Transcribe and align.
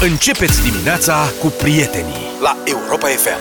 Începeți 0.00 0.62
dimineața 0.62 1.32
cu 1.40 1.46
prietenii 1.46 2.14
la 2.42 2.56
Europa 2.64 3.06
FM. 3.06 3.38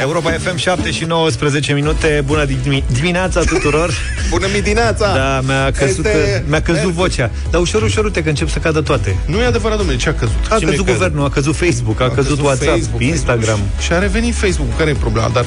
Europa 0.00 0.30
FM 0.30 0.56
7 0.56 0.90
și 0.90 1.04
19 1.04 1.72
minute. 1.72 2.22
Bună 2.24 2.44
dimineața 2.92 3.40
tuturor. 3.40 3.94
Bună 4.30 4.46
dimineața. 4.46 5.14
Da, 5.14 5.40
mi-a 5.40 5.70
căzut, 5.70 6.06
este... 6.06 6.44
mi-a 6.48 6.62
căzut 6.62 6.90
vocea. 6.90 7.30
Dar 7.50 7.60
ușor, 7.60 7.82
ușor, 7.82 8.04
uite 8.04 8.22
că 8.22 8.28
încep 8.28 8.48
să 8.48 8.58
cadă 8.58 8.80
toate. 8.80 9.16
Nu 9.26 9.40
e 9.40 9.44
adevărat, 9.44 9.76
domnule, 9.76 9.98
ce 9.98 10.08
a 10.08 10.14
căzut? 10.14 10.34
A 10.50 10.58
Cine 10.58 10.70
căzut 10.70 10.86
guvernul, 10.86 11.24
a 11.24 11.28
căzut 11.28 11.56
Facebook 11.56 12.00
A, 12.00 12.04
a 12.04 12.08
căzut, 12.08 12.28
căzut 12.28 12.44
WhatsApp, 12.44 12.70
Facebook, 12.70 13.02
Instagram. 13.02 13.58
Și 13.80 13.92
a 13.92 13.98
revenit 13.98 14.34
Facebook, 14.34 14.76
care 14.76 14.90
e 14.90 14.94
problema? 14.94 15.28
Dar, 15.28 15.44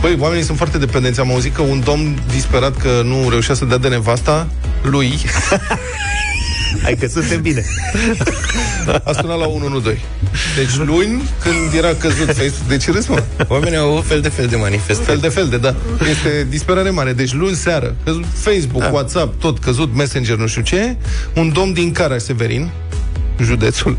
băi, 0.00 0.16
oamenii 0.18 0.44
sunt 0.44 0.56
foarte 0.56 0.78
dependenți. 0.78 1.20
Am 1.20 1.30
auzit 1.30 1.54
că 1.54 1.62
un 1.62 1.80
domn 1.84 2.22
disperat 2.30 2.76
că 2.76 3.02
nu 3.04 3.28
reușea 3.28 3.54
să 3.54 3.64
dea 3.64 3.78
de 3.78 3.88
nevasta 3.88 4.46
lui 4.82 5.18
Hai 6.82 6.94
că 6.94 7.06
suntem 7.06 7.40
bine. 7.40 7.64
A 9.04 9.12
sunat 9.12 9.38
la 9.38 9.46
112. 9.46 10.04
Deci 10.56 10.76
luni, 10.86 11.22
când 11.42 11.72
era 11.76 11.94
căzut 11.94 12.26
Facebook, 12.26 12.68
de 12.68 12.76
ce 12.76 12.90
râs, 12.90 13.06
mă? 13.06 13.22
Oamenii 13.48 13.78
au 13.78 14.00
fel 14.06 14.20
de 14.20 14.28
fel 14.28 14.46
de 14.46 14.56
manifest. 14.56 15.02
Fel 15.02 15.18
de 15.18 15.28
fel 15.28 15.48
de, 15.48 15.58
da. 15.58 15.74
Este 16.10 16.46
disperare 16.48 16.90
mare. 16.90 17.12
Deci 17.12 17.32
luni 17.32 17.54
seară, 17.54 17.96
căzut 18.04 18.24
Facebook, 18.34 18.82
da. 18.82 18.90
WhatsApp, 18.90 19.40
tot 19.40 19.58
căzut, 19.58 19.94
Messenger, 19.94 20.36
nu 20.36 20.46
știu 20.46 20.62
ce, 20.62 20.96
un 21.34 21.52
domn 21.52 21.72
din 21.72 21.92
Cara 21.92 22.18
Severin, 22.18 22.70
județul, 23.40 23.98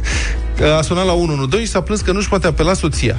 a 0.78 0.82
sunat 0.82 1.06
la 1.06 1.12
112 1.12 1.60
și 1.64 1.72
s-a 1.72 1.80
plâns 1.80 2.00
că 2.00 2.12
nu-și 2.12 2.28
poate 2.28 2.46
apela 2.46 2.74
soția 2.74 3.16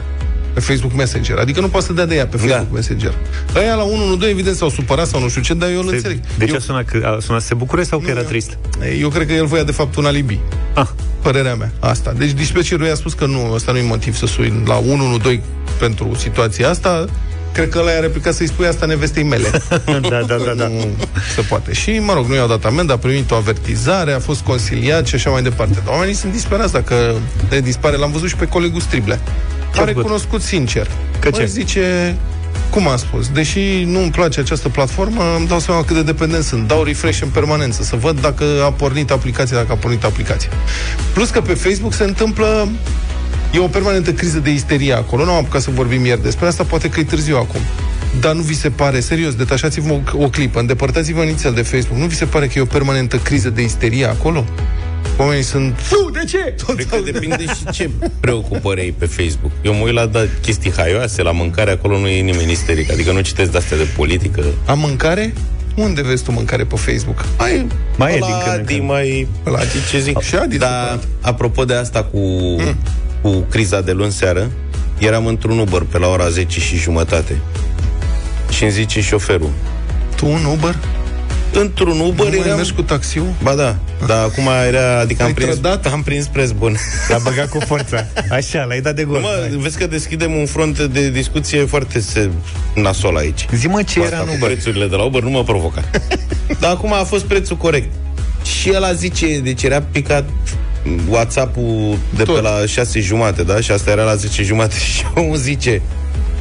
pe 0.56 0.62
Facebook 0.62 0.94
Messenger. 0.94 1.38
Adică 1.38 1.60
nu 1.60 1.68
poate 1.68 1.86
să 1.86 1.94
dea 1.94 2.06
de 2.06 2.16
ea 2.16 2.28
pe 2.28 2.38
da. 2.38 2.42
Facebook 2.42 2.70
da. 2.70 2.76
Messenger. 2.76 3.14
Aia 3.56 3.76
la 3.76 3.84
112 3.84 4.30
evident 4.30 4.56
s-au 4.56 4.70
supărat 4.70 5.08
sau 5.08 5.20
nu 5.22 5.30
știu 5.30 5.42
ce, 5.42 5.54
dar 5.54 5.70
eu 5.70 5.80
îl 5.80 5.90
înțeleg. 5.92 6.20
De 6.38 6.46
ce 6.46 6.52
eu... 6.52 6.58
a 6.58 6.60
sunat? 6.60 6.86
Că, 6.86 7.16
a 7.18 7.20
sunat 7.22 7.42
să 7.42 7.48
se 7.48 7.54
bucure 7.54 7.84
sau 7.84 8.00
că 8.00 8.10
era 8.10 8.22
trist? 8.22 8.58
Eu 9.00 9.10
cred 9.10 9.28
că 9.28 9.34
el 9.34 9.46
voia 9.46 9.64
de 9.64 9.72
fapt 9.72 9.96
un 9.96 10.06
alibi. 10.06 10.40
Ah. 10.74 10.88
Părerea 11.22 11.56
mea, 11.56 11.72
asta. 11.80 12.14
Deci 12.18 12.32
dispečerul 12.32 12.86
i-a 12.86 12.96
spus 12.96 13.14
că 13.14 13.26
nu, 13.26 13.52
ăsta 13.54 13.72
nu 13.72 13.78
e 13.78 13.82
motiv 13.82 14.16
să 14.16 14.26
sui 14.26 14.62
la 14.66 14.78
112 14.78 15.44
pentru 15.80 16.16
situația 16.18 16.70
asta. 16.70 17.06
Cred 17.56 17.70
că 17.70 17.80
ăla 17.80 17.92
i-a 17.92 18.00
replicat 18.00 18.34
să-i 18.34 18.48
spui 18.48 18.68
asta 18.68 18.86
nevestei 18.86 19.24
mele. 19.24 19.50
da, 19.86 20.22
da, 20.28 20.36
da, 20.46 20.54
da. 20.58 20.68
Nu 20.68 20.96
se 21.36 21.42
poate. 21.42 21.74
Și, 21.74 22.00
mă 22.00 22.14
rog, 22.14 22.26
nu 22.26 22.36
i-au 22.36 22.48
dat 22.48 22.66
amendă, 22.66 22.94
a 22.94 22.98
primit 22.98 23.32
o 23.32 23.36
avertizare, 23.36 24.12
a 24.12 24.20
fost 24.20 24.42
consiliat 24.42 25.08
și 25.08 25.16
așa 25.16 25.30
mai 25.30 25.42
departe. 25.42 25.82
Dar 25.86 25.94
oamenii 25.94 26.14
sunt 26.14 26.32
disperați 26.32 26.74
dacă 26.74 27.16
le 27.50 27.62
dispare. 27.62 27.98
L-am 27.98 28.12
văzut 28.12 28.30
și 28.30 28.36
pe 28.36 28.48
colegul 28.48 28.82
Strible 29.76 30.02
a 30.02 30.04
recunoscut 30.04 30.42
sincer. 30.42 30.88
Că 31.20 31.30
ce? 31.30 31.46
zice, 31.46 32.16
cum 32.70 32.88
am 32.88 32.98
spus, 32.98 33.30
deși 33.30 33.84
nu 33.86 34.02
îmi 34.02 34.12
place 34.12 34.40
această 34.40 34.70
platformă, 34.70 35.24
îmi 35.38 35.48
dau 35.48 35.60
seama 35.60 35.84
cât 35.84 35.96
de 35.96 36.04
dependent 36.04 36.44
sunt. 36.44 36.68
Dau 36.68 36.84
refresh 36.84 37.22
în 37.22 37.30
permanență, 37.30 37.84
să 37.84 37.96
văd 37.96 38.22
dacă 38.22 38.44
a 38.64 38.72
pornit 38.72 39.12
aplicația, 39.12 39.58
dacă 39.58 39.72
a 39.72 39.76
pornit 39.76 40.04
aplicația. 40.04 40.50
Plus 41.14 41.30
că 41.30 41.42
pe 41.42 41.54
Facebook 41.54 41.94
se 41.94 42.04
întâmplă 42.04 42.68
E 43.56 43.60
o 43.60 43.68
permanentă 43.68 44.14
criză 44.14 44.40
de 44.40 44.52
isterie 44.52 44.94
acolo. 44.94 45.24
Nu 45.24 45.32
am 45.32 45.38
apucat 45.38 45.62
să 45.62 45.70
vorbim 45.74 46.06
ieri 46.06 46.22
despre 46.22 46.48
asta, 46.48 46.64
poate 46.64 46.90
că 46.90 47.00
e 47.00 47.04
târziu 47.04 47.38
acum. 47.38 47.60
Dar 48.20 48.34
nu 48.34 48.42
vi 48.42 48.56
se 48.56 48.70
pare, 48.70 49.00
serios, 49.00 49.36
detașați-vă 49.36 49.94
o, 49.94 50.24
o 50.24 50.30
clipă, 50.30 50.60
îndepărtați-vă 50.60 51.22
inițial 51.22 51.54
de 51.54 51.62
Facebook. 51.62 52.00
Nu 52.00 52.06
vi 52.06 52.16
se 52.16 52.26
pare 52.26 52.48
că 52.48 52.54
e 52.56 52.62
o 52.62 52.66
permanentă 52.66 53.18
criză 53.18 53.50
de 53.50 53.62
isterie 53.62 54.06
acolo? 54.06 54.46
Oamenii 55.18 55.44
sunt... 55.44 55.76
Fu, 55.78 56.10
de 56.10 56.24
ce? 56.28 56.56
Cred 56.68 56.88
că 56.88 56.98
depinde 57.12 57.44
și 57.44 57.66
ce 57.72 57.90
preocupări 58.20 58.82
ai 58.82 58.94
pe 58.98 59.06
Facebook. 59.06 59.52
Eu 59.62 59.74
mă 59.74 59.84
uit 59.84 59.94
la 59.94 60.06
da, 60.06 60.20
chestii 60.42 60.72
haioase, 60.78 61.22
la 61.22 61.32
mâncare, 61.32 61.72
acolo 61.72 62.00
nu 62.00 62.08
e 62.08 62.22
nimeni 62.22 62.52
isteric. 62.52 62.92
Adică 62.92 63.12
nu 63.12 63.22
citesc 63.22 63.52
de-astea 63.52 63.78
de 63.78 63.88
politică. 63.96 64.44
A 64.66 64.74
mâncare? 64.74 65.34
Unde 65.76 66.02
vezi 66.02 66.24
tu 66.24 66.32
mâncare 66.32 66.64
pe 66.64 66.76
Facebook? 66.76 67.26
Mai, 67.38 67.68
mai 67.98 68.16
e 68.16 68.20
din 68.20 68.36
când 68.44 68.60
Adi, 68.60 68.80
mai... 68.80 69.28
La 69.44 69.58
Adi, 69.58 69.90
ce 69.92 70.00
zic? 70.00 70.20
Și 70.20 70.36
Adi, 70.36 70.58
da, 70.58 71.00
apropo 71.22 71.66
de 71.66 71.74
asta 71.74 72.04
cu, 72.04 72.20
mm. 72.20 72.76
cu 73.22 73.46
criza 73.50 73.82
de 73.82 73.92
luni 73.92 74.12
seară, 74.12 74.52
eram 74.98 75.26
într-un 75.26 75.60
Uber 75.60 75.82
pe 75.82 75.98
la 75.98 76.08
ora 76.08 76.30
10 76.30 76.60
și 76.60 76.78
jumătate. 76.78 77.38
Și 78.50 78.64
îmi 78.64 78.72
zice 78.72 79.02
șoferul. 79.02 79.50
Tu 80.16 80.26
un 80.26 80.46
Uber? 80.46 80.76
Într-un 81.56 82.00
Uber 82.00 82.28
nu 82.28 82.36
eram... 82.36 82.56
mergi 82.56 82.74
cu 82.74 82.82
taxiul? 82.82 83.34
Ba 83.44 83.54
da, 83.54 83.76
dar 84.08 84.24
acum 84.24 84.48
era, 84.68 85.00
adică 85.00 85.24
am 85.24 85.34
prins, 85.34 85.50
trădat? 85.50 85.86
am 85.86 86.02
prins 86.04 86.28
preț 86.28 86.50
bun. 86.50 86.76
L-a 87.10 87.18
băgat 87.18 87.50
cu 87.50 87.60
forța. 87.60 88.06
Așa, 88.30 88.64
l-ai 88.64 88.82
dat 88.82 88.96
de 88.96 89.04
gol. 89.04 89.20
Mă, 89.20 89.50
vezi 89.58 89.78
că 89.78 89.88
deschidem 89.88 90.36
un 90.36 90.46
front 90.46 90.80
de 90.80 91.10
discuție 91.10 91.66
foarte 91.66 92.00
se... 92.00 92.30
nasol 92.76 93.16
aici. 93.18 93.46
Zi 93.56 93.68
mă 93.68 93.84
ce 93.84 94.02
era 94.02 94.20
în 94.20 94.28
Uber. 94.36 94.50
Prețurile 94.50 94.88
de 94.88 94.96
la 94.96 95.04
Uber 95.04 95.22
nu 95.22 95.30
mă 95.30 95.44
provoca. 95.44 95.84
dar 96.60 96.72
acum 96.72 96.94
a 96.94 97.04
fost 97.04 97.24
prețul 97.24 97.58
corect. 97.58 97.92
Și 98.44 98.70
el 98.70 98.84
a 98.84 98.94
zice, 98.94 99.40
deci 99.40 99.64
era 99.64 99.82
picat 99.82 100.30
WhatsApp-ul 101.10 101.98
de 102.16 102.24
Tot. 102.24 102.36
pe 102.36 102.42
la 102.42 102.66
6 102.66 103.00
jumate, 103.00 103.44
da? 103.44 103.60
Și 103.60 103.72
asta 103.72 103.92
era 103.92 104.04
la 104.04 104.16
10 104.16 104.44
jumate 104.44 104.76
și 104.94 105.04
omul 105.16 105.38
zice 105.38 105.82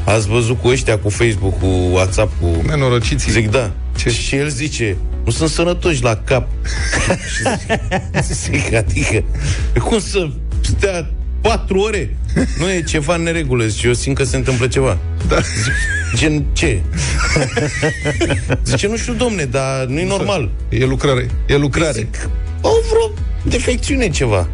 Ați 0.05 0.29
văzut 0.29 0.61
cu 0.61 0.69
ăștia, 0.69 0.99
cu 0.99 1.09
Facebook, 1.09 1.59
cu 1.59 1.67
WhatsApp, 1.67 2.33
cu... 2.41 2.47
Nenorociții. 2.67 3.33
Zic, 3.33 3.51
da. 3.51 3.71
Ce? 3.97 4.11
Și 4.11 4.37
el 4.37 4.49
zice, 4.49 4.97
nu 5.25 5.31
sunt 5.31 5.51
sănătoși 5.51 6.03
la 6.03 6.17
cap. 6.25 6.49
și 8.27 8.35
zic, 8.35 8.75
adică, 8.75 9.25
cum 9.85 10.01
să 10.01 10.29
stea 10.61 11.11
patru 11.41 11.79
ore? 11.79 12.17
Nu 12.59 12.71
e 12.71 12.83
ceva 12.83 13.15
în 13.15 13.23
neregulă. 13.23 13.67
Zice, 13.67 13.87
eu 13.87 13.93
simt 13.93 14.17
că 14.17 14.25
se 14.25 14.37
întâmplă 14.37 14.67
ceva. 14.67 14.99
Da. 15.29 15.39
Zice, 16.15 16.43
ce? 16.53 16.81
Zice, 18.65 18.87
nu 18.87 18.97
știu, 18.97 19.13
domne, 19.13 19.45
dar 19.45 19.85
nu 19.85 19.99
e 19.99 20.07
normal. 20.07 20.51
E 20.69 20.85
lucrare. 20.85 21.31
E 21.47 21.57
lucrare. 21.57 21.93
Zic, 21.93 22.29
au 22.63 22.85
vreo 22.89 23.25
defecțiune 23.43 24.11
ceva. 24.11 24.49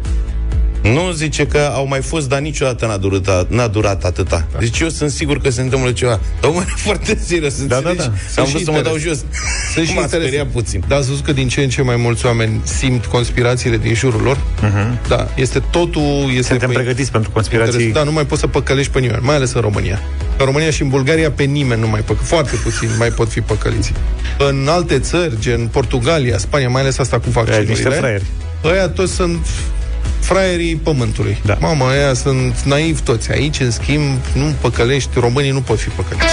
Nu 0.81 1.11
zice 1.11 1.47
că 1.47 1.71
au 1.73 1.87
mai 1.87 2.01
fost, 2.01 2.29
dar 2.29 2.39
niciodată 2.39 2.85
n-a 2.85 2.97
durat, 2.97 3.49
n-a 3.49 3.67
durat 3.67 4.03
atâta. 4.03 4.47
Da. 4.51 4.59
Deci 4.59 4.79
eu 4.79 4.89
sunt 4.89 5.11
sigur 5.11 5.37
că 5.37 5.49
se 5.49 5.61
întâmplă 5.61 5.91
ceva. 5.91 6.19
Dar 6.41 6.51
mă 6.51 6.63
foarte 6.85 7.17
serios. 7.25 7.65
Da, 7.65 7.79
da, 7.79 7.93
da. 7.93 8.03
Am 8.35 8.45
vrut 8.45 8.63
să 8.63 8.71
mă 8.71 8.81
dau 8.81 8.97
jos. 8.97 9.17
Sunt 9.73 9.87
și 9.87 9.99
speriat 10.07 10.47
puțin. 10.47 10.83
Dar 10.87 10.97
ați 10.97 11.07
văzut 11.07 11.25
că 11.25 11.33
din 11.33 11.47
ce 11.47 11.61
în 11.61 11.69
ce 11.69 11.81
mai 11.81 11.95
mulți 11.95 12.25
oameni 12.25 12.61
simt 12.63 13.05
conspirațiile 13.05 13.77
din 13.77 13.93
jurul 13.93 14.21
lor? 14.21 14.37
Uh-huh. 14.37 15.07
Da, 15.07 15.27
este 15.35 15.59
totul... 15.71 16.29
Este 16.29 16.41
Suntem 16.41 16.69
pe... 16.69 16.75
pregătiți 16.75 17.11
pentru 17.11 17.31
conspirații. 17.31 17.73
Interes. 17.73 17.93
Da, 17.93 18.03
nu 18.03 18.11
mai 18.11 18.25
poți 18.25 18.41
să 18.41 18.47
păcălești 18.47 18.91
pe 18.91 18.99
nimeni, 18.99 19.21
mai 19.21 19.35
ales 19.35 19.53
în 19.53 19.61
România. 19.61 19.99
În 20.37 20.45
România 20.45 20.71
și 20.71 20.81
în 20.81 20.89
Bulgaria 20.89 21.31
pe 21.31 21.43
nimeni 21.43 21.81
nu 21.81 21.87
mai 21.87 22.01
păcă. 22.01 22.23
Foarte 22.23 22.55
puțin 22.55 22.89
mai 22.97 23.09
pot 23.09 23.29
fi 23.29 23.41
păcăliți. 23.41 23.91
În 24.37 24.67
alte 24.69 24.99
țări, 24.99 25.35
gen 25.39 25.67
Portugalia, 25.67 26.37
Spania, 26.37 26.69
mai 26.69 26.81
ales 26.81 26.97
asta 26.97 27.19
cu 27.19 27.29
vaccinurile. 27.29 27.69
Niște 27.69 27.89
fraieri. 27.89 28.25
Ăia 28.63 28.89
toți 28.89 29.13
sunt 29.13 29.45
fraierii 30.19 30.75
pământului. 30.75 31.41
Da. 31.45 31.57
Mama, 31.59 31.89
aia 31.89 32.13
sunt 32.13 32.61
naivi 32.61 33.01
toți. 33.01 33.31
Aici, 33.31 33.59
în 33.59 33.71
schimb, 33.71 34.19
nu 34.33 34.53
păcălești, 34.61 35.19
românii 35.19 35.51
nu 35.51 35.61
pot 35.61 35.79
fi 35.79 35.89
păcăliți. 35.89 36.25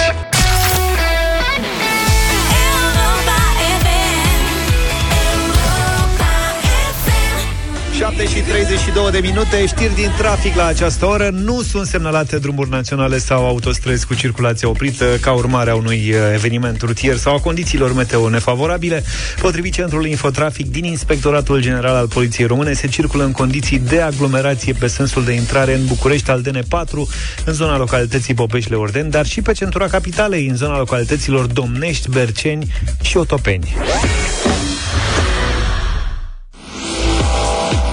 7 7.99 8.27
și 8.27 8.39
32 8.41 9.11
de 9.11 9.19
minute, 9.19 9.65
știri 9.65 9.95
din 9.95 10.11
trafic 10.17 10.55
la 10.55 10.65
această 10.65 11.05
oră. 11.05 11.29
Nu 11.33 11.61
sunt 11.61 11.87
semnalate 11.87 12.37
drumuri 12.37 12.69
naționale 12.69 13.17
sau 13.17 13.45
autostrăzi 13.45 14.05
cu 14.05 14.13
circulație 14.13 14.67
oprită 14.67 15.05
ca 15.21 15.31
urmare 15.31 15.69
a 15.69 15.75
unui 15.75 16.09
uh, 16.09 16.15
eveniment 16.33 16.81
rutier 16.81 17.15
sau 17.15 17.35
a 17.35 17.39
condițiilor 17.39 17.93
meteo 17.93 18.29
nefavorabile. 18.29 19.03
Potrivit 19.41 19.73
Centrului 19.73 20.09
Infotrafic 20.09 20.71
din 20.71 20.83
Inspectoratul 20.83 21.61
General 21.61 21.95
al 21.95 22.07
Poliției 22.07 22.47
Române, 22.47 22.73
se 22.73 22.87
circulă 22.87 23.23
în 23.23 23.31
condiții 23.31 23.79
de 23.79 24.01
aglomerație 24.01 24.73
pe 24.73 24.87
sensul 24.87 25.23
de 25.23 25.31
intrare 25.31 25.73
în 25.73 25.85
București 25.85 26.29
al 26.29 26.41
DN4, 26.41 26.91
în 27.45 27.53
zona 27.53 27.77
localității 27.77 28.33
Popeșle 28.33 28.75
Orden, 28.75 29.09
dar 29.09 29.25
și 29.25 29.41
pe 29.41 29.51
centura 29.51 29.87
capitalei, 29.87 30.47
în 30.47 30.55
zona 30.55 30.77
localităților 30.77 31.45
Domnești, 31.45 32.09
Berceni 32.09 32.73
și 33.01 33.17
Otopeni. 33.17 33.75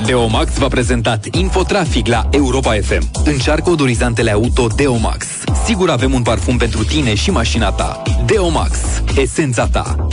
Deomax 0.07 0.59
v-a 0.59 0.69
prezentat 0.69 1.25
Infotrafic 1.31 2.07
la 2.07 2.29
Europa 2.31 2.73
FM. 2.73 3.11
Încearcă 3.25 3.71
odorizantele 3.71 4.31
auto 4.31 4.67
Deomax. 4.77 5.27
Sigur 5.65 5.91
avem 5.91 6.13
un 6.13 6.23
parfum 6.23 6.57
pentru 6.57 6.85
tine 6.85 7.15
și 7.15 7.31
mașina 7.31 7.71
ta. 7.71 8.03
Deomax. 8.27 8.79
Esența 9.17 9.67
ta. 9.67 10.07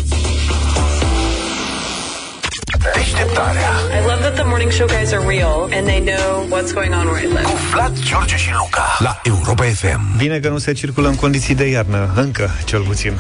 Deșteptarea 2.96 3.70
I 4.00 4.06
love 4.08 4.22
that 4.22 4.34
the 4.34 4.44
morning 4.46 4.72
show 4.72 4.88
guys 4.88 5.12
are 5.12 5.26
real 5.28 5.70
and 5.74 5.88
they 5.88 6.00
know 6.00 6.48
what's 6.50 6.74
going 6.74 6.94
on 6.94 7.08
where 7.08 7.26
I 7.26 7.28
live. 7.28 7.42
Cu 7.44 7.58
Vlad, 7.74 8.00
George 8.06 8.36
și 8.38 8.50
Luca 8.52 8.98
la 9.00 9.22
Europa 9.24 9.64
FM. 9.64 10.18
Bine 10.18 10.40
că 10.40 10.50
nu 10.50 10.58
se 10.58 10.74
circulă 10.74 11.08
în 11.08 11.16
condiții 11.16 11.56
de 11.56 11.66
iarnă, 11.70 12.14
încă, 12.16 12.50
cel 12.66 12.82
puțin. 12.82 13.14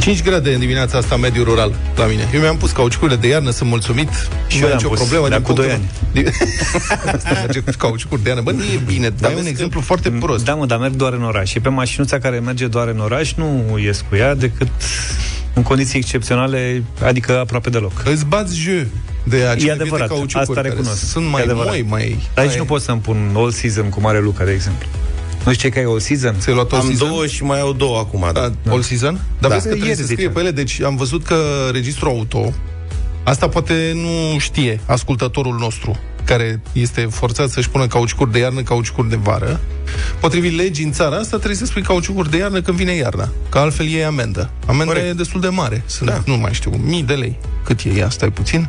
5 0.00 0.22
grade 0.22 0.52
în 0.52 0.58
dimineața 0.58 0.98
asta 0.98 1.16
mediu 1.16 1.44
rural 1.44 1.74
la 1.96 2.04
mine. 2.04 2.28
Eu 2.34 2.40
mi-am 2.40 2.56
pus 2.56 2.70
cauciucurile 2.70 3.16
de 3.16 3.28
iarnă, 3.28 3.50
sunt 3.50 3.68
mulțumit 3.68 4.08
și 4.46 4.60
nu 4.60 4.66
am 4.66 4.72
nicio 4.72 4.88
problemă. 4.88 5.28
Dar 5.28 5.42
cu 5.42 5.52
2 5.52 5.70
ani. 5.70 5.90
Asta 7.14 7.30
merge 7.32 7.60
cu 7.60 7.70
cauciucuri 7.78 8.22
de 8.22 8.28
iarnă. 8.28 8.42
Bă, 8.44 8.50
nu 8.50 8.62
e 8.62 8.80
bine, 8.86 9.08
dar 9.08 9.30
e 9.30 9.34
un 9.34 9.46
exemplu 9.46 9.80
foarte 9.80 10.10
prost. 10.10 10.44
Da, 10.44 10.54
mă, 10.54 10.66
dar 10.66 10.78
merg 10.78 10.94
doar 10.94 11.12
în 11.12 11.22
oraș. 11.22 11.50
Și 11.50 11.60
pe 11.60 11.68
mașinuța 11.68 12.18
care 12.18 12.38
merge 12.38 12.66
doar 12.66 12.88
în 12.88 12.98
oraș 12.98 13.32
nu 13.32 13.78
ies 13.78 14.04
cu 14.08 14.16
ea 14.16 14.34
decât 14.34 14.68
în 15.54 15.62
condiții 15.62 15.98
excepționale, 15.98 16.82
adică 17.04 17.38
aproape 17.38 17.70
deloc. 17.70 18.02
Îți 18.04 18.24
bați 18.24 18.58
jeu. 18.58 18.84
de 19.24 19.36
acele 19.36 19.70
E 19.70 19.72
adevărat, 19.72 20.10
asta 20.32 20.60
recunosc. 20.60 21.08
Sunt 21.08 21.26
mai 21.26 21.44
moi, 21.54 21.84
mai... 21.88 22.18
Dar 22.34 22.44
aici 22.44 22.56
nu 22.56 22.64
pot 22.64 22.82
să-mi 22.82 23.00
pun 23.00 23.32
all 23.34 23.50
season 23.50 23.88
cu 23.88 24.00
mare 24.00 24.20
Luca, 24.20 24.44
de 24.44 24.52
exemplu. 24.52 24.86
Nu 25.46 25.52
știu 25.52 25.68
ce 25.68 25.74
că 25.74 25.80
e 25.80 25.84
all 25.90 26.00
season? 26.00 26.34
Ți-ai 26.38 26.54
luat 26.54 26.72
all 26.72 26.80
Am 26.80 26.86
season? 26.88 27.08
două 27.08 27.26
și 27.26 27.42
mai 27.44 27.60
au 27.60 27.72
două 27.72 27.98
acum. 27.98 28.20
Da. 28.32 28.52
Da, 28.62 28.70
all 28.70 28.82
season? 28.82 29.20
Dar 29.38 29.48
Da. 29.50 29.56
vezi 29.56 29.60
că 29.62 29.68
trebuie 29.68 29.88
Ieri 29.88 29.98
să 30.00 30.04
scrie 30.06 30.16
ziceam. 30.16 30.32
pe 30.34 30.40
ele. 30.40 30.50
Deci 30.50 30.80
am 30.82 30.96
văzut 30.96 31.24
că 31.24 31.36
registrul 31.72 32.08
auto, 32.08 32.52
asta 33.24 33.48
poate 33.48 33.92
nu 33.94 34.38
știe 34.38 34.80
ascultătorul 34.86 35.56
nostru, 35.58 35.98
care 36.24 36.60
este 36.72 37.00
forțat 37.10 37.48
să-și 37.50 37.70
pună 37.70 37.86
cauciucuri 37.86 38.32
de 38.32 38.38
iarnă, 38.38 38.62
cauciucuri 38.62 39.08
de 39.08 39.16
vară. 39.16 39.60
Potrivit 40.20 40.56
legii 40.56 40.84
în 40.84 40.92
țara 40.92 41.16
asta, 41.16 41.36
trebuie 41.36 41.56
să 41.56 41.64
spui 41.66 41.82
cauciucuri 41.82 42.30
de 42.30 42.36
iarnă 42.36 42.60
când 42.60 42.76
vine 42.76 42.92
iarna. 42.92 43.28
Că 43.48 43.58
altfel 43.58 43.88
e 43.88 44.04
amendă. 44.06 44.50
Amenda 44.66 44.84
Corect. 44.92 45.06
e 45.08 45.12
destul 45.12 45.40
de 45.40 45.48
mare. 45.48 45.82
Sunt, 45.86 46.08
Da. 46.08 46.22
nu 46.26 46.36
mai 46.36 46.52
știu, 46.54 46.70
mii 46.84 47.02
de 47.02 47.14
lei. 47.14 47.38
Cât 47.64 47.80
e 47.84 47.88
ea? 47.96 48.08
Stai 48.10 48.30
puțin. 48.30 48.68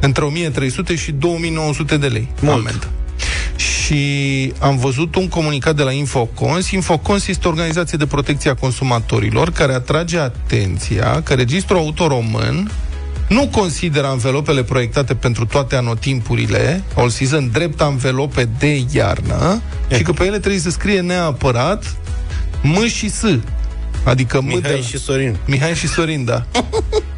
Între 0.00 0.24
1300 0.24 0.94
și 0.94 1.12
2900 1.12 1.96
de 1.96 2.06
lei. 2.06 2.28
Mult. 2.40 2.58
Amendă. 2.66 2.86
Și 3.88 4.52
am 4.58 4.76
văzut 4.76 5.14
un 5.14 5.28
comunicat 5.28 5.76
de 5.76 5.82
la 5.82 5.92
Infocons. 5.92 6.70
Infocons 6.70 7.26
este 7.26 7.46
o 7.46 7.50
organizație 7.50 7.98
de 7.98 8.06
protecție 8.06 8.50
a 8.50 8.54
consumatorilor 8.54 9.50
care 9.50 9.72
atrage 9.72 10.18
atenția 10.18 11.22
că 11.22 11.34
registrul 11.34 11.78
auto 11.78 12.06
român 12.06 12.70
nu 13.28 13.48
consideră 13.48 14.06
anvelopele 14.06 14.62
proiectate 14.62 15.14
pentru 15.14 15.46
toate 15.46 15.76
anotimpurile, 15.76 16.82
all 16.94 17.08
season, 17.08 17.50
drept 17.52 17.80
anvelope 17.80 18.48
de 18.58 18.84
iarnă, 18.92 19.62
și 19.96 20.02
că 20.02 20.12
pe 20.12 20.24
ele 20.24 20.38
trebuie 20.38 20.60
să 20.60 20.70
scrie 20.70 21.00
neapărat 21.00 21.96
M 22.62 22.86
și 22.86 23.10
S. 23.10 23.22
Adică 24.04 24.40
M 24.40 24.48
de 24.48 24.54
Mihai 24.54 24.72
la... 24.72 24.86
și 24.86 24.98
Sorin. 24.98 25.36
Mihai 25.46 25.74
și 25.74 25.88
Sorin, 25.88 26.24
da. 26.24 26.46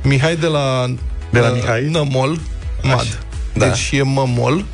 Mihai 0.02 0.36
de 0.36 0.46
la, 0.46 0.94
De 1.30 1.38
la 1.38 1.50
uh, 1.50 1.54
Mihai? 1.54 1.88
Nămol, 1.90 2.38
Mad. 2.82 3.18
Da. 3.54 3.66
Deci 3.66 3.90
e 3.92 4.02
Mămol 4.02 4.64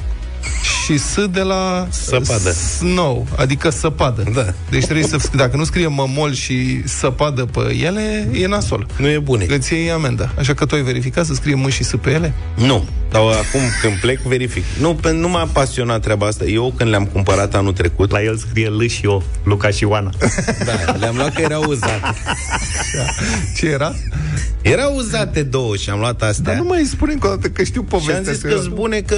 și 0.85 0.99
S 0.99 1.15
de 1.31 1.41
la 1.41 1.87
Săpadă. 1.91 2.51
Snow, 2.51 3.27
adică 3.37 3.71
săpadă. 3.71 4.23
Da. 4.35 4.45
Deci 4.71 4.85
trebuie 4.85 5.07
să, 5.07 5.17
dacă 5.35 5.57
nu 5.57 5.65
scrie 5.65 5.87
mămol 5.87 6.35
și 6.35 6.89
săpadă 6.89 7.45
pe 7.45 7.75
ele, 7.83 8.29
e 8.33 8.47
nasol. 8.47 8.87
Nu 8.99 9.09
e 9.09 9.19
bune. 9.19 9.47
Îți 9.49 9.73
iei 9.75 9.91
amenda. 9.91 10.33
Așa 10.39 10.55
că 10.55 10.65
tu 10.67 10.75
ai 10.75 10.83
verificat 10.83 11.27
să 11.27 11.35
scrie 11.35 11.55
mâ 11.55 11.69
și 11.69 11.85
S 11.85 11.93
pe 12.01 12.11
ele? 12.11 12.35
Nu. 12.55 12.85
Dar 13.11 13.21
acum 13.23 13.61
când 13.83 13.95
plec, 14.01 14.21
verific. 14.21 14.65
Nu, 14.81 14.95
pe, 14.95 15.13
nu 15.13 15.29
m-a 15.29 15.49
pasionat 15.53 16.01
treaba 16.03 16.27
asta. 16.27 16.45
Eu 16.45 16.73
când 16.77 16.91
le-am 16.91 17.07
cumpărat 17.07 17.55
anul 17.55 17.73
trecut, 17.73 18.11
La 18.11 18.23
el 18.23 18.37
scrie 18.37 18.69
L 18.69 18.87
și 18.87 19.07
O, 19.07 19.23
Luca 19.45 19.71
și 19.71 19.85
Oana. 19.85 20.11
da, 20.65 20.93
le-am 20.99 21.17
luat 21.17 21.35
că 21.35 21.41
erau 21.41 21.63
uzate. 21.69 22.15
Ce 23.57 23.67
era? 23.67 23.95
Erau 24.63 24.95
uzate 24.97 25.43
două 25.43 25.77
și 25.77 25.91
am 25.91 25.99
luat 25.99 26.23
astea. 26.23 26.53
Dar 26.53 26.63
nu 26.63 26.69
mai 26.69 26.85
spune 26.91 27.13
încă 27.13 27.27
o 27.27 27.31
dată 27.31 27.49
că 27.49 27.63
știu 27.63 27.87
Și 27.89 27.95
am 27.95 27.99
povestea. 28.01 28.33
zis 28.33 28.45
asta. 28.45 28.69
că 28.69 28.75
bune 28.75 29.01
că 29.01 29.17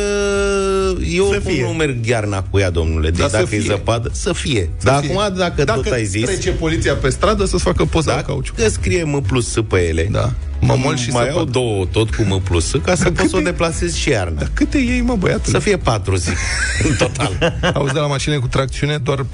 eu 1.18 1.24
Să 1.24 1.30
oricum 1.30 1.52
fie. 1.52 1.62
nu 1.62 1.68
merg 1.68 2.06
iarna 2.06 2.42
cu 2.42 2.58
ea, 2.58 2.70
domnule. 2.70 3.10
Deci 3.10 3.18
Dar 3.20 3.28
să 3.28 3.36
dacă 3.36 3.54
e 3.54 3.58
fie. 3.58 3.68
zăpadă, 3.70 4.10
să 4.12 4.32
fie. 4.32 4.70
Să 4.76 4.84
Dar 4.84 5.00
fie. 5.04 5.14
acum, 5.16 5.36
dacă, 5.38 5.64
dacă 5.64 5.80
tot 5.80 5.92
ai 5.92 6.04
zis, 6.04 6.24
trece 6.24 6.50
poliția 6.50 6.94
pe 6.94 7.08
stradă 7.08 7.44
să-ți 7.44 7.62
facă 7.62 7.84
poza 7.84 8.10
dacă 8.10 8.20
cu 8.22 8.26
cauciuc. 8.30 8.56
scrie 8.70 9.02
M 9.04 9.22
plus 9.26 9.50
S 9.50 9.56
pe 9.68 9.86
ele, 9.88 10.08
Da. 10.10 10.32
Mămol 10.60 10.96
și 10.96 11.10
mai 11.10 11.22
săpadă. 11.24 11.38
au 11.38 11.44
două 11.44 11.84
tot 11.92 12.14
cu 12.14 12.22
M 12.22 12.40
plus 12.42 12.66
S 12.68 12.74
ca 12.84 12.94
să 12.94 13.10
pot 13.10 13.28
să 13.28 13.36
o 13.36 13.40
deplasez 13.40 13.94
și 13.94 14.08
iarna. 14.08 14.38
Dar 14.38 14.50
câte 14.54 14.78
iei, 14.78 15.00
mă, 15.00 15.16
băiatul? 15.16 15.52
Să 15.52 15.58
fie 15.58 15.76
patru, 15.76 16.14
zic, 16.16 16.36
în 16.88 16.94
total. 16.96 17.60
Auzi 17.74 17.92
de 17.92 17.98
la 17.98 18.06
mașinile 18.06 18.40
cu 18.40 18.46
tracțiune, 18.46 18.96
doar 18.96 19.26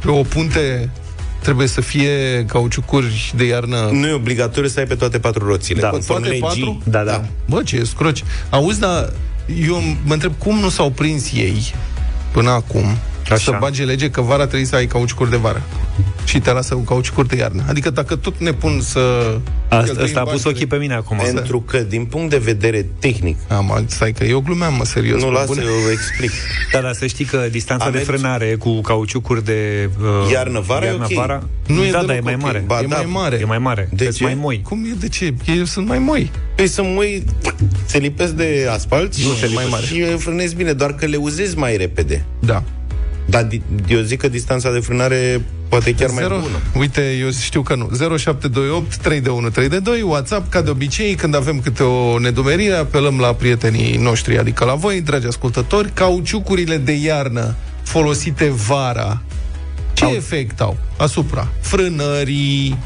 pe 0.00 0.10
o 0.10 0.22
punte 0.22 0.90
trebuie 1.42 1.66
să 1.66 1.80
fie 1.80 2.44
cauciucuri 2.48 3.32
de 3.36 3.44
iarnă. 3.44 3.88
Nu 3.92 4.06
e 4.06 4.12
obligatoriu 4.12 4.68
să 4.68 4.78
ai 4.78 4.86
pe 4.86 4.94
toate 4.94 5.18
patru 5.18 5.46
roțile. 5.46 5.80
Da. 5.80 5.88
Conform 5.88 6.22
Toate 6.22 6.28
legii. 6.38 6.42
patru? 6.62 6.82
Da, 6.84 7.02
da. 7.04 7.24
Bă, 7.48 7.62
ce 7.62 7.84
scroci. 7.84 8.24
Auzi, 8.50 8.80
dar 8.80 9.12
eu 9.58 9.82
mă 10.04 10.12
întreb 10.12 10.32
cum 10.38 10.58
nu 10.58 10.68
s-au 10.68 10.90
prins 10.90 11.32
ei 11.32 11.74
până 12.32 12.50
acum 12.50 12.84
Așa. 13.34 13.50
să 13.50 13.56
bage 13.60 13.84
lege 13.84 14.10
că 14.10 14.20
vara 14.20 14.46
trebuie 14.46 14.66
să 14.68 14.76
ai 14.76 14.86
cauciucuri 14.86 15.30
de 15.30 15.36
vară 15.36 15.62
și 16.24 16.38
te 16.40 16.52
lasă 16.52 16.74
cu 16.74 16.80
cauciucuri 16.80 17.28
de 17.28 17.36
iarnă. 17.36 17.62
Adică 17.68 17.90
dacă 17.90 18.16
tot 18.16 18.38
ne 18.38 18.52
pun 18.52 18.80
să... 18.80 18.98
Asta, 19.68 19.84
cheltuim 19.84 20.04
asta 20.06 20.20
a 20.20 20.22
pus 20.22 20.42
bani 20.42 20.54
ochii 20.54 20.66
pe 20.66 20.76
mine 20.76 20.94
acum. 20.94 21.16
Pentru 21.32 21.60
că, 21.60 21.78
din 21.78 22.04
punct 22.04 22.30
de 22.30 22.36
vedere 22.38 22.86
tehnic, 22.98 23.36
Am, 23.48 23.84
stai 23.86 24.12
că 24.12 24.24
eu 24.24 24.40
glumeam, 24.40 24.74
mă, 24.74 24.84
serios. 24.84 25.20
nu 25.20 25.26
mă, 25.26 25.32
lasă, 25.32 25.46
bune. 25.46 25.62
eu 25.64 25.90
explic. 25.92 26.30
Da, 26.72 26.80
dar 26.80 26.92
să 26.92 27.06
știi 27.06 27.24
că 27.24 27.46
distanța 27.50 27.84
A 27.84 27.90
de 27.90 27.96
mers- 27.96 28.08
frânare 28.08 28.54
cu 28.58 28.80
cauciucuri 28.80 29.44
de 29.44 29.90
uh, 30.00 30.30
Iarnă-vara 30.32 30.86
e 30.86 30.92
ok. 30.92 31.12
vara, 31.12 31.42
Nu 31.66 31.84
e 31.84 31.90
da, 31.90 31.98
deloc 32.00 32.06
da, 32.06 32.14
e 32.14 32.20
mai 32.20 32.34
ok. 32.34 32.40
mare. 32.42 32.62
Ba 32.66 32.78
e 32.82 32.86
da, 32.86 32.96
mai 32.96 33.06
mare. 33.08 33.38
E 33.40 33.44
mai 33.44 33.58
mare. 33.58 33.88
De 33.92 34.04
Că-s 34.04 34.16
ce? 34.16 34.24
mai 34.24 34.34
moi. 34.34 34.60
Cum 34.62 34.84
e? 34.84 34.94
De 35.00 35.08
ce? 35.08 35.34
Ei 35.46 35.66
sunt 35.66 35.86
mai 35.86 35.98
moi. 35.98 36.30
Păi 36.54 36.66
să 36.68 36.82
mui, 36.82 37.24
se 37.84 37.98
lipesc 37.98 38.32
de 38.32 38.68
asfalt 38.70 39.14
și, 39.14 39.26
Nu, 39.26 39.32
se 39.34 39.50
mai 39.54 39.66
mare. 39.70 39.84
și 39.86 40.02
frânezi 40.02 40.54
bine, 40.54 40.72
doar 40.72 40.94
că 40.94 41.06
le 41.06 41.16
uzezi 41.16 41.56
mai 41.58 41.76
repede. 41.76 42.24
Da. 42.40 42.62
Dar 43.30 43.44
di- 43.44 43.62
eu 43.88 44.00
zic 44.00 44.18
că 44.20 44.28
distanța 44.28 44.70
de 44.72 44.78
frânare 44.78 45.42
poate 45.68 45.88
e 45.88 45.92
chiar 45.92 46.10
mai 46.10 46.22
Zero- 46.22 46.40
bună. 46.40 46.58
Uite, 46.78 47.16
eu 47.20 47.30
știu 47.30 47.62
că 47.62 47.74
nu. 47.74 47.88
0728 48.18 48.96
3 48.96 49.20
de 49.20 49.28
1 49.28 49.48
3 49.50 49.68
de 49.68 49.78
2 49.78 50.02
WhatsApp, 50.02 50.50
ca 50.50 50.60
de 50.60 50.70
obicei, 50.70 51.14
când 51.14 51.34
avem 51.34 51.60
câte 51.60 51.82
o 51.82 52.18
nedumerire, 52.18 52.74
apelăm 52.74 53.18
la 53.18 53.32
prietenii 53.34 53.96
noștri, 53.96 54.38
adică 54.38 54.64
la 54.64 54.74
voi, 54.74 55.00
dragi 55.00 55.26
ascultători, 55.26 55.90
cauciucurile 55.94 56.76
de 56.76 56.92
iarnă 56.92 57.54
folosite 57.82 58.48
vara, 58.66 59.22
ce 59.92 60.04
Au. 60.04 60.12
efect 60.12 60.60
au 60.60 60.76
asupra 60.96 61.48
frânării, 61.60 62.78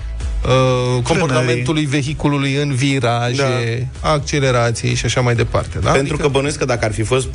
uh, 0.44 1.02
comportamentului 1.02 1.84
vehiculului 1.84 2.54
în 2.54 2.74
viraje, 2.74 3.88
accelerației 4.00 4.94
și 4.94 5.04
așa 5.04 5.20
mai 5.20 5.34
departe. 5.34 5.78
Da? 5.78 5.90
Pentru 5.90 6.16
că 6.16 6.28
bănuiesc 6.28 6.58
că 6.58 6.64
dacă 6.64 6.84
ar 6.84 6.92
fi 6.92 7.02
fost 7.02 7.26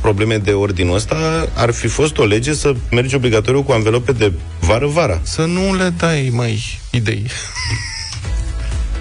probleme 0.00 0.36
de 0.36 0.52
ordinul 0.52 0.94
ăsta, 0.94 1.48
ar 1.54 1.70
fi 1.70 1.86
fost 1.86 2.18
o 2.18 2.24
lege 2.24 2.54
să 2.54 2.74
mergi 2.90 3.14
obligatoriu 3.14 3.62
cu 3.62 3.72
anvelope 3.72 4.12
de 4.12 4.32
vară-vara. 4.60 5.20
Să 5.22 5.44
nu 5.44 5.74
le 5.74 5.92
dai 5.96 6.30
mai 6.32 6.78
idei. 6.90 7.26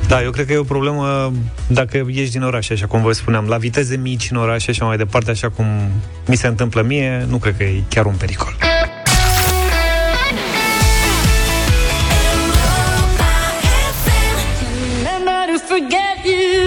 Da, 0.07 0.23
eu 0.23 0.31
cred 0.31 0.45
că 0.45 0.53
e 0.53 0.57
o 0.57 0.63
problemă 0.63 1.33
dacă 1.67 2.05
ieși 2.07 2.31
din 2.31 2.41
oraș, 2.41 2.69
așa 2.69 2.85
cum 2.85 3.01
vă 3.01 3.11
spuneam, 3.11 3.45
la 3.47 3.57
viteze 3.57 3.95
mici 3.95 4.27
în 4.31 4.37
oraș 4.37 4.63
și 4.63 4.69
așa 4.69 4.85
mai 4.85 4.97
departe, 4.97 5.31
așa 5.31 5.49
cum 5.49 5.65
mi 6.27 6.35
se 6.35 6.47
întâmplă 6.47 6.81
mie, 6.81 7.25
nu 7.29 7.37
cred 7.37 7.57
că 7.57 7.63
e 7.63 7.83
chiar 7.89 8.05
un 8.05 8.15
pericol. 8.17 8.55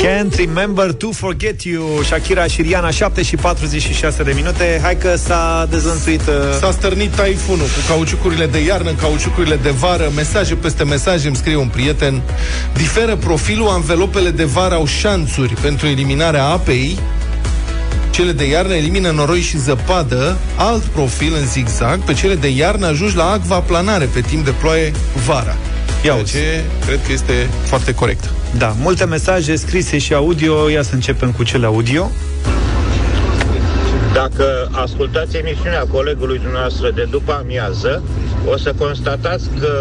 Can't 0.02 0.34
remember 0.36 0.92
to 0.92 1.12
forget 1.12 1.64
you 1.64 2.02
Shakira 2.02 2.46
și 2.46 2.62
Rihanna 2.62 2.90
7 2.90 3.22
și 3.22 3.36
46 3.36 4.22
de 4.22 4.32
minute 4.34 4.80
Hai 4.82 4.96
că 4.96 5.16
s-a 5.16 5.66
dezvănțuit 5.70 6.20
uh, 6.20 6.34
S-a 6.58 6.70
stărnit 6.70 7.10
taifunul 7.10 7.64
cu 7.64 7.88
cauciucurile 7.88 8.46
de 8.46 8.64
iarnă, 8.64 8.92
cauciucurile 8.92 9.56
de 9.56 9.70
vară, 9.70 10.10
mesaje 10.16 10.54
peste 10.54 10.84
mesaje, 10.84 11.26
îmi 11.26 11.36
scrie 11.36 11.56
un 11.56 11.68
prieten. 11.68 12.22
Diferă 12.74 13.16
profilul, 13.16 13.68
anvelopele 13.68 14.30
de 14.30 14.44
vară 14.44 14.74
au 14.74 14.86
șanțuri 14.86 15.54
pentru 15.54 15.86
eliminarea 15.86 16.44
apei, 16.44 16.98
cele 18.10 18.32
de 18.32 18.48
iarnă 18.48 18.74
elimină 18.74 19.10
noroi 19.10 19.40
și 19.40 19.58
zăpadă, 19.58 20.38
alt 20.56 20.82
profil 20.82 21.34
în 21.40 21.46
zigzag, 21.46 21.98
pe 21.98 22.12
cele 22.12 22.34
de 22.34 22.48
iarnă 22.48 22.86
ajungi 22.86 23.16
la 23.16 23.30
acvaplanare 23.30 24.04
pe 24.04 24.20
timp 24.20 24.44
de 24.44 24.50
ploaie 24.60 24.92
vara. 25.26 25.56
Ia 26.04 26.12
Ceea 26.12 26.22
uzi. 26.22 26.32
ce 26.32 26.64
cred 26.86 27.00
că 27.06 27.12
este 27.12 27.48
foarte 27.62 27.94
corect. 27.94 28.30
Da, 28.58 28.74
multe 28.80 29.04
mesaje 29.04 29.56
scrise 29.56 29.98
și 29.98 30.14
audio 30.14 30.68
Ia 30.68 30.82
să 30.82 30.94
începem 30.94 31.32
cu 31.32 31.42
cele 31.42 31.66
audio 31.66 32.10
Dacă 34.12 34.68
ascultați 34.70 35.36
emisiunea 35.36 35.84
colegului 35.92 36.38
dumneavoastră 36.38 36.90
de 36.90 37.06
după 37.10 37.32
amiază, 37.42 38.02
o 38.52 38.56
să 38.56 38.72
constatați 38.78 39.48
că 39.60 39.72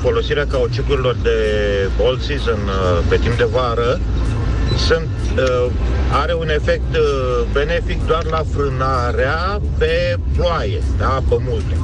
folosirea 0.00 0.46
cauciucurilor 0.46 1.16
de 1.22 1.38
all 2.04 2.18
season 2.20 2.58
uh, 2.66 3.04
pe 3.08 3.16
timp 3.16 3.36
de 3.36 3.48
vară 3.52 4.00
sunt, 4.86 5.08
uh, 5.36 5.66
are 6.22 6.34
un 6.34 6.48
efect 6.48 6.96
uh, 6.96 7.46
benefic 7.52 8.06
doar 8.06 8.24
la 8.24 8.42
frânarea 8.54 9.60
pe 9.78 10.16
ploaie, 10.36 10.82
pe 10.96 11.04
apă 11.04 11.42
multă. 11.48 11.74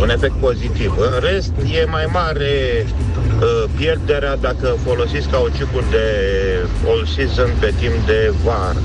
Un 0.00 0.10
efect 0.10 0.34
pozitiv. 0.40 0.94
În 0.98 1.20
rest, 1.30 1.52
e 1.80 1.84
mai 1.90 2.04
mare 2.12 2.86
uh, 2.86 3.70
pierderea 3.76 4.36
dacă 4.36 4.76
folosiți 4.84 5.28
cauciucuri 5.28 5.90
de 5.90 6.04
all 6.86 7.06
season 7.16 7.50
pe 7.60 7.72
timp 7.80 8.06
de 8.06 8.32
vară. 8.44 8.76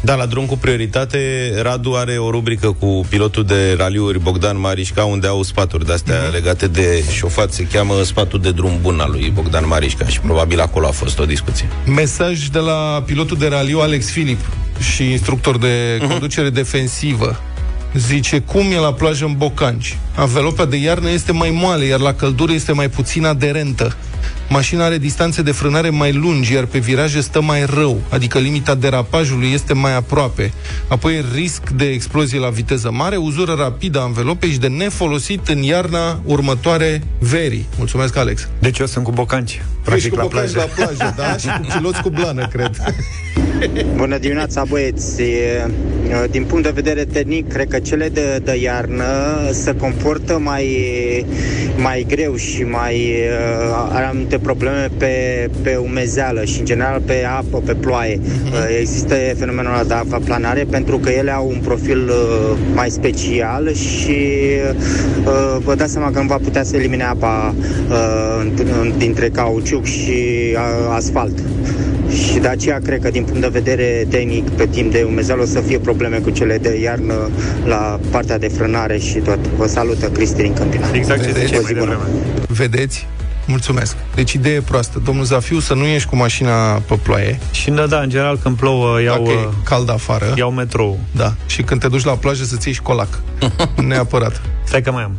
Da, 0.00 0.14
la 0.14 0.26
drum 0.26 0.46
cu 0.46 0.56
prioritate, 0.56 1.18
Radu 1.62 1.94
are 1.94 2.16
o 2.18 2.30
rubrică 2.30 2.72
cu 2.78 3.06
pilotul 3.08 3.44
de 3.44 3.74
raliuri 3.78 4.20
Bogdan 4.20 4.60
Marișca, 4.60 5.04
unde 5.04 5.26
au 5.26 5.42
sfaturi 5.42 5.86
de-astea 5.86 6.20
Mhm. 6.22 6.32
legate 6.32 6.68
de 6.68 7.04
șofat. 7.12 7.52
Se 7.52 7.66
cheamă 7.72 8.02
sfatul 8.02 8.40
de 8.40 8.50
drum 8.52 8.78
bun 8.80 9.00
al 9.00 9.10
lui 9.10 9.30
Bogdan 9.34 9.66
Marișca 9.66 10.06
și 10.06 10.20
probabil 10.20 10.60
acolo 10.60 10.86
a 10.86 10.90
fost 10.90 11.18
o 11.18 11.24
discuție. 11.24 11.68
Mesaj 11.86 12.46
de 12.46 12.58
la 12.58 13.02
pilotul 13.06 13.36
de 13.36 13.46
raliu 13.48 13.78
Alex 13.78 14.10
Filip 14.10 14.38
și 14.94 15.10
instructor 15.10 15.58
de 15.58 15.98
conducere 16.08 16.50
defensivă. 16.50 17.40
Zice, 17.94 18.38
cum 18.40 18.72
e 18.72 18.76
la 18.76 18.92
plajă 18.92 19.24
în 19.24 19.34
Bocanci? 19.36 19.98
Anvelopa 20.16 20.64
de 20.64 20.76
iarnă 20.76 21.10
este 21.10 21.32
mai 21.32 21.50
moale, 21.50 21.84
iar 21.84 22.00
la 22.00 22.14
căldură 22.14 22.52
este 22.52 22.72
mai 22.72 22.88
puțin 22.88 23.24
aderentă. 23.24 23.96
Mașina 24.48 24.84
are 24.84 24.98
distanțe 24.98 25.42
de 25.42 25.52
frânare 25.52 25.90
mai 25.90 26.12
lungi, 26.12 26.52
iar 26.52 26.64
pe 26.64 26.78
viraje 26.78 27.20
stă 27.20 27.40
mai 27.40 27.64
rău, 27.74 28.00
adică 28.08 28.38
limita 28.38 28.74
derapajului 28.74 29.50
este 29.52 29.74
mai 29.74 29.96
aproape. 29.96 30.52
Apoi 30.88 31.24
risc 31.34 31.70
de 31.70 31.84
explozie 31.84 32.38
la 32.38 32.48
viteză 32.48 32.90
mare, 32.92 33.16
uzură 33.16 33.54
rapidă 33.58 34.00
a 34.00 34.04
învelopei 34.04 34.50
și 34.50 34.58
de 34.58 34.66
nefolosit 34.66 35.48
în 35.48 35.62
iarna 35.62 36.20
următoare 36.24 37.02
verii. 37.18 37.66
Mulțumesc, 37.76 38.16
Alex. 38.16 38.48
Deci 38.58 38.78
eu 38.78 38.86
sunt 38.86 39.04
cu 39.04 39.12
bocanci. 39.12 39.62
Practic 39.84 40.14
la 40.14 40.24
plajă. 40.24 40.58
la 40.58 40.84
plajă, 40.84 41.14
da? 41.16 41.36
și 41.42 41.46
cu 41.46 41.66
piloți 41.76 42.02
cu 42.02 42.08
blană, 42.08 42.46
cred. 42.46 42.76
Bună 43.96 44.18
dimineața, 44.18 44.64
băieți! 44.68 45.22
Din 46.30 46.44
punct 46.44 46.64
de 46.64 46.70
vedere 46.70 47.04
tehnic, 47.04 47.48
cred 47.48 47.68
că 47.68 47.78
cele 47.78 48.08
de, 48.08 48.40
de 48.44 48.56
iarnă 48.56 49.04
se 49.52 49.74
comportă 49.74 50.38
mai, 50.38 50.66
mai 51.82 52.06
greu 52.08 52.36
și 52.36 52.62
mai 52.62 53.14
are 53.92 54.04
anumite 54.04 54.38
probleme 54.38 54.88
pe, 54.96 55.48
pe 55.62 55.76
umezeală 55.76 56.44
și, 56.44 56.58
în 56.58 56.64
general, 56.64 57.00
pe 57.04 57.24
apă, 57.38 57.62
pe 57.64 57.74
ploaie. 57.74 58.16
Uh-huh. 58.16 58.80
Există 58.80 59.14
fenomenul 59.36 59.72
ăla 59.72 59.84
de 59.84 59.94
aquaplanare 59.94 60.66
pentru 60.70 60.98
că 60.98 61.10
ele 61.10 61.30
au 61.30 61.48
un 61.48 61.60
profil 61.64 62.10
mai 62.74 62.90
special 62.90 63.72
și 63.74 64.16
vă 65.64 65.74
dați 65.74 65.92
seama 65.92 66.10
că 66.10 66.20
nu 66.20 66.26
va 66.26 66.38
putea 66.42 66.62
să 66.62 66.76
elimine 66.76 67.04
apa 67.04 67.54
dintre 68.96 69.28
cauciuc 69.28 69.84
și 69.84 70.56
asfalt. 70.94 71.38
Și 72.10 72.38
de 72.38 72.48
aceea 72.48 72.78
cred 72.78 73.00
că 73.00 73.10
din 73.10 73.24
punct 73.24 73.40
de 73.40 73.48
vedere 73.48 74.06
tehnic 74.10 74.50
pe 74.50 74.66
timp 74.66 74.92
de 74.92 75.06
umezeală 75.08 75.42
o 75.42 75.46
să 75.46 75.60
fie 75.60 75.78
probleme 75.78 76.16
cu 76.16 76.30
cele 76.30 76.58
de 76.58 76.80
iarnă 76.80 77.30
la 77.64 78.00
partea 78.10 78.38
de 78.38 78.48
frânare 78.48 78.98
și 78.98 79.18
tot. 79.18 79.38
Vă 79.46 79.66
salută 79.66 80.06
Cristi 80.06 80.42
din 80.42 80.52
Câmpina. 80.52 80.86
Exact 80.92 81.22
ce 81.22 81.32
ziceai 81.32 81.60
mai 81.62 81.72
devreme. 81.72 82.02
Vedeți? 82.48 83.06
Mulțumesc. 83.46 83.96
Deci 84.14 84.32
idee 84.32 84.60
proastă. 84.60 85.02
Domnul 85.04 85.24
Zafiu, 85.24 85.58
să 85.58 85.74
nu 85.74 85.86
ieși 85.86 86.06
cu 86.06 86.16
mașina 86.16 86.52
pe 86.72 86.98
ploaie. 87.02 87.38
Și 87.50 87.70
da, 87.70 87.86
da, 87.86 88.00
în 88.00 88.08
general 88.08 88.38
când 88.42 88.56
plouă 88.56 89.02
iau... 89.02 89.24
Dacă 89.24 89.30
e 89.30 89.48
cald 89.64 89.90
afară. 89.90 90.34
Iau 90.36 90.50
metrou. 90.50 90.98
Da. 91.16 91.34
Și 91.46 91.62
când 91.62 91.80
te 91.80 91.88
duci 91.88 92.04
la 92.04 92.12
plajă 92.12 92.44
să-ți 92.44 92.68
iei 92.68 92.76
colac. 92.82 93.22
Neapărat. 93.88 94.42
Stai 94.64 94.82
că 94.82 94.90
mai 94.90 95.02
am. 95.02 95.12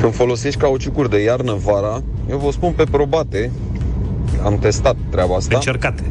Când 0.00 0.14
folosești 0.14 0.60
cauciucuri 0.60 1.10
de 1.10 1.22
iarnă 1.22 1.56
vara, 1.64 2.02
eu 2.30 2.38
vă 2.38 2.50
spun 2.50 2.72
pe 2.72 2.84
probate, 2.90 3.50
am 4.44 4.58
testat 4.58 4.96
treaba 5.10 5.34
asta. 5.34 5.54
Încercate. 5.54 6.02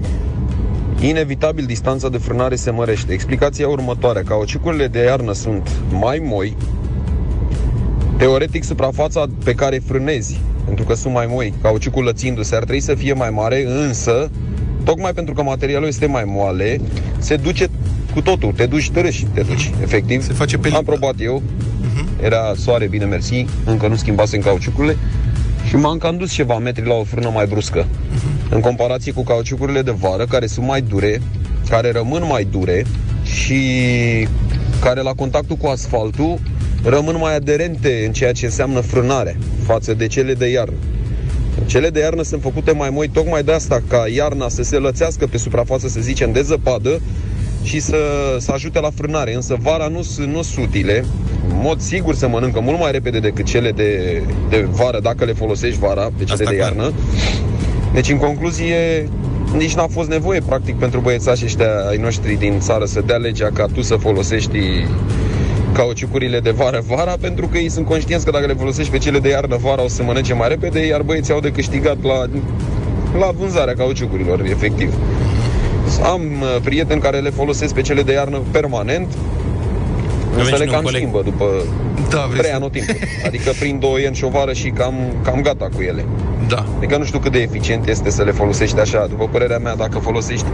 Inevitabil 0.99 1.65
distanța 1.65 2.09
de 2.09 2.17
frânare 2.17 2.55
se 2.55 2.71
mărește. 2.71 3.13
Explicația 3.13 3.67
următoare. 3.67 4.21
Cauciucurile 4.21 4.87
de 4.87 5.03
iarnă 5.03 5.33
sunt 5.33 5.69
mai 5.99 6.21
moi, 6.23 6.55
teoretic 8.17 8.63
suprafața 8.63 9.25
pe 9.43 9.53
care 9.53 9.81
frânezi, 9.85 10.39
pentru 10.65 10.85
că 10.85 10.93
sunt 10.93 11.13
mai 11.13 11.25
moi, 11.29 11.53
cauciucul 11.61 12.03
lățindu-se, 12.03 12.55
ar 12.55 12.63
trebui 12.63 12.81
să 12.81 12.93
fie 12.93 13.13
mai 13.13 13.29
mare, 13.29 13.65
însă, 13.67 14.29
tocmai 14.83 15.11
pentru 15.11 15.33
că 15.33 15.43
materialul 15.43 15.87
este 15.87 16.05
mai 16.05 16.23
moale, 16.25 16.79
se 17.17 17.35
duce 17.35 17.69
cu 18.13 18.21
totul, 18.21 18.51
te 18.51 18.65
duci 18.65 18.91
târâși, 18.91 19.25
te 19.33 19.41
duci, 19.41 19.71
efectiv. 19.81 20.23
Se 20.23 20.33
face 20.33 20.57
película. 20.57 20.77
Am 20.77 20.85
probat 20.85 21.15
eu, 21.19 21.41
uh-huh. 21.41 22.23
era 22.23 22.53
soare, 22.55 22.87
bine 22.87 23.05
mersi, 23.05 23.45
încă 23.65 23.87
nu 23.87 23.95
schimbasem 23.95 24.41
cauciucurile, 24.41 24.97
și 25.67 25.75
m-am 25.75 25.97
cam 25.97 26.17
dus 26.17 26.31
ceva 26.31 26.57
metri 26.57 26.87
la 26.87 26.93
o 26.93 27.03
frână 27.03 27.29
mai 27.33 27.45
bruscă. 27.45 27.85
Uh-huh. 27.85 28.49
În 28.49 28.59
comparație 28.59 29.11
cu 29.11 29.23
cauciucurile 29.23 29.81
de 29.81 29.91
vară, 29.91 30.25
care 30.25 30.45
sunt 30.45 30.65
mai 30.65 30.81
dure, 30.81 31.21
care 31.69 31.91
rămân 31.91 32.23
mai 32.29 32.47
dure 32.51 32.85
și 33.23 33.61
care 34.81 35.01
la 35.01 35.13
contactul 35.13 35.55
cu 35.55 35.67
asfaltul 35.67 36.39
rămân 36.83 37.15
mai 37.19 37.35
aderente 37.35 38.03
în 38.05 38.11
ceea 38.11 38.31
ce 38.31 38.45
înseamnă 38.45 38.79
frânare 38.79 39.37
față 39.65 39.93
de 39.93 40.07
cele 40.07 40.33
de 40.33 40.47
iarnă. 40.47 40.77
Cele 41.65 41.89
de 41.89 41.99
iarnă 41.99 42.23
sunt 42.23 42.41
făcute 42.41 42.71
mai 42.71 42.89
moi 42.89 43.07
tocmai 43.07 43.43
de 43.43 43.51
asta, 43.51 43.81
ca 43.87 44.03
iarna 44.13 44.49
să 44.49 44.63
se 44.63 44.77
lățească 44.77 45.27
pe 45.27 45.37
suprafață, 45.37 45.87
să 45.87 45.99
zicem, 45.99 46.31
de 46.31 46.41
zăpadă 46.41 47.01
și 47.63 47.79
să, 47.79 47.97
să 48.39 48.51
ajute 48.51 48.79
la 48.79 48.89
frânare. 48.95 49.35
Însă 49.35 49.57
vara 49.61 49.87
nu 49.87 50.01
sunt 50.01 50.27
nu 50.27 50.41
utile, 50.61 51.05
în 51.49 51.59
mod 51.61 51.79
sigur 51.79 52.15
se 52.15 52.25
mănâncă 52.25 52.59
mult 52.59 52.79
mai 52.79 52.91
repede 52.91 53.19
decât 53.19 53.45
cele 53.45 53.71
de, 53.71 54.21
de 54.49 54.67
vară, 54.71 54.99
dacă 54.99 55.25
le 55.25 55.33
folosești 55.33 55.79
vara, 55.79 56.11
pe 56.17 56.23
cele 56.23 56.31
Asta 56.31 56.49
de 56.49 56.55
iarnă. 56.55 56.81
Clar. 56.81 56.93
Deci, 57.93 58.09
în 58.09 58.17
concluzie, 58.17 59.09
nici 59.57 59.75
n-a 59.75 59.87
fost 59.87 60.09
nevoie, 60.09 60.41
practic, 60.45 60.75
pentru 60.75 60.99
băiețașii 60.99 61.45
ăștia 61.45 61.87
ai 61.89 61.97
noștri 61.97 62.33
din 62.33 62.59
țară 62.59 62.85
să 62.85 63.01
dea 63.05 63.15
legea 63.15 63.49
ca 63.53 63.65
tu 63.65 63.81
să 63.81 63.95
folosești 63.95 64.59
cauciucurile 65.73 66.39
de 66.39 66.49
vară 66.49 66.83
vara, 66.87 67.15
pentru 67.21 67.47
că 67.47 67.57
ei 67.57 67.69
sunt 67.69 67.85
conștienți 67.85 68.25
că 68.25 68.31
dacă 68.31 68.45
le 68.45 68.53
folosești 68.53 68.91
pe 68.91 68.97
cele 68.97 69.19
de 69.19 69.29
iarnă 69.29 69.57
vara 69.61 69.83
o 69.83 69.87
să 69.87 70.03
mănânce 70.03 70.33
mai 70.33 70.47
repede, 70.47 70.85
iar 70.85 71.01
băieții 71.01 71.33
au 71.33 71.39
de 71.39 71.51
câștigat 71.51 72.03
la, 72.03 72.25
la 73.19 73.31
vânzarea 73.37 73.73
cauciucurilor, 73.73 74.41
efectiv. 74.45 74.93
Am 75.99 76.21
uh, 76.21 76.61
prieteni 76.63 77.01
care 77.01 77.19
le 77.19 77.29
folosesc 77.29 77.73
pe 77.73 77.81
cele 77.81 78.01
de 78.01 78.13
iarnă 78.13 78.41
permanent, 78.51 79.07
Însă 80.37 80.55
le 80.55 80.65
cam 80.65 80.83
coleg. 80.83 81.01
schimbă 81.01 81.21
după 81.23 81.45
da, 82.09 82.29
3 82.37 82.51
anotimp. 82.51 82.85
Adică 83.25 83.51
prin 83.59 83.79
2 83.79 84.05
ani 84.05 84.15
și 84.15 84.23
o 84.23 84.29
vară 84.29 84.53
și 84.53 84.69
cam, 84.69 84.93
cam 85.23 85.41
gata 85.41 85.69
cu 85.75 85.81
ele. 85.81 86.05
Da. 86.47 86.65
Adică 86.77 86.97
nu 86.97 87.03
știu 87.03 87.19
cât 87.19 87.31
de 87.31 87.39
eficient 87.39 87.87
este 87.87 88.09
să 88.09 88.23
le 88.23 88.31
folosești 88.31 88.79
așa. 88.79 89.05
După 89.09 89.27
părerea 89.31 89.57
mea, 89.57 89.75
dacă 89.75 89.99
folosești 89.99 90.45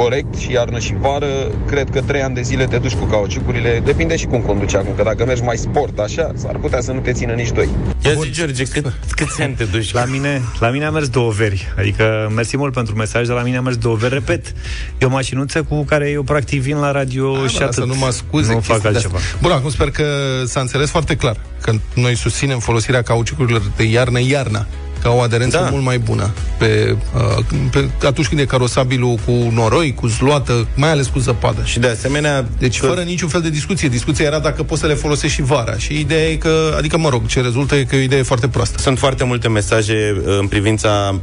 corect 0.00 0.34
și 0.34 0.52
iarnă 0.52 0.78
și 0.78 0.94
vară, 1.00 1.26
cred 1.66 1.90
că 1.90 2.00
3 2.00 2.22
ani 2.22 2.34
de 2.34 2.42
zile 2.42 2.66
te 2.66 2.78
duci 2.78 2.94
cu 2.94 3.04
cauciucurile. 3.04 3.82
Depinde 3.84 4.16
și 4.16 4.26
cum 4.26 4.40
conduci 4.40 4.74
acum, 4.74 4.92
că 4.96 5.02
dacă 5.02 5.24
mergi 5.24 5.42
mai 5.42 5.56
sport 5.56 5.98
așa, 5.98 6.32
s-ar 6.34 6.56
putea 6.56 6.80
să 6.80 6.92
nu 6.92 7.00
te 7.00 7.12
țină 7.12 7.32
nici 7.32 7.50
doi. 7.50 7.68
Ia 8.04 8.12
zi, 8.12 8.30
George, 8.30 8.64
cât, 8.64 8.92
câți 9.16 9.42
ani 9.42 9.54
te 9.54 9.64
duci? 9.64 9.92
La 9.92 10.04
mine, 10.04 10.42
la 10.58 10.70
mine 10.70 10.84
a 10.84 10.90
mers 10.90 11.08
două 11.08 11.30
veri. 11.30 11.72
Adică, 11.78 12.32
mersi 12.34 12.56
mult 12.56 12.72
pentru 12.72 12.94
mesaj, 12.94 13.26
dar 13.26 13.36
la 13.36 13.42
mine 13.42 13.56
a 13.56 13.60
mers 13.60 13.76
două 13.76 13.96
veri. 13.96 14.14
Repet, 14.14 14.54
e 14.98 15.06
o 15.06 15.08
mașinuță 15.08 15.62
cu 15.62 15.84
care 15.84 16.10
eu 16.10 16.22
practic 16.22 16.60
vin 16.60 16.76
la 16.76 16.90
radio 16.90 17.36
a, 17.44 17.46
și 17.46 17.58
da, 17.58 17.64
atât. 17.64 17.74
Să 17.74 17.84
nu 17.84 17.94
mă 17.94 18.10
scuze. 18.10 18.52
Nu 18.52 18.60
fac 18.60 18.84
altceva. 18.84 19.18
Bun, 19.42 19.50
acum 19.50 19.70
sper 19.70 19.90
că 19.90 20.04
s-a 20.44 20.60
înțeles 20.60 20.90
foarte 20.90 21.16
clar 21.16 21.36
că 21.60 21.72
noi 21.94 22.16
susținem 22.16 22.58
folosirea 22.58 23.02
cauciucurilor 23.02 23.62
de 23.76 23.84
iarnă-iarna 23.84 24.66
ca 25.02 25.10
o 25.10 25.20
aderență 25.20 25.58
da. 25.58 25.68
mult 25.70 25.84
mai 25.84 25.98
bună 25.98 26.30
pe, 26.58 26.96
uh, 27.14 27.44
pe, 27.70 27.88
atunci 28.06 28.26
când 28.26 28.40
e 28.40 28.44
carosabilul 28.44 29.18
cu 29.26 29.32
noroi, 29.52 29.94
cu 29.94 30.06
zloată, 30.06 30.66
mai 30.74 30.90
ales 30.90 31.06
cu 31.06 31.18
zăpadă. 31.18 31.62
Și 31.64 31.78
de 31.78 31.86
asemenea... 31.86 32.48
Deci 32.58 32.80
că... 32.80 32.86
fără 32.86 33.00
niciun 33.00 33.28
fel 33.28 33.40
de 33.40 33.50
discuție. 33.50 33.88
Discuția 33.88 34.24
era 34.24 34.38
dacă 34.38 34.62
poți 34.62 34.80
să 34.80 34.86
le 34.86 34.94
folosești 34.94 35.36
și 35.36 35.42
vara. 35.42 35.76
Și 35.76 35.98
ideea 35.98 36.28
e 36.28 36.36
că, 36.36 36.74
adică 36.76 36.98
mă 36.98 37.08
rog, 37.08 37.26
ce 37.26 37.40
rezultă 37.40 37.74
e 37.74 37.84
că 37.84 37.96
e 37.96 37.98
o 37.98 38.02
idee 38.02 38.22
foarte 38.22 38.48
proastă. 38.48 38.78
Sunt 38.80 38.98
foarte 38.98 39.24
multe 39.24 39.48
mesaje 39.48 40.16
uh, 40.26 40.38
în 40.40 40.46
privința 40.46 41.20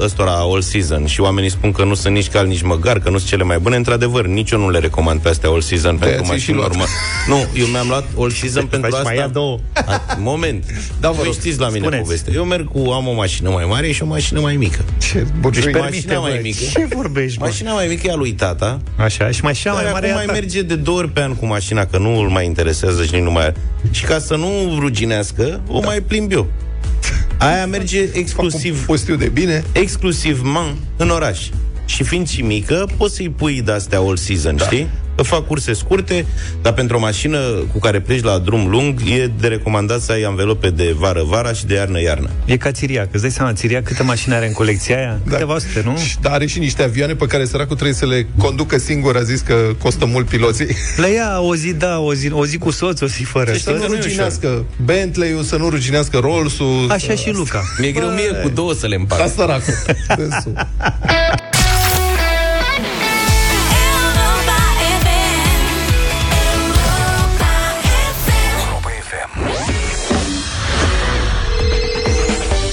ăstora 0.00 0.32
all 0.32 0.60
season 0.60 1.06
și 1.06 1.20
oamenii 1.20 1.50
spun 1.50 1.72
că 1.72 1.84
nu 1.84 1.94
sunt 1.94 2.14
nici 2.14 2.28
cal, 2.28 2.46
nici 2.46 2.62
măgar, 2.62 2.98
că 2.98 3.10
nu 3.10 3.16
sunt 3.16 3.28
cele 3.28 3.42
mai 3.42 3.58
bune. 3.58 3.76
Într-adevăr, 3.76 4.26
nici 4.26 4.50
eu 4.50 4.58
nu 4.58 4.70
le 4.70 4.78
recomand 4.78 5.20
pe 5.20 5.28
astea 5.28 5.48
all 5.48 5.60
season 5.60 5.98
de 5.98 6.06
pentru 6.06 6.26
mașini 6.26 6.58
urmă. 6.58 6.84
Nu, 7.28 7.46
eu 7.54 7.66
mi-am 7.66 7.88
luat 7.88 8.04
all 8.18 8.30
season 8.30 8.66
pentru 8.66 8.90
asta. 8.92 9.02
Mai 9.02 9.16
ia 9.16 9.26
două. 9.26 9.58
A, 9.72 10.16
moment. 10.18 10.64
Da, 11.00 11.10
vă 11.10 11.22
știți 11.32 11.60
la 11.60 11.66
mine 11.66 11.80
Spuneți. 11.80 12.02
poveste. 12.02 12.30
Eu 12.34 12.44
merg 12.44 12.68
cu 12.68 12.90
am 12.90 13.08
o 13.08 13.12
mașină 13.16 13.50
mai 13.50 13.64
mare 13.64 13.92
și 13.92 14.02
o 14.02 14.06
mașină 14.06 14.40
mai 14.40 14.56
mică. 14.56 14.84
Ce 14.98 15.26
deci 15.50 15.72
mașina 15.72 16.18
mai 16.18 16.40
mică. 16.42 16.64
Ce 16.72 16.88
vorbești, 16.94 17.38
mă? 17.38 17.44
Mașina 17.44 17.72
mai 17.72 17.86
mică 17.86 18.06
e 18.06 18.10
a 18.10 18.14
lui 18.14 18.32
tata. 18.32 18.80
Așa, 18.96 19.30
și 19.30 19.42
mașina 19.42 19.72
mai 19.72 19.88
mare 19.92 20.12
mai 20.12 20.24
merge 20.26 20.62
de 20.62 20.74
două 20.74 20.98
ori 20.98 21.10
pe 21.10 21.20
an 21.20 21.34
cu 21.34 21.46
mașina, 21.46 21.84
că 21.84 21.98
nu 21.98 22.18
îl 22.18 22.28
mai 22.28 22.44
interesează 22.44 23.04
și 23.04 23.16
nu 23.16 23.30
mai... 23.30 23.52
Și 23.90 24.04
ca 24.04 24.18
să 24.18 24.36
nu 24.36 24.76
ruginească, 24.78 25.60
o 25.68 25.78
da. 25.78 25.86
mai 25.86 26.00
plimb 26.00 26.32
eu. 26.32 26.46
Aia 27.38 27.66
merge 27.66 28.08
exclusiv... 28.12 28.86
Postiu 28.86 29.16
de 29.16 29.28
bine. 29.28 29.64
Exclusiv, 29.72 30.40
man, 30.44 30.76
în 30.96 31.10
oraș. 31.10 31.48
Și 31.84 32.02
fiind 32.02 32.28
și 32.28 32.42
mică, 32.42 32.88
poți 32.96 33.14
să-i 33.14 33.30
pui 33.30 33.62
de-astea 33.62 33.98
all 33.98 34.16
season, 34.16 34.56
da. 34.56 34.64
știi? 34.64 34.88
Fac 35.22 35.46
curse 35.46 35.72
scurte, 35.72 36.26
dar 36.62 36.72
pentru 36.72 36.96
o 36.96 37.00
mașină 37.00 37.38
cu 37.72 37.78
care 37.78 38.00
pleci 38.00 38.22
la 38.22 38.38
drum 38.38 38.68
lung, 38.68 39.00
e 39.18 39.30
de 39.40 39.46
recomandat 39.46 40.00
să 40.00 40.12
ai 40.12 40.22
anvelope 40.22 40.70
de 40.70 40.94
vară-vara 40.98 41.52
și 41.52 41.66
de 41.66 41.74
iarnă-iarnă. 41.74 42.30
E 42.44 42.56
ca 42.56 42.70
Țiria, 42.72 43.02
că 43.02 43.08
îți 43.12 43.22
dai 43.22 43.30
seama, 43.30 43.52
Țiria 43.52 43.82
câte 43.82 44.02
mașini 44.02 44.34
are 44.34 44.46
în 44.46 44.52
colecția 44.52 44.96
aia? 44.96 45.20
Da. 45.24 45.32
Câteva 45.32 45.58
sute, 45.58 45.82
nu? 45.84 45.98
Dar 46.20 46.32
are 46.32 46.46
și 46.46 46.58
niște 46.58 46.82
avioane 46.82 47.14
pe 47.14 47.26
care 47.26 47.44
săracul 47.44 47.74
trebuie 47.74 47.96
să 47.96 48.06
le 48.06 48.26
conducă 48.38 48.78
singur, 48.78 49.16
a 49.16 49.22
zis 49.22 49.40
că 49.40 49.54
costă 49.78 50.06
mult 50.06 50.28
piloții. 50.28 50.66
Le 50.96 51.08
ia 51.08 51.40
o 51.40 51.54
zi, 51.54 51.72
da, 51.72 51.98
o 51.98 52.14
zi, 52.14 52.32
o 52.32 52.46
zi 52.46 52.58
cu 52.58 52.70
soț, 52.70 53.00
o 53.00 53.06
zi 53.06 53.22
fără. 53.22 53.52
Și 53.52 53.62
să 53.62 53.70
nu 53.70 53.94
ruginească 53.94 54.64
Bentley-ul, 54.84 55.42
să 55.42 55.56
nu 55.56 55.68
ruginească 55.68 56.18
Rolls-ul. 56.18 56.86
Așa 56.90 57.14
și 57.14 57.30
Luca. 57.30 57.62
Mi-e 57.78 57.92
greu 57.92 58.08
mie 58.08 58.40
cu 58.42 58.48
două 58.48 58.72
să 58.74 58.86
le 58.86 58.94
împart. 58.94 59.22
Da, 59.22 59.28
săracul. 59.28 59.74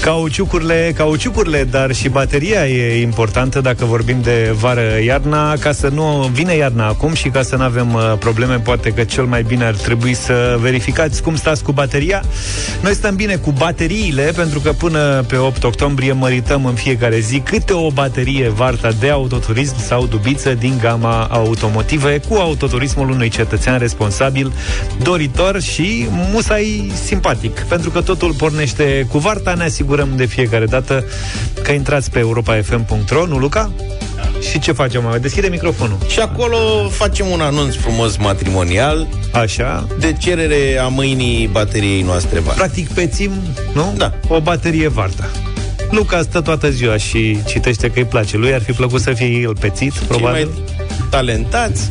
Cauciucurile, 0.04 0.92
cauciucurile, 0.96 1.64
dar 1.64 1.92
și 1.92 2.08
bateria 2.08 2.66
e 2.68 3.00
importantă 3.02 3.60
dacă 3.60 3.84
vorbim 3.84 4.20
de 4.22 4.54
vară-iarna, 4.58 5.56
ca 5.56 5.72
să 5.72 5.88
nu 5.88 6.30
vine 6.32 6.54
iarna 6.54 6.86
acum 6.86 7.14
și 7.14 7.28
ca 7.28 7.42
să 7.42 7.56
nu 7.56 7.62
avem 7.62 7.94
uh, 7.94 8.12
probleme, 8.18 8.58
poate 8.58 8.90
că 8.90 9.04
cel 9.04 9.24
mai 9.24 9.42
bine 9.42 9.64
ar 9.64 9.74
trebui 9.74 10.14
să 10.14 10.58
verificați 10.60 11.22
cum 11.22 11.36
stați 11.36 11.62
cu 11.62 11.72
bateria. 11.72 12.22
Noi 12.82 12.94
stăm 12.94 13.14
bine 13.14 13.36
cu 13.36 13.50
bateriile, 13.50 14.32
pentru 14.36 14.60
că 14.60 14.72
până 14.72 15.24
pe 15.28 15.36
8 15.36 15.64
octombrie 15.64 16.12
mărităm 16.12 16.64
în 16.64 16.74
fiecare 16.74 17.18
zi 17.18 17.38
câte 17.38 17.72
o 17.72 17.90
baterie 17.90 18.48
Varta 18.48 18.90
de 19.00 19.10
autoturism 19.10 19.80
sau 19.80 20.06
dubiță 20.06 20.54
din 20.54 20.78
gama 20.80 21.24
automotive 21.24 22.20
cu 22.28 22.34
autoturismul 22.34 23.10
unui 23.10 23.28
cetățean 23.28 23.78
responsabil, 23.78 24.52
doritor 25.02 25.60
și 25.60 26.06
musai 26.32 26.92
simpatic. 27.04 27.60
Pentru 27.60 27.90
că 27.90 28.00
totul 28.00 28.32
pornește 28.32 29.06
cu 29.10 29.18
Varta, 29.18 29.54
ne 29.54 29.64
asigurăm 29.64 29.92
asigurăm 29.94 30.16
de 30.16 30.24
fiecare 30.24 30.64
dată 30.64 31.04
că 31.62 31.72
intrați 31.72 32.10
pe 32.10 32.18
europafm.ro, 32.18 33.26
nu, 33.26 33.36
Luca? 33.38 33.70
Și 34.50 34.58
ce 34.58 34.72
facem? 34.72 35.02
Mai 35.04 35.20
deschide 35.20 35.46
microfonul. 35.48 35.96
Și 36.08 36.20
acolo 36.20 36.88
facem 36.90 37.26
un 37.26 37.40
anunț 37.40 37.74
frumos 37.74 38.16
matrimonial. 38.16 39.08
Așa. 39.32 39.86
De 39.98 40.12
cerere 40.18 40.78
a 40.78 40.88
mâinii 40.88 41.46
bateriei 41.46 42.02
noastre 42.02 42.40
Varta. 42.40 42.60
Practic 42.60 42.88
pețim, 42.88 43.30
nu? 43.74 43.94
Da. 43.96 44.12
O 44.28 44.40
baterie 44.40 44.88
Varta. 44.88 45.30
Luca 45.90 46.20
stă 46.22 46.40
toată 46.40 46.70
ziua 46.70 46.96
și 46.96 47.38
citește 47.46 47.90
că 47.90 47.98
îi 47.98 48.04
place. 48.04 48.36
Lui 48.36 48.54
ar 48.54 48.62
fi 48.62 48.72
plăcut 48.72 49.00
să 49.00 49.12
fie 49.12 49.26
el 49.26 49.56
pețit, 49.60 49.92
Cei 49.92 50.06
probabil. 50.08 50.46
mai 50.46 50.62
talentați 51.10 51.88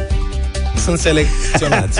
sunt 0.78 1.00
selecționați. 1.00 2.00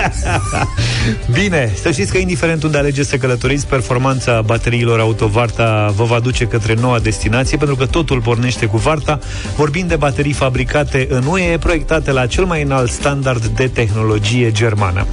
Bine, 1.40 1.72
să 1.82 1.90
știți 1.90 2.12
că 2.12 2.18
indiferent 2.18 2.62
unde 2.62 2.78
alegeți 2.78 3.08
să 3.08 3.16
călătoriți, 3.16 3.66
performanța 3.66 4.42
bateriilor 4.42 5.00
Autovarta 5.00 5.92
vă 5.96 6.04
va 6.04 6.20
duce 6.20 6.44
către 6.44 6.74
noua 6.80 6.98
destinație, 6.98 7.56
pentru 7.56 7.76
că 7.76 7.86
totul 7.86 8.20
pornește 8.20 8.66
cu 8.66 8.76
Varta. 8.76 9.18
Vorbim 9.56 9.86
de 9.86 9.96
baterii 9.96 10.32
fabricate 10.32 11.06
în 11.10 11.24
UE, 11.26 11.58
proiectate 11.58 12.12
la 12.12 12.26
cel 12.26 12.44
mai 12.44 12.62
înalt 12.62 12.90
standard 12.90 13.46
de 13.46 13.66
tehnologie 13.66 14.50
germană. 14.50 15.06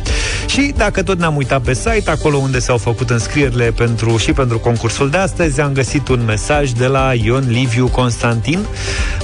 Și 0.47 0.73
dacă 0.77 1.03
tot 1.03 1.19
ne-am 1.19 1.35
uitat 1.35 1.61
pe 1.61 1.73
site, 1.73 2.09
acolo 2.09 2.37
unde 2.37 2.59
s-au 2.59 2.77
făcut 2.77 3.09
înscrierile 3.09 3.71
pentru, 3.71 4.17
și 4.17 4.31
pentru 4.31 4.59
concursul 4.59 5.09
de 5.09 5.17
astăzi, 5.17 5.61
am 5.61 5.71
găsit 5.71 6.07
un 6.07 6.23
mesaj 6.25 6.69
de 6.69 6.85
la 6.85 7.13
Ion 7.23 7.45
Liviu 7.47 7.87
Constantin. 7.87 8.65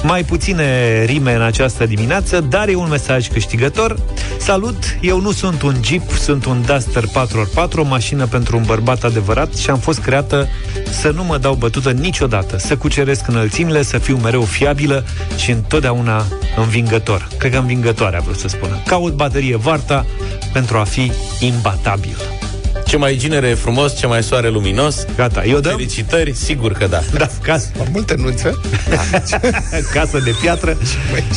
Mai 0.02 0.22
puține 0.22 1.04
rime 1.04 1.34
în 1.34 1.42
această 1.42 1.86
dimineață, 1.86 2.40
dar 2.40 2.68
e 2.68 2.74
un 2.74 2.88
mesaj 2.88 3.28
câștigător. 3.28 3.96
Salut, 4.38 4.98
eu 5.00 5.20
nu 5.20 5.32
sunt 5.32 5.62
un 5.62 5.74
Jeep, 5.84 6.10
sunt 6.10 6.44
un 6.44 6.62
Duster 6.66 7.04
4x4, 7.04 7.72
o 7.74 7.82
mașină 7.82 8.26
pentru 8.26 8.56
un 8.56 8.62
bărbat 8.66 9.04
adevărat 9.04 9.54
și 9.54 9.70
am 9.70 9.78
fost 9.78 9.98
creată 9.98 10.48
să 10.90 11.10
nu 11.10 11.24
mă 11.24 11.38
dau 11.38 11.54
bătută 11.54 11.90
niciodată, 11.90 12.58
să 12.58 12.76
cuceresc 12.76 13.28
înălțimile, 13.28 13.82
să 13.82 13.98
fiu 13.98 14.16
mereu 14.16 14.42
fiabilă 14.42 15.04
și 15.36 15.50
întotdeauna 15.50 16.24
învingător. 16.56 17.28
Cred 17.38 17.52
că 17.52 17.58
învingătoare 17.58 18.16
a 18.16 18.20
vrut 18.20 18.38
să 18.38 18.48
spună. 18.48 18.82
Caut 18.86 19.12
baterie 19.12 19.56
Varta 19.56 20.06
pentru 20.52 20.76
a 20.76 20.84
fi 20.84 21.12
imbatabil. 21.40 22.16
Ce 22.88 22.96
mai 22.96 23.16
ginere 23.16 23.54
frumos, 23.54 23.96
ce 23.96 24.06
mai 24.06 24.22
soare 24.22 24.48
luminos. 24.48 25.04
Gata, 25.16 25.44
eu 25.44 25.60
dăm? 25.60 25.72
Felicitări, 25.72 26.32
sigur 26.34 26.72
că 26.72 26.86
da. 26.86 27.00
Da, 27.12 27.28
casă, 27.42 27.70
Am 27.80 27.86
multe 27.92 28.14
nuțe. 28.14 28.54
casă 29.94 30.18
de 30.18 30.34
piatră. 30.40 30.78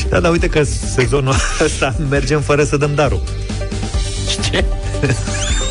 Da, 0.10 0.20
dar 0.20 0.31
uite 0.31 0.48
că 0.48 0.63
sezonul 0.96 1.36
ăsta 1.63 1.96
mergem 2.10 2.41
fără 2.41 2.63
să 2.63 2.77
dăm 2.77 2.91
darul. 2.96 3.24
Ce? 4.51 4.63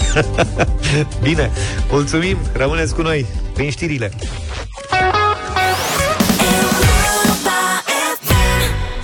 Bine, 1.22 1.50
mulțumim, 1.90 2.36
rămâneți 2.52 2.94
cu 2.94 3.02
noi 3.02 3.26
prin 3.54 3.70
știrile. 3.70 4.10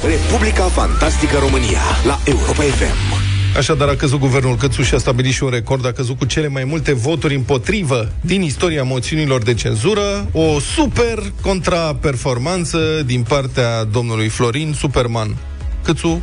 Republica 0.02 0.62
Fantastică 0.62 1.38
România 1.38 1.80
la 2.06 2.18
Europa 2.25 2.62
FM. 2.62 3.25
Așadar 3.56 3.88
a 3.88 3.94
căzut 3.94 4.18
guvernul 4.18 4.56
Cățu 4.56 4.82
și 4.82 4.94
a 4.94 4.98
stabilit 4.98 5.32
și 5.32 5.42
un 5.42 5.50
record, 5.50 5.86
a 5.86 5.92
căzut 5.92 6.18
cu 6.18 6.25
cele 6.25 6.48
mai 6.48 6.64
multe 6.64 6.92
voturi 6.92 7.34
împotrivă 7.34 8.12
din 8.20 8.42
istoria 8.42 8.82
moțiunilor 8.82 9.42
de 9.42 9.54
cenzură, 9.54 10.26
o 10.32 10.60
super 10.60 11.32
contraperformanță 11.40 13.02
din 13.06 13.22
partea 13.22 13.84
domnului 13.84 14.28
Florin 14.28 14.75
Superman. 14.78 15.36
Cățu, 15.82 16.22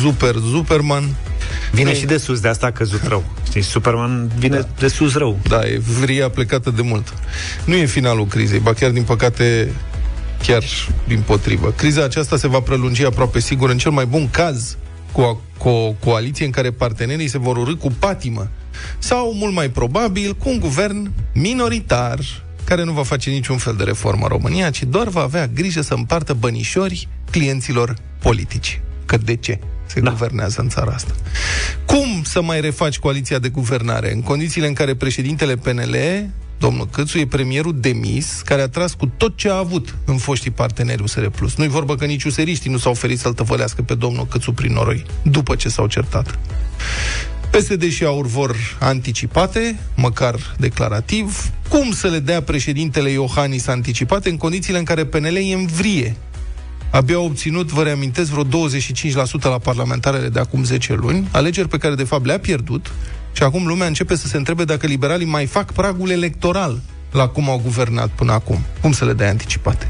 super, 0.00 0.34
Superman. 0.52 1.14
Vine 1.72 1.90
Nu- 1.90 1.96
și 1.96 2.06
de 2.06 2.16
sus, 2.16 2.40
de 2.40 2.48
asta 2.48 2.66
a 2.66 2.72
căzut 2.72 3.06
rău. 3.06 3.24
Știi, 3.46 3.62
Superman 3.62 4.30
vine 4.38 4.58
da. 4.58 4.66
de 4.78 4.88
sus 4.88 5.14
rău. 5.14 5.38
Da, 5.48 5.60
e 5.66 5.80
vria 6.00 6.28
plecată 6.28 6.70
de 6.70 6.82
mult. 6.82 7.14
Nu 7.64 7.74
e 7.74 7.84
finalul 7.84 8.26
crizei, 8.26 8.58
ba 8.58 8.72
chiar 8.72 8.90
din 8.90 9.02
păcate 9.02 9.72
chiar 10.46 10.62
din 11.08 11.22
potrivă. 11.26 11.72
Criza 11.76 12.04
aceasta 12.04 12.36
se 12.36 12.48
va 12.48 12.60
prelungi 12.60 13.04
aproape 13.04 13.40
sigur 13.40 13.70
în 13.70 13.78
cel 13.78 13.90
mai 13.90 14.04
bun 14.06 14.28
caz 14.30 14.76
cu 15.14 15.20
o, 15.20 15.36
cu 15.58 15.68
o 15.68 15.92
coaliție 15.92 16.44
în 16.44 16.50
care 16.50 16.70
partenerii 16.70 17.28
se 17.28 17.38
vor 17.38 17.56
urâ 17.56 17.74
cu 17.74 17.90
patimă 17.98 18.48
sau, 18.98 19.34
mult 19.34 19.54
mai 19.54 19.70
probabil, 19.70 20.34
cu 20.34 20.48
un 20.48 20.58
guvern 20.58 21.12
minoritar 21.32 22.18
care 22.64 22.84
nu 22.84 22.92
va 22.92 23.02
face 23.02 23.30
niciun 23.30 23.56
fel 23.56 23.74
de 23.74 23.84
reformă 23.84 24.22
în 24.22 24.28
România, 24.28 24.70
ci 24.70 24.82
doar 24.82 25.08
va 25.08 25.20
avea 25.20 25.46
grijă 25.46 25.80
să 25.80 25.94
împartă 25.94 26.32
bănișori 26.32 27.08
clienților 27.30 27.96
politici. 28.18 28.80
Că 29.06 29.16
de 29.16 29.36
ce 29.36 29.58
se 29.86 30.00
da. 30.00 30.10
guvernează 30.10 30.60
în 30.60 30.68
țara 30.68 30.92
asta? 30.92 31.14
Cum 31.86 32.22
să 32.24 32.42
mai 32.42 32.60
refaci 32.60 32.98
coaliția 32.98 33.38
de 33.38 33.48
guvernare 33.48 34.12
în 34.12 34.22
condițiile 34.22 34.66
în 34.66 34.74
care 34.74 34.94
președintele 34.94 35.56
PNL, 35.56 35.96
domnul 36.64 36.88
Câțu, 36.90 37.18
e 37.18 37.26
premierul 37.26 37.74
demis, 37.80 38.42
care 38.44 38.62
a 38.62 38.68
tras 38.68 38.94
cu 38.94 39.06
tot 39.16 39.36
ce 39.36 39.48
a 39.48 39.56
avut 39.56 39.96
în 40.04 40.16
foștii 40.16 40.50
parteneri 40.50 41.02
USR+. 41.02 41.26
Nu-i 41.56 41.68
vorba 41.68 41.94
că 41.94 42.04
nici 42.04 42.24
useriștii 42.24 42.70
nu 42.70 42.78
s-au 42.78 42.92
oferit 42.92 43.18
să-l 43.18 43.32
tăvălească 43.32 43.82
pe 43.82 43.94
domnul 43.94 44.26
Câțu 44.26 44.52
prin 44.52 44.72
noroi, 44.72 45.04
după 45.22 45.54
ce 45.54 45.68
s-au 45.68 45.86
certat. 45.86 46.38
PSD 47.50 47.90
și 47.90 48.04
AUR 48.04 48.26
vor 48.26 48.56
anticipate, 48.80 49.78
măcar 49.96 50.54
declarativ, 50.58 51.50
cum 51.68 51.92
să 51.92 52.08
le 52.08 52.18
dea 52.18 52.42
președintele 52.42 53.10
Iohannis 53.10 53.66
anticipate 53.66 54.28
în 54.30 54.36
condițiile 54.36 54.78
în 54.78 54.84
care 54.84 55.04
PNL 55.04 55.36
e 55.36 55.54
în 55.54 55.66
vrie. 55.66 56.16
Abia 56.90 57.16
au 57.16 57.24
obținut, 57.24 57.70
vă 57.70 57.82
reamintesc, 57.82 58.30
vreo 58.30 58.44
25% 58.44 59.42
la 59.42 59.58
parlamentarele 59.58 60.28
de 60.28 60.40
acum 60.40 60.64
10 60.64 60.94
luni, 60.94 61.28
alegeri 61.30 61.68
pe 61.68 61.78
care 61.78 61.94
de 61.94 62.04
fapt 62.04 62.26
le-a 62.26 62.38
pierdut 62.38 62.92
și 63.34 63.42
acum 63.42 63.66
lumea 63.66 63.86
începe 63.86 64.16
să 64.16 64.26
se 64.26 64.36
întrebe 64.36 64.64
dacă 64.64 64.86
liberalii 64.86 65.26
mai 65.26 65.46
fac 65.46 65.72
pragul 65.72 66.10
electoral 66.10 66.80
la 67.10 67.28
cum 67.28 67.50
au 67.50 67.60
guvernat 67.62 68.08
până 68.08 68.32
acum. 68.32 68.58
Cum 68.80 68.92
să 68.92 69.04
le 69.04 69.12
dea 69.12 69.28
anticipate? 69.28 69.88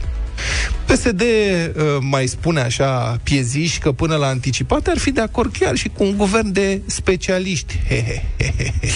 PSD 0.86 1.20
uh, 1.20 1.84
mai 2.00 2.26
spune 2.26 2.60
așa 2.60 3.20
pieziși 3.22 3.78
că 3.78 3.92
până 3.92 4.16
la 4.16 4.26
anticipate 4.26 4.90
ar 4.90 4.98
fi 4.98 5.10
de 5.10 5.20
acord 5.20 5.56
chiar 5.56 5.76
și 5.76 5.88
cu 5.88 6.04
un 6.04 6.16
guvern 6.16 6.52
de 6.52 6.80
specialiști. 6.86 7.80
He, 7.88 8.04
he, 8.04 8.22
he, 8.38 8.54
he, 8.56 8.72
he. 8.80 8.88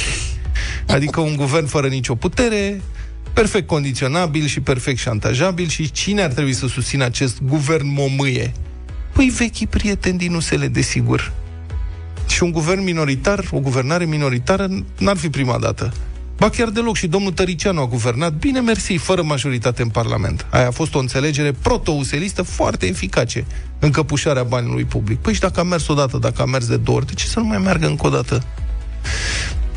Adică 0.86 1.20
un 1.20 1.36
guvern 1.36 1.66
fără 1.66 1.86
nicio 1.86 2.14
putere, 2.14 2.80
perfect 3.32 3.66
condiționabil 3.66 4.46
și 4.46 4.60
perfect 4.60 4.98
șantajabil 4.98 5.68
și 5.68 5.90
cine 5.90 6.22
ar 6.22 6.32
trebui 6.32 6.52
să 6.52 6.66
susțină 6.66 7.04
acest 7.04 7.42
guvern 7.42 7.92
momâie? 7.92 8.52
Păi 9.12 9.32
vechi 9.36 9.68
prieteni 9.68 10.18
din 10.18 10.34
USL, 10.34 10.64
desigur. 10.64 11.32
Și 12.28 12.42
un 12.42 12.50
guvern 12.50 12.82
minoritar, 12.82 13.44
o 13.50 13.58
guvernare 13.58 14.04
minoritară, 14.04 14.68
n-ar 14.98 15.16
fi 15.16 15.30
prima 15.30 15.58
dată. 15.58 15.92
Ba 16.36 16.48
chiar 16.48 16.68
deloc 16.68 16.96
și 16.96 17.06
domnul 17.06 17.32
Tăricianu 17.32 17.80
a 17.80 17.86
guvernat, 17.86 18.32
bine 18.32 18.60
mersi, 18.60 18.96
fără 18.96 19.22
majoritate 19.22 19.82
în 19.82 19.88
Parlament. 19.88 20.46
Aia 20.50 20.66
a 20.66 20.70
fost 20.70 20.94
o 20.94 20.98
înțelegere 20.98 21.52
proto-uselistă 21.52 22.42
foarte 22.42 22.86
eficace 22.86 23.44
în 23.78 23.90
căpușarea 23.90 24.42
banului 24.42 24.84
public. 24.84 25.18
Păi 25.18 25.34
și 25.34 25.40
dacă 25.40 25.60
a 25.60 25.62
mers 25.62 25.88
odată, 25.88 26.18
dacă 26.18 26.42
a 26.42 26.44
mers 26.44 26.66
de 26.66 26.76
două 26.76 26.96
ori, 26.96 27.06
de 27.06 27.12
ce 27.14 27.26
să 27.26 27.38
nu 27.38 27.46
mai 27.46 27.58
meargă 27.58 27.86
încă 27.86 28.06
o 28.06 28.10
dată? 28.10 28.42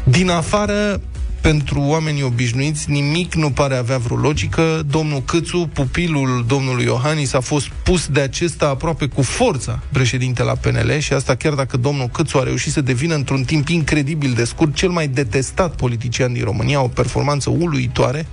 Din 0.03 0.29
afară, 0.29 1.01
pentru 1.41 1.79
oamenii 1.79 2.23
obișnuiți, 2.23 2.89
nimic 2.89 3.33
nu 3.33 3.51
pare 3.51 3.75
avea 3.75 3.97
vreo 3.97 4.17
logică. 4.17 4.83
Domnul 4.89 5.21
Câțu, 5.21 5.69
pupilul 5.73 6.45
domnului 6.47 6.83
Iohannis, 6.83 7.33
a 7.33 7.39
fost 7.39 7.67
pus 7.83 8.07
de 8.07 8.19
acesta 8.19 8.67
aproape 8.67 9.05
cu 9.05 9.21
forța 9.21 9.79
președinte 9.91 10.43
la 10.43 10.55
PNL 10.55 10.97
și 10.99 11.13
asta 11.13 11.35
chiar 11.35 11.53
dacă 11.53 11.77
domnul 11.77 12.07
Câțu 12.07 12.37
a 12.37 12.43
reușit 12.43 12.71
să 12.71 12.81
devină 12.81 13.15
într-un 13.15 13.43
timp 13.43 13.67
incredibil 13.67 14.33
de 14.33 14.43
scurt 14.43 14.75
cel 14.75 14.89
mai 14.89 15.07
detestat 15.07 15.75
politician 15.75 16.33
din 16.33 16.43
România, 16.43 16.81
o 16.81 16.87
performanță 16.87 17.49
uluitoare. 17.49 18.27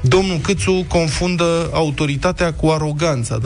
Domnul 0.00 0.38
Câțu 0.38 0.84
confundă 0.88 1.70
autoritatea 1.72 2.52
cu 2.52 2.68
aroganța. 2.68 3.38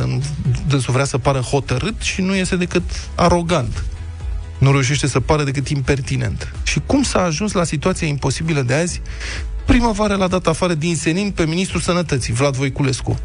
Dânsul 0.68 0.92
vrea 0.92 1.04
să 1.04 1.18
pară 1.18 1.38
hotărât 1.38 2.00
și 2.00 2.20
nu 2.20 2.34
este 2.34 2.56
decât 2.56 2.82
arogant 3.14 3.84
nu 4.58 4.72
reușește 4.72 5.06
să 5.06 5.20
pară 5.20 5.44
decât 5.44 5.68
impertinent. 5.68 6.52
Și 6.62 6.80
cum 6.86 7.02
s-a 7.02 7.22
ajuns 7.22 7.52
la 7.52 7.64
situația 7.64 8.06
imposibilă 8.06 8.62
de 8.62 8.74
azi? 8.74 9.00
Primăvară 9.66 10.14
l-a 10.14 10.28
dat 10.28 10.46
afară 10.46 10.74
din 10.74 10.96
senin 10.96 11.30
pe 11.30 11.46
ministrul 11.46 11.80
sănătății, 11.80 12.32
Vlad 12.32 12.56
Voiculescu. 12.56 13.18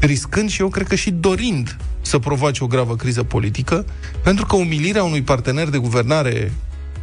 Riscând 0.00 0.50
și 0.50 0.60
eu 0.60 0.68
cred 0.68 0.86
că 0.86 0.94
și 0.94 1.10
dorind 1.10 1.76
să 2.00 2.18
provoace 2.18 2.64
o 2.64 2.66
gravă 2.66 2.96
criză 2.96 3.22
politică, 3.22 3.86
pentru 4.22 4.46
că 4.46 4.56
umilirea 4.56 5.04
unui 5.04 5.22
partener 5.22 5.68
de 5.68 5.78
guvernare, 5.78 6.52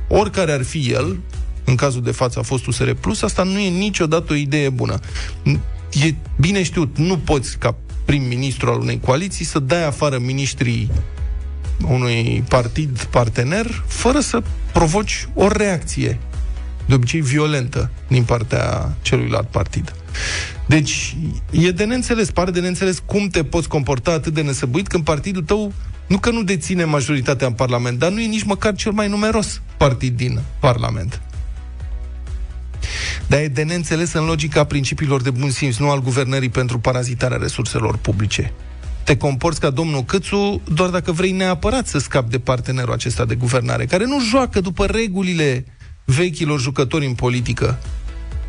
oricare 0.08 0.51
ar 0.51 0.63
fi 0.63 0.91
el, 0.91 1.19
în 1.63 1.75
cazul 1.75 2.01
de 2.01 2.12
față 2.12 2.39
a 2.39 2.41
fost 2.41 2.65
USR 2.65 2.89
Plus, 2.91 3.21
asta 3.21 3.43
nu 3.43 3.60
e 3.60 3.69
niciodată 3.69 4.34
o 4.34 4.36
idee 4.36 4.69
bună. 4.69 4.99
e 5.91 6.13
bine 6.39 6.63
știut, 6.63 6.97
nu 6.97 7.17
poți 7.17 7.58
ca 7.58 7.75
prim-ministru 8.06 8.69
al 8.69 8.79
unei 8.79 8.99
coaliții 8.99 9.45
să 9.45 9.60
dai 9.60 9.86
afară 9.86 10.19
ministrii 10.19 10.91
unui 11.88 12.43
partid 12.47 13.03
partener 13.03 13.83
fără 13.88 14.19
să 14.19 14.41
provoci 14.73 15.27
o 15.33 15.47
reacție, 15.47 16.19
de 16.86 16.93
obicei 16.93 17.21
violentă, 17.21 17.89
din 18.07 18.23
partea 18.23 18.93
celuilalt 19.01 19.47
partid. 19.47 19.93
Deci, 20.67 21.15
e 21.51 21.71
de 21.71 21.83
neînțeles, 21.83 22.31
pare 22.31 22.51
de 22.51 22.59
neînțeles 22.59 23.01
cum 23.05 23.27
te 23.27 23.43
poți 23.43 23.67
comporta 23.67 24.12
atât 24.12 24.33
de 24.33 24.41
nesăbuit 24.41 24.88
când 24.88 25.03
partidul 25.03 25.43
tău 25.43 25.73
nu 26.07 26.17
că 26.17 26.29
nu 26.29 26.43
deține 26.43 26.83
majoritatea 26.83 27.47
în 27.47 27.53
Parlament, 27.53 27.99
dar 27.99 28.12
nu 28.12 28.21
e 28.21 28.25
nici 28.25 28.43
măcar 28.43 28.75
cel 28.75 28.91
mai 28.91 29.07
numeros 29.07 29.62
partid 29.77 30.17
din 30.17 30.39
Parlament. 30.59 31.21
Dar 33.27 33.39
e 33.39 33.47
de 33.47 33.63
neînțeles 33.63 34.13
în 34.13 34.25
logica 34.25 34.63
principiilor 34.63 35.21
de 35.21 35.29
bun 35.29 35.49
simț, 35.49 35.77
nu 35.77 35.89
al 35.89 36.01
guvernării 36.01 36.49
pentru 36.49 36.79
parazitarea 36.79 37.38
resurselor 37.38 37.97
publice. 37.97 38.53
Te 39.03 39.17
comporți 39.17 39.59
ca 39.59 39.69
domnul 39.69 40.03
Câțu 40.03 40.61
doar 40.73 40.89
dacă 40.89 41.11
vrei 41.11 41.31
neapărat 41.31 41.87
să 41.87 41.97
scapi 41.97 42.29
de 42.29 42.39
partenerul 42.39 42.93
acesta 42.93 43.25
de 43.25 43.35
guvernare, 43.35 43.85
care 43.85 44.05
nu 44.05 44.21
joacă 44.21 44.61
după 44.61 44.85
regulile 44.85 45.65
vechilor 46.05 46.59
jucători 46.59 47.05
în 47.05 47.13
politică, 47.13 47.79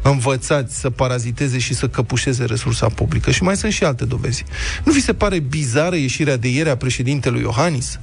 învățați 0.02 0.80
să 0.80 0.90
paraziteze 0.90 1.58
și 1.58 1.74
să 1.74 1.88
căpușeze 1.88 2.44
resursa 2.44 2.88
publică. 2.88 3.30
Și 3.30 3.42
mai 3.42 3.56
sunt 3.56 3.72
și 3.72 3.84
alte 3.84 4.04
dovezi. 4.04 4.44
Nu 4.84 4.92
vi 4.92 5.00
se 5.00 5.14
pare 5.14 5.38
bizară 5.38 5.96
ieșirea 5.96 6.36
de 6.36 6.48
ieri 6.48 6.68
a 6.68 6.76
președintelui 6.76 7.40
Iohannis? 7.40 7.98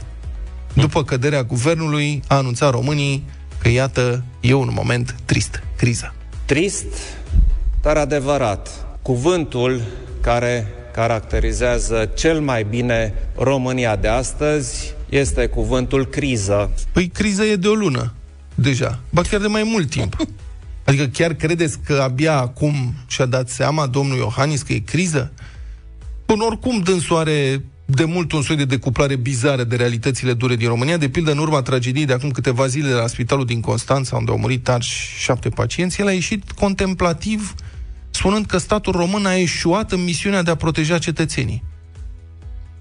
După 0.73 1.03
căderea 1.03 1.43
guvernului, 1.43 2.21
a 2.27 2.35
anunțat 2.35 2.71
românii 2.71 3.23
că, 3.61 3.69
iată, 3.69 4.23
e 4.39 4.53
un 4.53 4.71
moment 4.73 5.15
trist, 5.25 5.63
criza. 5.77 6.13
Trist, 6.45 6.85
dar 7.81 7.97
adevărat. 7.97 8.85
Cuvântul 9.01 9.81
care 10.21 10.67
caracterizează 10.91 12.12
cel 12.15 12.39
mai 12.39 12.63
bine 12.63 13.13
România 13.36 13.95
de 13.95 14.08
astăzi 14.08 14.93
este 15.10 15.47
cuvântul 15.47 16.06
criză. 16.06 16.71
Păi 16.91 17.08
criza 17.08 17.45
e 17.45 17.56
de 17.56 17.67
o 17.67 17.73
lună, 17.73 18.13
deja, 18.56 18.99
ba 19.10 19.21
chiar 19.21 19.41
de 19.41 19.47
mai 19.47 19.63
mult 19.63 19.89
timp. 19.89 20.15
Adică 20.86 21.06
chiar 21.06 21.34
credeți 21.34 21.80
că 21.86 21.99
abia 22.01 22.38
acum 22.38 22.93
și-a 23.08 23.25
dat 23.25 23.49
seama 23.49 23.88
domnul 23.88 24.17
Iohannis 24.17 24.62
că 24.62 24.73
e 24.73 24.80
criză? 24.80 25.32
Până 26.25 26.43
oricum 26.43 26.80
dânsul 26.80 27.17
are 27.17 27.63
de 27.86 28.06
mult 28.06 28.32
un 28.32 28.41
soi 28.41 28.56
de 28.56 28.65
decuplare 28.65 29.15
bizară 29.15 29.63
de 29.63 29.75
realitățile 29.75 30.34
dure 30.34 30.56
din 30.56 30.67
România, 30.67 30.97
de 30.97 31.10
pildă 31.10 31.32
în 31.32 31.38
urma 31.38 31.62
tragediei 31.62 32.06
de 32.06 32.13
acum 32.13 32.32
câteva 32.32 32.67
zile 32.67 32.88
de 32.88 32.93
la 32.93 33.08
spitalul 33.08 33.45
din 33.45 33.60
Constanța, 33.60 34.17
unde 34.17 34.32
au 34.32 34.38
murit 34.38 34.69
arși 34.69 35.15
șapte 35.17 35.49
pacienți, 35.49 36.01
el 36.01 36.08
a 36.08 36.12
ieșit 36.12 36.51
contemplativ 36.51 37.56
spunând 38.21 38.45
că 38.45 38.57
statul 38.57 38.93
român 38.93 39.25
a 39.25 39.36
eșuat 39.36 39.91
în 39.91 40.03
misiunea 40.03 40.41
de 40.41 40.51
a 40.51 40.55
proteja 40.55 40.97
cetățenii. 40.97 41.63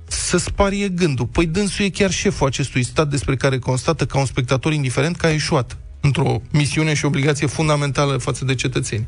Să 0.09 0.37
sparie 0.37 0.88
gândul. 0.88 1.26
Păi 1.26 1.46
dânsul 1.46 1.85
e 1.85 1.88
chiar 1.88 2.11
șeful 2.11 2.46
acestui 2.46 2.83
stat 2.83 3.09
despre 3.09 3.37
care 3.37 3.59
constată 3.59 4.07
ca 4.07 4.18
un 4.18 4.24
spectator 4.24 4.72
indiferent 4.72 5.16
că 5.16 5.26
a 5.26 5.33
eșuat 5.33 5.76
într-o 6.00 6.40
misiune 6.50 6.94
și 6.94 7.05
obligație 7.05 7.46
fundamentală 7.46 8.16
față 8.16 8.44
de 8.44 8.55
cetățeni. 8.55 9.07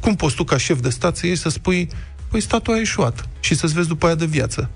Cum 0.00 0.14
poți 0.14 0.34
tu, 0.34 0.44
ca 0.44 0.56
șef 0.56 0.80
de 0.80 0.88
stat, 0.88 1.16
să 1.16 1.26
ieși 1.26 1.40
să 1.40 1.48
spui, 1.48 1.88
păi 2.28 2.40
statul 2.40 2.74
a 2.74 2.80
eșuat 2.80 3.28
și 3.40 3.54
să-ți 3.54 3.74
vezi 3.74 3.88
după 3.88 4.06
aia 4.06 4.14
de 4.14 4.26
viață? 4.26 4.70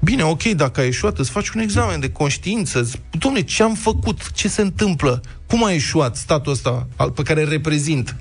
Bine, 0.00 0.22
ok, 0.22 0.42
dacă 0.42 0.80
a 0.80 0.84
eșuat, 0.84 1.18
îți 1.18 1.30
faci 1.30 1.48
un 1.48 1.60
examen 1.60 2.00
de 2.00 2.10
conștiință. 2.10 2.90
Dom'le, 2.90 3.44
ce 3.44 3.62
am 3.62 3.74
făcut? 3.74 4.32
Ce 4.32 4.48
se 4.48 4.62
întâmplă? 4.62 5.22
Cum 5.46 5.64
a 5.64 5.72
eșuat 5.72 6.16
statul 6.16 6.52
ăsta 6.52 6.88
pe 7.14 7.22
care 7.22 7.42
îl 7.42 7.48
reprezint? 7.48 8.16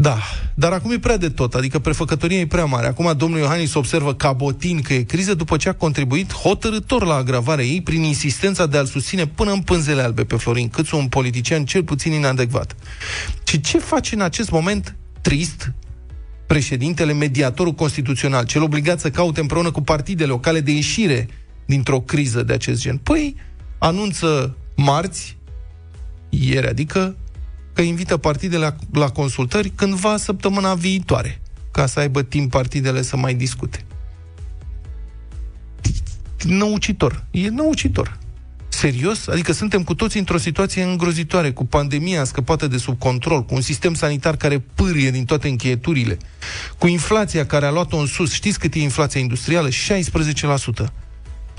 Da, 0.00 0.18
dar 0.54 0.72
acum 0.72 0.92
e 0.92 0.98
prea 0.98 1.16
de 1.16 1.28
tot, 1.28 1.54
adică 1.54 1.78
prefăcătoria 1.78 2.38
e 2.38 2.46
prea 2.46 2.64
mare. 2.64 2.86
Acum 2.86 3.14
domnul 3.16 3.38
Iohannis 3.38 3.74
observă 3.74 4.14
cabotin 4.14 4.80
că 4.80 4.94
e 4.94 5.02
criză 5.02 5.34
după 5.34 5.56
ce 5.56 5.68
a 5.68 5.74
contribuit 5.74 6.32
hotărător 6.32 7.04
la 7.04 7.14
agravarea 7.14 7.64
ei 7.64 7.82
prin 7.82 8.02
insistența 8.02 8.66
de 8.66 8.76
a-l 8.76 8.86
susține 8.86 9.26
până 9.26 9.52
în 9.52 9.60
pânzele 9.60 10.02
albe 10.02 10.24
pe 10.24 10.36
Florin 10.36 10.68
Câțu, 10.68 10.96
un 10.96 11.08
politician 11.08 11.64
cel 11.64 11.84
puțin 11.84 12.12
inadecvat. 12.12 12.76
Și 13.44 13.60
ce 13.60 13.78
face 13.78 14.14
în 14.14 14.20
acest 14.20 14.50
moment 14.50 14.96
trist 15.20 15.72
președintele, 16.46 17.12
mediatorul 17.12 17.72
constituțional, 17.72 18.44
cel 18.44 18.62
obligat 18.62 19.00
să 19.00 19.10
caute 19.10 19.40
împreună 19.40 19.70
cu 19.70 19.82
partidele 19.82 20.32
o 20.32 20.38
cale 20.38 20.60
de 20.60 20.70
ieșire 20.70 21.28
dintr-o 21.66 22.00
criză 22.00 22.42
de 22.42 22.52
acest 22.52 22.80
gen? 22.80 22.96
Păi, 22.96 23.36
anunță 23.78 24.56
marți, 24.76 25.36
ieri, 26.28 26.68
adică 26.68 27.16
că 27.72 27.82
invită 27.82 28.16
partidele 28.16 28.64
la, 28.64 29.00
la 29.00 29.08
consultări 29.08 29.70
cândva 29.70 30.16
săptămâna 30.16 30.74
viitoare, 30.74 31.40
ca 31.70 31.86
să 31.86 32.00
aibă 32.00 32.22
timp 32.22 32.50
partidele 32.50 33.02
să 33.02 33.16
mai 33.16 33.34
discute. 33.34 33.84
Năucitor. 36.44 37.24
E 37.30 37.48
năucitor. 37.48 38.18
Serios? 38.68 39.26
Adică 39.26 39.52
suntem 39.52 39.82
cu 39.82 39.94
toții 39.94 40.18
într-o 40.18 40.38
situație 40.38 40.82
îngrozitoare, 40.82 41.50
cu 41.52 41.66
pandemia 41.66 42.24
scăpată 42.24 42.66
de 42.66 42.76
sub 42.76 42.98
control, 42.98 43.44
cu 43.44 43.54
un 43.54 43.60
sistem 43.60 43.94
sanitar 43.94 44.36
care 44.36 44.58
pârie 44.74 45.10
din 45.10 45.24
toate 45.24 45.48
încheieturile, 45.48 46.18
cu 46.78 46.86
inflația 46.86 47.46
care 47.46 47.66
a 47.66 47.70
luat-o 47.70 47.96
în 47.96 48.06
sus. 48.06 48.32
Știți 48.32 48.58
cât 48.58 48.74
e 48.74 48.78
inflația 48.78 49.20
industrială? 49.20 49.68
16%. 49.68 49.72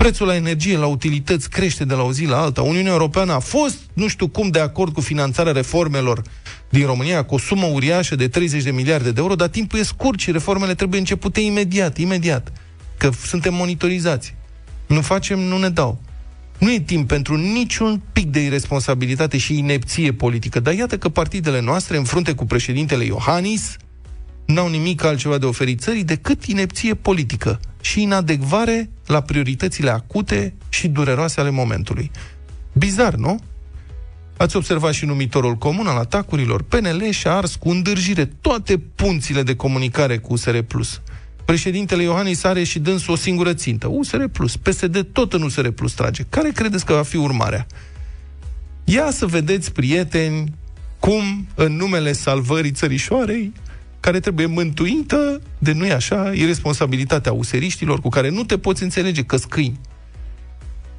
Prețul 0.02 0.26
la 0.26 0.34
energie, 0.34 0.76
la 0.76 0.86
utilități 0.86 1.50
crește 1.50 1.84
de 1.84 1.94
la 1.94 2.02
o 2.02 2.12
zi 2.12 2.24
la 2.24 2.40
alta. 2.40 2.62
Uniunea 2.62 2.92
Europeană 2.92 3.32
a 3.32 3.38
fost, 3.38 3.78
nu 3.92 4.08
știu 4.08 4.28
cum, 4.28 4.48
de 4.48 4.58
acord 4.58 4.92
cu 4.92 5.00
finanțarea 5.00 5.52
reformelor 5.52 6.22
din 6.68 6.86
România, 6.86 7.24
cu 7.24 7.34
o 7.34 7.38
sumă 7.38 7.66
uriașă 7.66 8.16
de 8.16 8.28
30 8.28 8.62
de 8.62 8.70
miliarde 8.70 9.10
de 9.12 9.20
euro, 9.20 9.34
dar 9.34 9.48
timpul 9.48 9.78
e 9.78 9.82
scurt 9.82 10.18
și 10.18 10.30
reformele 10.32 10.74
trebuie 10.74 10.98
începute 10.98 11.40
imediat, 11.40 11.98
imediat. 11.98 12.52
Că 12.98 13.10
suntem 13.26 13.54
monitorizați. 13.54 14.34
Nu 14.86 15.00
facem, 15.00 15.38
nu 15.38 15.58
ne 15.58 15.68
dau. 15.68 16.00
Nu 16.58 16.72
e 16.72 16.80
timp 16.80 17.08
pentru 17.08 17.36
niciun 17.36 18.02
pic 18.12 18.30
de 18.30 18.40
irresponsabilitate 18.40 19.38
și 19.38 19.58
inepție 19.58 20.12
politică, 20.12 20.60
dar 20.60 20.74
iată 20.74 20.98
că 20.98 21.08
partidele 21.08 21.60
noastre, 21.60 21.96
în 21.96 22.04
frunte 22.04 22.34
cu 22.34 22.44
președintele 22.44 23.04
Iohannis, 23.04 23.76
n-au 24.52 24.68
nimic 24.68 25.04
altceva 25.04 25.38
de 25.38 25.46
oferit 25.46 25.80
țării 25.80 26.04
decât 26.04 26.44
inepție 26.44 26.94
politică 26.94 27.60
și 27.80 28.02
inadecvare 28.02 28.90
la 29.06 29.20
prioritățile 29.20 29.90
acute 29.90 30.54
și 30.68 30.88
dureroase 30.88 31.40
ale 31.40 31.50
momentului. 31.50 32.10
Bizar, 32.72 33.14
nu? 33.14 33.40
Ați 34.36 34.56
observat 34.56 34.92
și 34.92 35.04
numitorul 35.04 35.54
comun 35.54 35.86
al 35.86 35.96
atacurilor. 35.96 36.62
PNL 36.62 37.10
și-a 37.10 37.32
ars 37.32 37.54
cu 37.54 37.68
îndârjire 37.68 38.24
toate 38.24 38.78
punțile 38.78 39.42
de 39.42 39.56
comunicare 39.56 40.18
cu 40.18 40.32
USR+. 40.32 40.58
Președintele 41.44 42.02
Iohannis 42.02 42.44
are 42.44 42.62
și 42.62 42.78
dâns 42.78 43.06
o 43.06 43.16
singură 43.16 43.54
țintă, 43.54 43.86
USR+. 43.90 44.24
PSD 44.62 45.06
tot 45.12 45.32
în 45.32 45.42
USR+, 45.42 45.68
trage. 45.96 46.22
Care 46.28 46.50
credeți 46.50 46.84
că 46.84 46.92
va 46.92 47.02
fi 47.02 47.16
urmarea? 47.16 47.66
Ia 48.84 49.10
să 49.10 49.26
vedeți, 49.26 49.72
prieteni, 49.72 50.52
cum, 50.98 51.46
în 51.54 51.76
numele 51.76 52.12
salvării 52.12 52.70
țărișoarei, 52.70 53.52
care 54.02 54.20
trebuie 54.20 54.46
mântuită 54.46 55.40
de, 55.58 55.72
nu-i 55.72 55.92
așa, 55.92 56.32
irresponsabilitatea 56.34 57.32
useriștilor 57.32 58.00
cu 58.00 58.08
care 58.08 58.28
nu 58.28 58.44
te 58.44 58.58
poți 58.58 58.82
înțelege 58.82 59.22
că 59.22 59.36
scâini. 59.36 59.80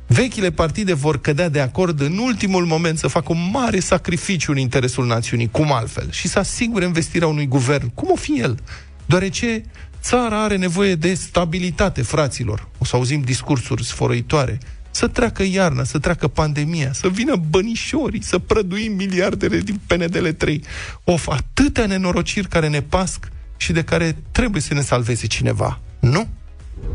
Vechile 0.08 0.52
partide 0.52 0.94
vor 0.94 1.22
cădea 1.22 1.50
de 1.50 1.60
acord 1.60 2.02
în 2.02 2.18
ultimul 2.18 2.66
moment 2.66 2.98
să 2.98 3.08
facă 3.08 3.32
un 3.32 3.50
mare 3.52 3.80
sacrificiu 3.80 4.52
în 4.52 4.58
interesul 4.58 5.06
națiunii, 5.06 5.50
cum 5.52 5.72
altfel, 5.72 6.12
și 6.12 6.28
să 6.28 6.40
asigure 6.40 6.86
investirea 6.86 7.28
unui 7.28 7.48
guvern, 7.48 7.90
cum 7.94 8.10
o 8.12 8.16
fi 8.16 8.40
el, 8.40 8.60
deoarece 9.06 9.64
țara 10.02 10.44
are 10.44 10.58
nevoie 10.58 10.96
de 10.96 11.14
stabilitate, 11.14 12.02
fraților. 12.02 12.68
O 12.78 12.86
să 12.86 12.96
auzim 12.96 13.22
discursuri 13.22 13.86
sfărăitoare, 13.86 14.58
să 14.94 15.08
treacă 15.08 15.44
iarna, 15.44 15.84
să 15.84 16.00
treacă 16.00 16.28
pandemia, 16.28 16.92
să 16.92 17.08
vină 17.08 17.36
bănișorii, 17.50 18.24
să 18.24 18.40
prăduim 18.40 18.96
miliardele 18.96 19.58
din 19.58 19.80
PNDL 19.88 20.28
3. 20.28 20.64
Of, 21.04 21.28
atâtea 21.30 21.86
nenorociri 21.86 22.48
care 22.48 22.70
ne 22.70 22.82
pasc 22.82 23.32
și 23.58 23.72
de 23.72 23.84
care 23.84 24.16
trebuie 24.32 24.62
să 24.62 24.74
ne 24.74 24.82
salveze 24.82 25.28
cineva, 25.28 25.80
nu? 26.00 26.28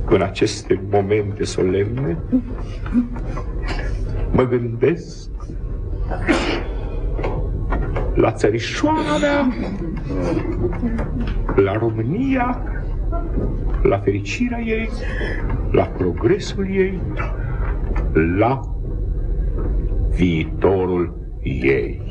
În 0.06 0.22
aceste 0.22 0.80
momente 0.90 1.44
solemne 1.44 2.18
mă 4.32 4.46
gândesc 4.46 5.28
la 8.14 8.32
țărișoara 8.32 9.16
mea, 9.20 9.48
la 11.56 11.72
România, 11.72 12.62
la 13.82 13.98
fericirea 13.98 14.60
ei, 14.60 14.90
la 15.70 15.82
progresul 15.84 16.66
ei, 16.70 17.00
la 18.38 18.60
viitorul 20.16 21.16
ei. 21.42 22.02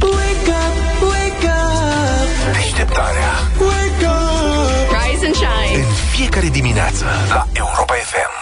Wake 0.00 0.48
up, 0.48 1.02
wake 1.02 1.46
up 1.46 2.52
Deșteptarea 2.54 3.30
Wake 3.60 4.06
up 4.06 4.90
Rise 4.96 5.26
and 5.26 5.34
shine. 5.34 5.76
În 5.76 5.92
fiecare 6.16 6.48
dimineață 6.48 7.04
la 7.28 7.46
Europa 7.52 7.94
FM 7.94 8.39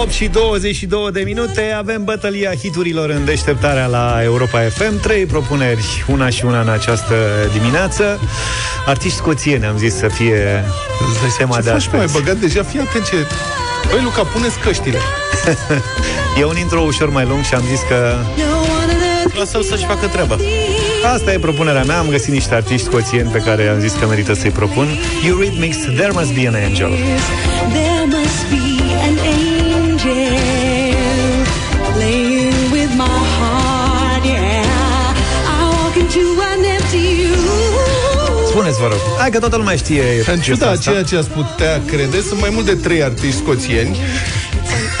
8 0.00 0.10
și 0.10 0.26
22 0.26 1.10
de 1.12 1.20
minute 1.20 1.74
Avem 1.78 2.04
bătălia 2.04 2.54
hiturilor 2.54 3.10
în 3.10 3.24
deșteptarea 3.24 3.86
la 3.86 4.20
Europa 4.22 4.60
FM 4.60 5.00
Trei 5.00 5.26
propuneri, 5.26 6.04
una 6.06 6.28
și 6.28 6.44
una 6.44 6.60
în 6.60 6.68
această 6.68 7.14
dimineață 7.52 8.20
Artiști 8.86 9.16
scoțieni 9.16 9.64
am 9.64 9.76
zis 9.76 9.94
să 9.94 10.08
fie 10.08 10.64
tema 11.38 11.54
Ce 11.54 11.62
de 11.62 11.68
faci, 11.68 11.76
astăzi 11.76 11.96
mai 11.96 12.06
băgat 12.12 12.36
deja? 12.36 12.62
Fii 12.62 12.80
atent 12.80 13.04
ce... 13.04 13.16
Băi, 13.90 14.02
Luca, 14.02 14.22
puneți 14.22 14.58
căștile. 14.58 14.98
E 16.40 16.44
un 16.44 16.56
intro 16.56 16.80
ușor 16.80 17.10
mai 17.10 17.24
lung 17.24 17.44
și 17.44 17.54
am 17.54 17.62
zis 17.68 17.80
că 17.88 18.16
Lasă-l 19.38 19.62
să-și 19.62 19.84
facă 19.84 20.06
treaba. 20.06 20.36
Asta 21.14 21.32
e 21.32 21.38
propunerea 21.38 21.84
mea, 21.84 21.98
am 21.98 22.08
găsit 22.08 22.32
niște 22.32 22.54
artiști 22.54 22.86
scoțieni 22.86 23.30
pe 23.30 23.38
care 23.38 23.68
am 23.68 23.80
zis 23.80 23.92
că 23.92 24.06
merită 24.06 24.34
să-i 24.34 24.50
propun 24.50 24.88
Eurythmics, 25.26 25.76
There 25.76 26.10
Must 26.12 26.34
Be 26.34 26.46
an 26.46 26.54
Angel 26.54 26.90
There 27.72 28.04
must 28.06 28.45
Spuneți, 38.56 38.80
vă 38.80 38.86
rog, 38.90 38.98
hai 39.18 39.30
că 39.30 39.38
toată 39.38 39.56
lumea 39.56 39.76
știe 39.76 40.02
În 40.26 40.40
ciuda 40.40 40.40
piesa 40.40 40.66
a 40.66 40.70
asta. 40.70 40.90
ceea 40.90 41.02
ce 41.02 41.16
ați 41.16 41.28
putea 41.28 41.80
crede, 41.86 42.20
sunt 42.20 42.40
mai 42.40 42.50
mult 42.52 42.66
de 42.66 42.74
trei 42.74 43.02
artiști 43.02 43.36
scoțieni. 43.36 43.96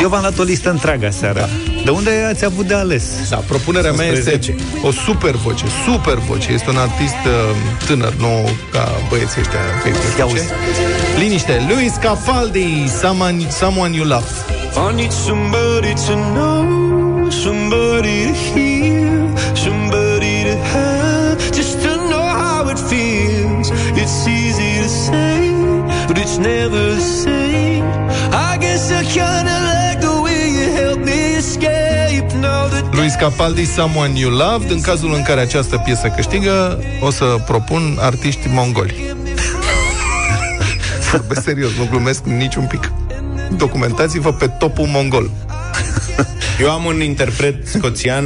Eu 0.00 0.08
v-am 0.08 0.22
dat 0.22 0.38
o 0.38 0.42
listă 0.42 0.70
întreagă 0.70 1.08
seara 1.12 1.40
da. 1.40 1.48
De 1.84 1.90
unde 1.90 2.10
ați 2.30 2.44
avut 2.44 2.66
de 2.66 2.74
ales? 2.74 3.04
Da, 3.30 3.36
propunerea 3.36 3.92
mea 3.92 4.06
este 4.06 4.32
11. 4.32 4.54
o 4.82 4.90
super 4.90 5.30
voce, 5.34 5.64
super 5.86 6.14
voce. 6.14 6.52
Este 6.52 6.70
un 6.70 6.76
artist 6.76 7.20
uh, 7.26 7.86
tânăr, 7.86 8.12
nu 8.18 8.48
ca 8.72 8.88
băieții 9.08 9.40
ăștia 9.40 9.58
pe 9.82 9.88
Ia 10.18 10.24
auzi. 10.24 10.44
Liniște, 11.18 11.66
Luis 11.74 11.92
Capaldi, 12.00 12.88
someone, 13.00 13.48
someone 13.50 13.96
You 13.96 14.06
Love. 14.06 14.28
I 14.90 14.94
need 14.94 15.12
somebody 15.12 15.92
to 16.06 16.14
know, 16.34 17.30
somebody 17.30 18.26
to 18.26 18.32
hear, 18.54 19.15
but 26.38 26.46
it's 26.46 26.68
never 26.70 26.94
the 26.94 27.00
same. 27.00 27.84
I 28.32 28.56
guess 28.58 28.90
I 28.90 29.02
kinda 29.04 29.56
like 29.70 30.00
the 30.00 30.20
way 30.22 30.50
you 30.50 30.66
help 30.72 30.98
me 30.98 31.36
escape 31.36 32.34
now 32.34 32.68
that 32.68 32.94
Luis 32.94 33.14
Capaldi, 33.16 33.64
Someone 33.64 34.18
You 34.18 34.30
Loved. 34.30 34.70
În 34.70 34.80
cazul 34.80 35.14
în 35.14 35.22
care 35.22 35.40
această 35.40 35.82
piesă 35.84 36.08
câștigă, 36.08 36.82
o 37.00 37.10
să 37.10 37.24
propun 37.46 37.98
artiști 38.00 38.48
mongoli. 38.48 39.14
Vorbesc 41.10 41.42
serios, 41.42 41.70
nu 41.78 41.86
glumesc 41.90 42.24
niciun 42.24 42.66
pic. 42.66 42.92
Documentați-vă 43.56 44.32
pe 44.32 44.46
topul 44.46 44.86
mongol. 44.86 45.30
Eu 46.60 46.70
am 46.70 46.84
un 46.84 47.00
interpret 47.00 47.66
scoțian 47.66 48.24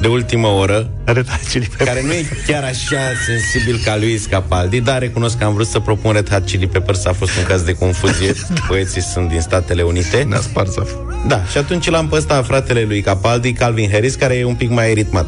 de 0.00 0.08
ultimă 0.08 0.46
oră 0.48 0.90
Red 1.04 1.28
Hot 1.28 1.48
Chili 1.48 1.66
Peppers. 1.66 1.88
care 1.90 2.02
nu 2.02 2.12
e 2.12 2.24
chiar 2.46 2.64
așa 2.64 3.00
sensibil 3.26 3.80
ca 3.84 3.96
lui 3.96 4.20
Capaldi, 4.30 4.80
dar 4.80 4.98
recunosc 4.98 5.38
că 5.38 5.44
am 5.44 5.54
vrut 5.54 5.66
să 5.66 5.80
propun 5.80 6.12
Red 6.12 6.30
Hot 6.30 6.44
Chili 6.46 6.66
Peppers, 6.66 7.04
a 7.04 7.12
fost 7.12 7.36
un 7.36 7.44
caz 7.44 7.62
de 7.62 7.72
confuzie. 7.72 8.32
Băieții 8.68 9.02
sunt 9.02 9.28
din 9.28 9.40
Statele 9.40 9.82
Unite. 9.82 10.22
Ne-a 10.28 10.40
spart 10.40 10.72
zaf. 10.72 10.90
Da, 11.26 11.44
și 11.50 11.58
atunci 11.58 11.90
l-am 11.90 12.08
pe 12.08 12.16
ăsta, 12.16 12.42
fratele 12.42 12.82
lui 12.82 13.00
Capaldi, 13.00 13.52
Calvin 13.52 13.90
Harris, 13.90 14.14
care 14.14 14.34
e 14.34 14.44
un 14.44 14.54
pic 14.54 14.70
mai 14.70 14.94
ritmat. 14.94 15.26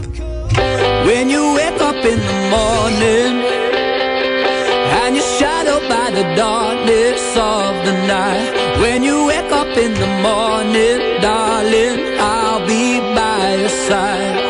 When 1.06 1.28
you 1.28 1.44
wake 1.52 1.82
up 1.88 2.04
in 2.12 2.18
the 2.30 2.38
morning 2.56 3.34
and 5.02 5.16
you're 5.16 5.32
shadowed 5.38 5.86
by 5.96 6.06
the 6.18 6.26
darkness 6.44 7.22
of 7.36 7.72
the 7.86 7.94
night. 8.16 8.50
When 8.82 9.02
you 9.02 9.16
wake 9.26 9.52
up 9.62 9.72
in 9.84 9.92
the 10.02 10.10
morning, 10.28 10.98
darling, 11.20 11.98
I'll 12.18 12.66
be 12.66 13.00
by 13.14 13.56
your 13.60 13.74
side. 13.88 14.47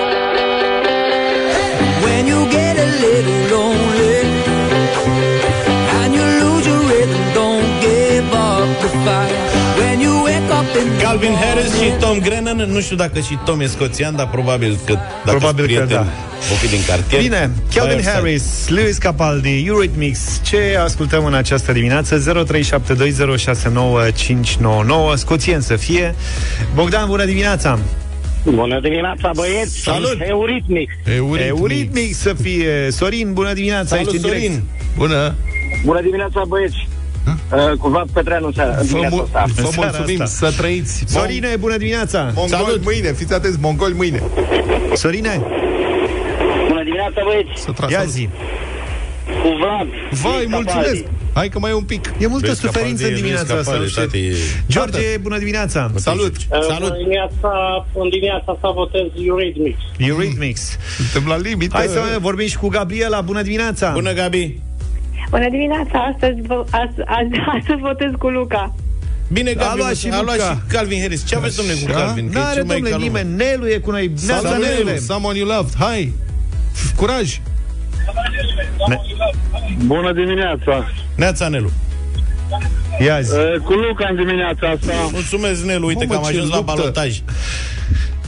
When 2.19 2.27
you 2.27 2.51
get 2.51 2.77
a 2.77 2.89
little 3.05 3.41
lonely 3.55 4.19
and 5.99 6.11
you 6.17 6.25
lose 6.43 6.65
your 6.67 6.81
rhythm, 6.91 7.23
don't 7.41 7.69
give 7.81 8.27
up 8.35 8.69
the 8.83 8.89
fight. 9.05 9.35
When 9.79 10.01
you 10.01 10.23
wake 10.25 10.51
up 10.51 10.67
in 10.81 10.87
the 10.97 11.03
Calvin 11.05 11.35
Harris 11.35 11.73
și 11.81 11.93
Tom 12.01 12.19
Grennan, 12.19 12.57
nu 12.57 12.81
știu 12.81 12.97
dacă 12.97 13.21
și 13.21 13.39
Tom 13.45 13.61
e 13.61 13.67
scoțian, 13.67 14.17
dar 14.17 14.29
probabil 14.29 14.79
că 14.87 14.93
dacă 15.25 15.37
Probabil 15.37 15.65
că 15.67 15.73
prieten, 15.73 15.97
da. 15.97 16.07
o 16.53 16.55
fi 16.55 16.69
din 16.69 16.81
cartier. 16.87 17.21
Bine, 17.23 17.51
Calvin 17.75 17.97
Fireside. 17.97 18.11
Harris, 18.11 18.69
Lewis 18.69 18.99
Capaldi, 18.99 19.65
Eurythmics 19.67 20.41
Ce 20.43 20.79
ascultăm 20.85 21.25
în 21.25 21.35
această 21.35 21.73
dimineață? 21.73 22.45
0372069599 25.13 25.15
Scoțien 25.15 25.61
să 25.61 25.77
fie 25.77 26.15
Bogdan, 26.75 27.07
bună 27.07 27.25
dimineața! 27.25 27.79
Bună 28.55 28.81
dimineața, 28.81 29.31
băieți! 29.35 29.79
Salut! 29.81 30.17
Euritmic! 30.21 30.91
Eurythmics 31.47 32.17
să 32.19 32.35
fie 32.43 32.91
Sorin, 32.91 33.33
bună 33.33 33.53
dimineața! 33.53 33.97
Salut, 33.97 34.13
ești 34.13 34.17
în 34.17 34.23
direct. 34.31 34.43
Sorin! 34.45 34.63
Bună! 34.97 35.35
Bună 35.85 36.01
dimineața, 36.03 36.43
băieți! 36.49 36.89
Uh, 37.53 37.79
cu 37.79 37.89
Vlad 37.89 38.09
Petreanu 38.11 38.47
în 38.47 38.53
seara, 38.53 38.71
în 38.71 38.77
Vă, 38.77 38.83
dimineața 38.87 39.17
mu- 39.17 39.23
asta. 39.33 39.63
vă 39.63 39.69
seara 39.71 39.91
mulțumim 39.97 40.21
asta. 40.23 40.47
să 40.47 40.55
trăiți. 40.57 41.05
Sorine, 41.07 41.57
bună 41.59 41.77
dimineața! 41.77 42.31
Mongol 42.35 42.59
Salut! 42.59 42.85
mâine, 42.85 43.13
fiți 43.13 43.35
atenți, 43.35 43.59
mongoli 43.61 43.95
mâine. 43.95 44.23
Sorine, 44.95 45.41
Bună 46.69 46.83
dimineața, 46.85 47.21
băieți! 47.25 47.63
Să 47.63 47.73
tra- 47.73 47.91
ia 47.91 47.99
salut. 47.99 48.13
zi! 48.13 48.29
Cu 49.43 49.49
Vlad! 49.59 49.87
Vai, 50.23 50.33
Luis 50.37 50.49
mulțumesc! 50.49 51.05
Capaldi. 51.39 51.49
Hai 51.49 51.49
că 51.49 51.59
mai 51.59 51.71
e 51.71 51.75
un 51.75 51.89
pic. 51.93 52.03
E 52.19 52.27
multă 52.27 52.47
Luis 52.47 52.59
suferință 52.59 53.05
în 53.05 53.11
Capaldi, 53.11 53.21
dimineața 53.21 53.53
Luis 53.55 53.67
asta 53.67 53.79
nu 53.79 53.85
Capaldi, 53.85 53.93
știu. 53.93 54.03
tati, 54.03 54.23
George, 54.75 55.17
bună 55.27 55.39
dimineața! 55.39 55.81
Salut! 55.95 56.35
Uh, 56.37 56.43
Salut! 56.73 56.89
Bună 56.89 56.97
dimineața, 57.03 57.51
în 58.03 58.09
dimineața 58.09 58.49
asta 58.55 58.71
votez 58.71 59.07
Eurythmic. 59.27 59.77
Eurythmics 59.99 60.63
Suntem 60.97 61.25
la 61.33 61.37
limită. 61.37 61.77
Hai 61.77 61.87
să 61.87 62.01
vorbim 62.21 62.47
și 62.47 62.57
cu 62.57 62.69
Gabriela, 62.69 63.21
bună 63.21 63.43
dimineața! 63.43 63.91
Bună, 63.91 64.13
Gabi! 64.13 64.59
Bună 65.31 65.49
dimineața, 65.51 65.99
astăzi, 66.13 66.41
vo- 66.51 66.67
ast- 66.81 67.05
ast- 67.17 67.41
astăzi 67.59 67.81
votez 67.81 68.11
cu 68.19 68.29
Luca. 68.29 68.75
Bine, 69.33 69.53
Gabi, 69.53 69.69
A 69.71 69.75
luat 69.77 69.97
și 69.97 70.09
a 70.09 70.23
luat 70.23 70.37
Luca. 70.37 70.53
și 70.67 70.75
Calvin 70.75 71.01
Harris. 71.01 71.27
Ce 71.27 71.37
aveți, 71.37 71.57
domnule, 71.57 71.79
cu 71.79 71.91
Așa? 71.91 71.99
Calvin? 72.05 72.31
Că 72.31 72.39
e 72.39 72.41
N-are, 72.41 72.55
cel 72.55 72.65
mai 72.65 72.75
domnule, 72.81 72.91
ca 72.97 73.05
lumea. 73.05 73.23
nimeni. 73.23 73.37
Nelu 73.51 73.69
e 73.69 73.79
cu 73.79 73.91
noi. 73.91 74.11
Neața, 74.27 74.49
Salut, 74.49 74.65
Nelu. 74.67 74.85
Nelu, 74.85 74.99
Someone 74.99 75.39
You 75.39 75.49
Loved. 75.49 75.75
Hai! 75.79 76.13
Curaj! 76.97 77.41
Bună 79.85 80.13
dimineața! 80.13 80.91
Neața, 81.17 81.49
Nelu. 81.49 81.71
Ia 83.05 83.21
zi. 83.21 83.35
Uh, 83.35 83.61
cu 83.65 83.73
Luca 83.73 84.07
în 84.11 84.17
dimineața 84.17 84.69
asta. 84.69 84.93
Mulțumesc, 85.13 85.63
Nelu. 85.65 85.87
Uite 85.87 86.05
Mamă, 86.05 86.21
că 86.21 86.27
am 86.27 86.33
ce 86.33 86.37
ajuns 86.37 86.51
la 86.51 86.57
luptă. 86.57 86.73
balotaj. 86.77 87.21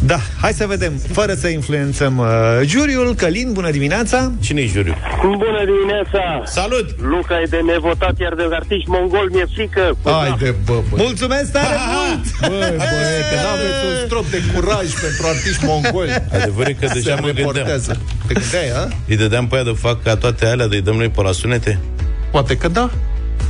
Da, 0.06 0.18
hai 0.40 0.52
să 0.52 0.66
vedem, 0.66 0.92
fără 1.12 1.34
să 1.34 1.48
influențăm 1.48 2.18
uh, 2.18 2.26
juriul. 2.64 3.14
Călin, 3.14 3.52
bună 3.52 3.70
dimineața! 3.70 4.32
Cine-i 4.40 4.66
juriu? 4.66 4.94
Bună 5.22 5.62
dimineața! 5.72 6.42
Salut! 6.44 6.86
Luca 7.02 7.40
e 7.40 7.44
de 7.50 7.60
nevotat, 7.72 8.18
iar 8.20 8.34
de 8.34 8.42
artiști 8.52 8.88
mongol 8.88 9.28
mi-e 9.32 9.46
frică. 9.54 9.96
Hai 10.04 10.36
de 10.38 10.54
bă, 10.64 10.72
bă. 10.90 10.96
Mulțumesc 10.96 11.52
tare 11.52 11.76
mult! 11.94 12.24
Băi, 12.40 12.76
băiete, 12.76 13.34
n-aveți 13.44 13.82
un 13.90 14.06
strop 14.06 14.26
de 14.30 14.40
curaj 14.54 14.86
pentru 15.04 15.26
artiști 15.26 15.64
mongoli. 15.64 16.10
Adevărul 16.32 16.70
e 16.70 16.72
că 16.80 16.86
deja 16.92 17.14
Se 17.14 17.20
mă 17.20 17.26
gândeam. 17.26 17.36
reportează. 17.36 18.00
Te 18.26 18.32
gândeai, 18.34 18.70
a? 18.76 18.88
Îi 19.08 19.16
dădeam 19.16 19.46
pe 19.46 19.54
aia 19.54 19.64
de 19.64 19.74
fac 19.80 20.02
ca 20.02 20.16
toate 20.16 20.46
alea, 20.46 20.66
de-i 20.68 20.80
dăm 20.80 20.96
noi 20.96 21.08
pe 21.08 21.22
la 21.22 21.32
sunete? 21.32 21.78
Poate 22.30 22.56
că 22.56 22.68
da. 22.68 22.80
Poate 22.90 22.94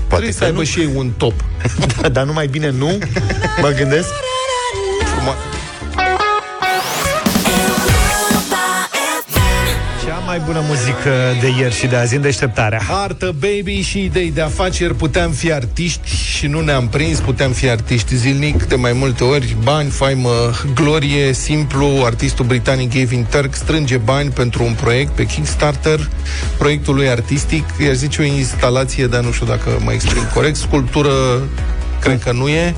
Trebuie 0.08 0.32
să 0.32 0.38
că 0.38 0.44
aibă 0.44 0.58
nu. 0.58 0.64
și 0.64 0.80
ei 0.80 0.90
un 0.94 1.10
top. 1.16 1.34
Da, 2.00 2.08
dar 2.08 2.24
nu 2.24 2.32
mai 2.32 2.46
bine 2.46 2.70
nu? 2.70 2.98
Mă 3.62 3.68
gândesc. 3.78 4.08
Mai 10.31 10.43
bună 10.45 10.62
muzică 10.69 11.11
de 11.40 11.49
ieri 11.59 11.75
și 11.75 11.87
de 11.87 11.97
azi 11.97 12.14
în 12.14 12.23
deșteptarea. 12.23 12.81
Artă, 12.88 13.35
baby 13.38 13.81
și 13.81 14.05
idei 14.05 14.31
de 14.31 14.40
afaceri. 14.40 14.95
Puteam 14.95 15.31
fi 15.31 15.53
artiști 15.53 16.16
și 16.16 16.47
nu 16.47 16.61
ne-am 16.61 16.88
prins 16.88 17.19
Puteam 17.19 17.53
fi 17.53 17.69
artiști 17.69 18.16
zilnic 18.16 18.64
de 18.64 18.75
mai 18.75 18.93
multe 18.93 19.25
ori. 19.25 19.57
Bani, 19.62 19.90
faimă, 19.90 20.51
glorie, 20.75 21.33
simplu. 21.33 22.03
Artistul 22.05 22.45
britanic 22.45 22.95
Gavin 22.95 23.27
Turk 23.31 23.55
strânge 23.55 23.97
bani 23.97 24.31
pentru 24.31 24.64
un 24.64 24.73
proiect 24.73 25.12
pe 25.12 25.27
Kickstarter 25.27 26.09
Proiectul 26.59 26.95
lui 26.95 27.09
artistic. 27.09 27.64
I-aș 27.85 27.95
zice 27.95 28.23
o 28.23 28.25
instalație, 28.25 29.07
dar 29.07 29.23
nu 29.23 29.33
știu 29.33 29.47
dacă 29.47 29.81
mă 29.85 29.93
exprim 29.93 30.23
corect. 30.35 30.57
Sculptură 30.57 31.12
cred 32.01 32.23
că 32.23 32.33
nu 32.33 32.49
e. 32.49 32.75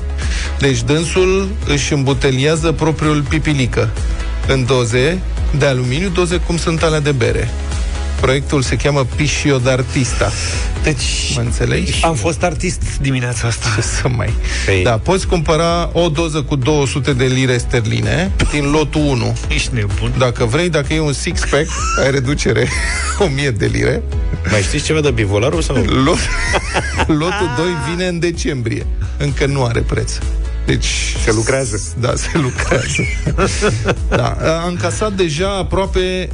Deci 0.59 0.83
dânsul 0.83 1.49
își 1.67 1.93
îmbuteliază 1.93 2.71
propriul 2.71 3.21
pipilică. 3.21 3.89
În 4.47 4.65
doze 4.65 5.21
de 5.57 5.65
aluminiu, 5.65 6.09
doze 6.09 6.37
cum 6.37 6.57
sunt 6.57 6.83
alea 6.83 6.99
de 6.99 7.11
bere 7.11 7.49
Proiectul 8.21 8.61
se 8.61 8.75
cheamă 8.75 9.07
Piscio 9.15 9.59
d'Artista. 9.59 10.27
Deci, 10.83 11.31
Mă 11.35 11.41
înțelegi? 11.41 11.99
am 12.03 12.15
fost 12.15 12.43
artist 12.43 12.81
dimineața 13.01 13.47
asta. 13.47 13.67
Ce 13.75 13.81
să 13.81 14.07
mai... 14.07 14.33
Păi- 14.67 14.83
Da, 14.83 14.91
poți 14.97 15.27
cumpăra 15.27 15.89
o 15.93 16.09
doză 16.09 16.41
cu 16.41 16.55
200 16.55 17.13
de 17.13 17.23
lire 17.25 17.57
sterline 17.57 18.31
din 18.51 18.69
lotul 18.71 19.01
1. 19.01 19.37
Ești 19.47 19.69
nebun. 19.73 20.13
Dacă 20.17 20.45
vrei, 20.45 20.69
dacă 20.69 20.93
e 20.93 20.99
un 20.99 21.13
six-pack, 21.13 21.67
ai 22.03 22.11
reducere 22.11 22.67
1000 23.19 23.49
de 23.51 23.65
lire. 23.65 24.01
Mai 24.51 24.61
știți 24.61 24.83
ceva 24.85 24.99
de 25.01 25.11
bivolarul 25.11 25.61
sau? 25.61 25.75
Lot, 25.75 26.17
lotul 27.21 27.49
2 27.57 27.65
vine 27.89 28.07
în 28.07 28.19
decembrie. 28.19 28.85
Încă 29.17 29.45
nu 29.45 29.63
are 29.63 29.79
preț. 29.79 30.13
Deci... 30.65 31.15
Se 31.23 31.31
lucrează. 31.31 31.81
Da, 31.99 32.13
se 32.15 32.37
lucrează. 32.37 33.01
da, 34.17 34.37
a 34.63 34.67
încasat 34.67 35.13
deja 35.13 35.49
aproape 35.57 36.29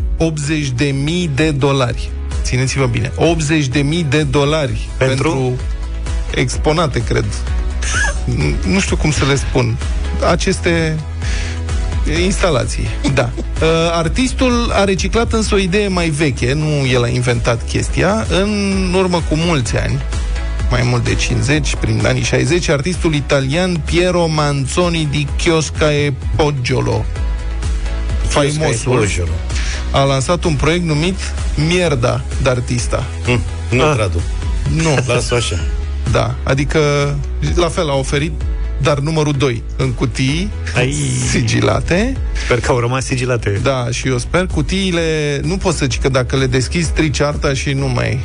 80.000 0.77 0.93
de 1.35 1.51
dolari. 1.51 2.09
Țineți-vă 2.43 2.85
bine. 2.85 3.11
80.000 3.71 4.09
de 4.09 4.23
dolari 4.23 4.89
Pentru? 4.97 5.29
pentru 5.29 5.55
exponate, 6.35 7.03
cred. 7.03 7.25
N- 8.25 8.65
Nu 8.67 8.79
știu 8.79 8.95
cum 8.95 9.11
să 9.11 9.25
le 9.25 9.35
spun. 9.35 9.77
Aceste 10.29 10.95
instalații. 12.23 12.87
Da. 13.13 13.29
Uh, 13.61 13.65
artistul 13.91 14.71
a 14.73 14.83
reciclat 14.83 15.33
însă 15.33 15.55
o 15.55 15.57
idee 15.57 15.87
mai 15.87 16.09
veche, 16.09 16.53
nu 16.53 16.87
el 16.87 17.03
a 17.03 17.07
inventat 17.07 17.67
chestia, 17.67 18.25
în 18.29 18.93
urmă 18.97 19.21
cu 19.29 19.35
mulți 19.35 19.77
ani, 19.77 20.01
mai 20.69 20.81
mult 20.83 21.03
de 21.03 21.15
50, 21.15 21.75
prin 21.75 22.01
anii 22.05 22.23
60, 22.23 22.67
artistul 22.69 23.13
italian 23.13 23.81
Piero 23.85 24.27
Manzoni 24.27 25.07
di 25.11 25.27
Chiosca 25.37 25.93
e 25.93 26.13
Poggiolo, 26.35 27.05
faimosul, 28.27 28.97
Poggiolo. 28.97 29.31
a 29.91 30.03
lansat 30.03 30.43
un 30.43 30.53
proiect 30.55 30.85
numit 30.85 31.15
Mierda 31.67 32.21
d'Artista. 32.41 33.03
Hm, 33.25 33.39
nu 33.75 33.83
Ah. 33.83 33.93
tradu. 33.95 34.21
Nu. 34.75 34.97
Las-o 35.07 35.35
așa. 35.35 35.59
Da, 36.11 36.35
adică 36.43 36.79
la 37.55 37.67
fel 37.69 37.89
a 37.89 37.93
oferit 37.95 38.31
dar 38.81 38.99
numărul 38.99 39.33
2 39.37 39.63
în 39.77 39.91
cutii 39.93 40.49
Ai. 40.75 40.95
sigilate. 41.29 42.17
Sper 42.45 42.59
că 42.59 42.71
au 42.71 42.79
rămas 42.79 43.05
sigilate. 43.05 43.59
Da, 43.63 43.87
și 43.91 44.07
eu 44.07 44.17
sper 44.17 44.45
cutiile, 44.45 45.39
nu 45.43 45.57
poți 45.57 45.77
să 45.77 45.85
zici 45.85 45.99
că 45.99 46.09
dacă 46.09 46.35
le 46.35 46.45
deschizi 46.45 46.87
strici 46.87 47.19
arta 47.21 47.53
și 47.53 47.71
nu 47.73 47.87
mai 47.87 48.19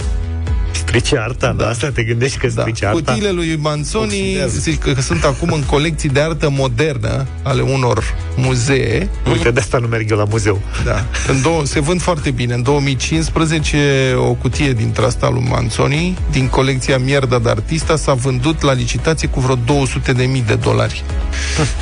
Strice 0.77 1.19
arta, 1.19 1.53
da. 1.53 1.69
Asta 1.69 1.91
te 1.91 2.03
gândești 2.03 2.39
că 2.39 2.49
strice 2.49 2.87
arta? 2.87 2.99
Cutiile 2.99 3.31
lui 3.31 3.57
Manzoni 3.61 4.05
Oxidează. 4.05 4.59
zic 4.59 4.79
că 4.79 5.01
sunt 5.01 5.25
acum 5.25 5.53
în 5.53 5.63
colecții 5.63 6.09
de 6.09 6.21
artă 6.21 6.51
modernă 6.51 7.27
ale 7.43 7.63
unor 7.63 8.15
muzee. 8.37 9.09
Uite, 9.31 9.51
de 9.51 9.61
asta 9.61 9.79
nu 9.79 9.87
merg 9.87 10.11
eu 10.11 10.17
la 10.17 10.25
muzeu. 10.25 10.61
Da. 10.85 11.05
În 11.29 11.43
două, 11.43 11.65
se 11.65 11.81
vând 11.81 12.01
foarte 12.01 12.31
bine. 12.31 12.55
În 12.55 12.63
2015, 12.63 14.15
o 14.17 14.33
cutie 14.33 14.73
din 14.73 14.95
asta 15.07 15.29
lui 15.29 15.47
Manzoni, 15.51 16.19
din 16.31 16.49
colecția 16.49 16.99
Mierda 16.99 17.39
de 17.39 17.49
Artista, 17.49 17.97
s-a 17.97 18.15
vândut 18.15 18.63
la 18.63 18.73
licitație 18.73 19.29
cu 19.29 19.41
vreo 19.41 19.59
200 19.67 20.13
de 20.13 20.25
mii 20.25 20.45
de 20.47 20.55
dolari. 20.55 21.03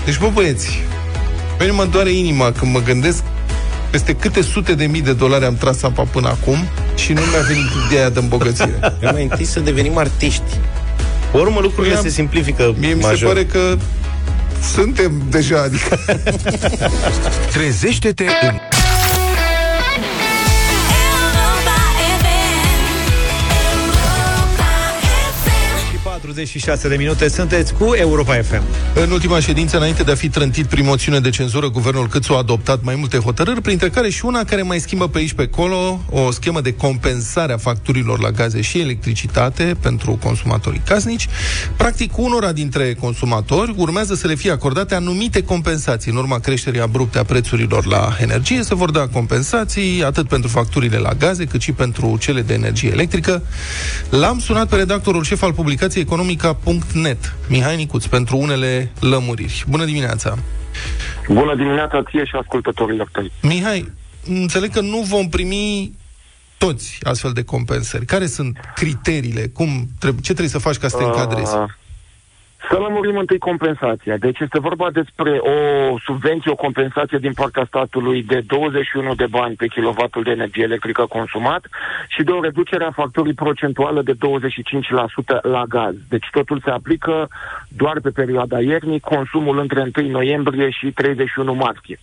Deci, 0.05 0.19
bă, 0.19 0.31
băieți, 0.33 0.79
pe 1.57 1.65
mine 1.65 1.77
mă 1.77 1.85
doare 1.85 2.11
inima 2.11 2.53
când 2.53 2.73
mă 2.73 2.81
gândesc 2.81 3.23
peste 3.93 4.15
câte 4.15 4.43
sute 4.43 4.75
de 4.75 4.85
mii 4.85 5.01
de 5.03 5.13
dolari 5.13 5.45
am 5.45 5.57
tras 5.57 5.83
apa 5.83 6.03
până 6.03 6.29
acum 6.29 6.57
și 6.95 7.13
nu 7.13 7.21
mi-a 7.21 7.41
venit 7.41 7.67
ideea 7.87 8.11
de 8.11 8.19
îmbogățire. 8.19 8.79
E 9.03 9.11
mai 9.11 9.23
întâi 9.23 9.45
să 9.45 9.61
devenim 9.61 9.97
artiști. 9.97 10.43
Pe 11.33 11.39
urmă 11.39 11.61
lucrurile 11.61 11.93
Mie- 11.95 12.03
se 12.03 12.09
simplifică 12.09 12.75
Mie 12.79 12.95
mi 12.95 13.03
se 13.03 13.07
major. 13.07 13.29
pare 13.29 13.45
că 13.45 13.77
suntem 14.75 15.23
deja, 15.31 15.63
adică... 15.63 15.99
Trezește-te 17.53 18.25
în 18.43 18.59
46 26.33 26.89
de 26.89 26.97
minute 26.97 27.29
sunteți 27.29 27.75
cu 27.75 27.95
Europa 27.95 28.35
FM. 28.35 28.63
În 28.95 29.11
ultima 29.11 29.41
ședință, 29.41 29.77
înainte 29.77 30.03
de 30.03 30.11
a 30.11 30.15
fi 30.15 30.29
trântit 30.29 30.67
prin 30.67 30.85
moțiune 30.85 31.21
de 31.21 31.31
cenzură, 31.31 31.71
guvernul 31.71 32.09
Câțu 32.09 32.33
a 32.33 32.37
adoptat 32.37 32.83
mai 32.83 32.95
multe 32.95 33.19
hotărâri, 33.19 33.61
printre 33.61 33.89
care 33.89 34.11
și 34.11 34.25
una 34.25 34.45
care 34.45 34.63
mai 34.63 34.81
schimbă 34.81 35.09
pe 35.09 35.19
aici 35.19 35.33
pe 35.33 35.49
acolo 35.53 36.01
o 36.11 36.31
schemă 36.31 36.61
de 36.61 36.75
compensare 36.75 37.53
a 37.53 37.57
facturilor 37.57 38.21
la 38.21 38.31
gaze 38.31 38.61
și 38.61 38.81
electricitate 38.81 39.77
pentru 39.81 40.19
consumatorii 40.23 40.83
casnici. 40.85 41.29
Practic, 41.77 42.19
unora 42.19 42.53
dintre 42.53 42.95
consumatori 42.95 43.75
urmează 43.77 44.15
să 44.15 44.27
le 44.27 44.35
fie 44.35 44.51
acordate 44.51 44.95
anumite 44.95 45.43
compensații. 45.43 46.11
În 46.11 46.17
urma 46.17 46.39
creșterii 46.39 46.81
abrupte 46.81 47.19
a 47.19 47.25
prețurilor 47.25 47.87
la 47.87 48.17
energie, 48.21 48.63
se 48.63 48.75
vor 48.75 48.91
da 48.91 49.07
compensații 49.07 50.05
atât 50.05 50.29
pentru 50.29 50.49
facturile 50.49 50.99
la 50.99 51.13
gaze, 51.13 51.45
cât 51.45 51.61
și 51.61 51.73
pentru 51.73 52.17
cele 52.21 52.43
de 52.43 52.55
energie 52.55 52.91
electrică. 52.91 53.43
L-am 54.11 54.39
sunat 54.39 54.69
pe 54.69 54.77
redactorul 54.77 55.25
șef 55.25 55.43
al 55.43 55.53
publicației 55.53 56.05
economica.net, 56.23 57.35
Mihai 57.49 57.77
Nicuț, 57.77 58.07
pentru 58.07 58.37
unele 58.37 58.93
lămuriri. 59.01 59.65
Bună 59.69 59.85
dimineața! 59.85 60.35
Bună 61.29 61.57
dimineața 61.57 62.03
ție 62.03 62.25
și 62.25 62.37
ascultătorilor 62.41 63.09
tăi. 63.13 63.33
Mihai, 63.43 63.93
înțeleg 64.27 64.71
că 64.71 64.81
nu 64.81 65.01
vom 65.01 65.29
primi 65.29 65.93
toți 66.59 66.99
astfel 67.03 67.33
de 67.33 67.43
compensări. 67.43 68.05
Care 68.05 68.27
sunt 68.27 68.59
criteriile? 68.75 69.47
Cum 69.47 69.69
trebuie, 69.99 70.23
ce 70.23 70.33
trebuie 70.33 70.49
să 70.49 70.59
faci 70.59 70.77
ca 70.77 70.89
să 70.89 70.97
te 70.97 71.05
încadrezi? 71.05 71.55
Uh, 71.55 71.65
Să 72.71 72.79
lămurim 72.79 73.17
întâi 73.17 73.39
compensația. 73.39 74.17
Deci 74.17 74.39
este 74.39 74.59
vorba 74.59 74.91
despre 74.91 75.39
o 75.39 75.99
subvenție, 75.99 76.51
o 76.51 76.55
compensație 76.55 77.19
din 77.19 77.33
partea 77.33 77.65
statului 77.65 78.23
de 78.23 78.41
21 78.47 79.15
de 79.15 79.27
bani 79.27 79.55
pe 79.55 79.67
kilovatul 79.67 80.23
de 80.23 80.31
energie 80.31 80.63
electrică 80.63 81.07
consumat 81.07 81.67
și 82.09 82.23
de 82.23 82.31
o 82.31 82.41
reducere 82.41 82.85
a 82.85 82.91
facturii 82.91 83.35
procentuală 83.35 84.03
de 84.03 84.13
25% 84.13 84.17
la 85.43 85.63
gaz. 85.69 85.95
Deci 86.09 86.27
totul 86.31 86.61
se 86.65 86.71
aplică 86.71 87.29
doar 87.69 88.01
pe 88.01 88.11
perioada 88.11 88.61
iernii, 88.61 89.01
consumul 89.01 89.59
între 89.59 89.91
1 89.97 90.09
noiembrie 90.09 90.71
și 90.71 90.93
31 90.93 91.55
martie. 91.55 91.99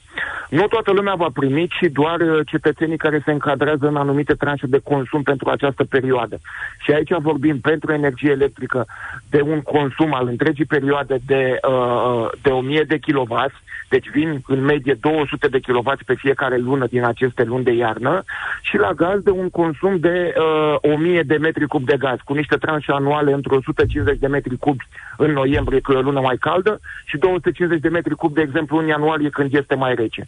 Nu 0.50 0.68
toată 0.68 0.92
lumea 0.92 1.16
va 1.16 1.28
primi, 1.34 1.68
ci 1.68 1.92
doar 1.92 2.20
uh, 2.20 2.40
cetățenii 2.46 2.98
care 2.98 3.22
se 3.26 3.32
încadrează 3.32 3.88
în 3.88 3.96
anumite 3.96 4.34
tranșe 4.34 4.68
de 4.68 4.80
consum 4.84 5.24
pentru 5.24 5.50
această 5.50 5.84
perioadă. 5.84 6.40
Și 6.84 6.92
aici 6.92 7.12
vorbim 7.20 7.60
pentru 7.60 7.94
energie 7.94 8.32
electrică 8.32 8.86
de 9.30 9.42
un 9.42 9.62
consum 9.62 10.14
al 10.14 10.28
întregii 10.28 10.66
perioade 10.66 11.20
de, 11.26 11.60
uh, 11.70 12.30
de 12.42 12.50
1000 12.50 12.84
de 12.84 12.98
kW, 12.98 13.46
deci 13.90 14.10
vin 14.10 14.42
în 14.48 14.64
medie 14.64 14.98
200 15.00 15.48
de 15.48 15.60
kW 15.60 15.94
pe 16.06 16.14
fiecare 16.14 16.58
lună 16.58 16.86
din 16.86 17.04
aceste 17.04 17.44
luni 17.44 17.64
de 17.64 17.72
iarnă, 17.72 18.24
și 18.62 18.78
la 18.78 18.92
gaz 18.94 19.22
de 19.22 19.32
un 19.32 19.50
consum 19.50 19.98
de 19.98 20.34
uh, 20.82 20.94
1000 20.94 21.22
de 21.22 21.38
metri 21.38 21.68
cub 21.68 21.86
de 21.86 21.98
gaz, 21.98 22.18
cu 22.24 22.34
niște 22.34 22.56
tranșe 22.56 22.92
anuale 22.92 23.34
între 23.34 23.56
150 23.56 24.20
de 24.20 24.28
metri 24.28 24.58
cubi 24.58 24.88
în 25.18 25.32
noiembrie, 25.32 25.80
că 25.80 25.92
e 25.92 25.96
o 25.96 26.02
lună 26.02 26.20
mai 26.20 26.38
caldă, 26.38 26.80
și 27.06 27.18
250 27.18 27.82
de 27.82 27.90
metri 27.90 28.16
cub, 28.16 28.34
de 28.34 28.42
exemplu, 28.42 28.78
în 28.78 28.88
ianuarie, 28.88 29.30
când 29.30 29.54
este 29.54 29.76
mai 29.76 29.96
rece. 29.96 30.28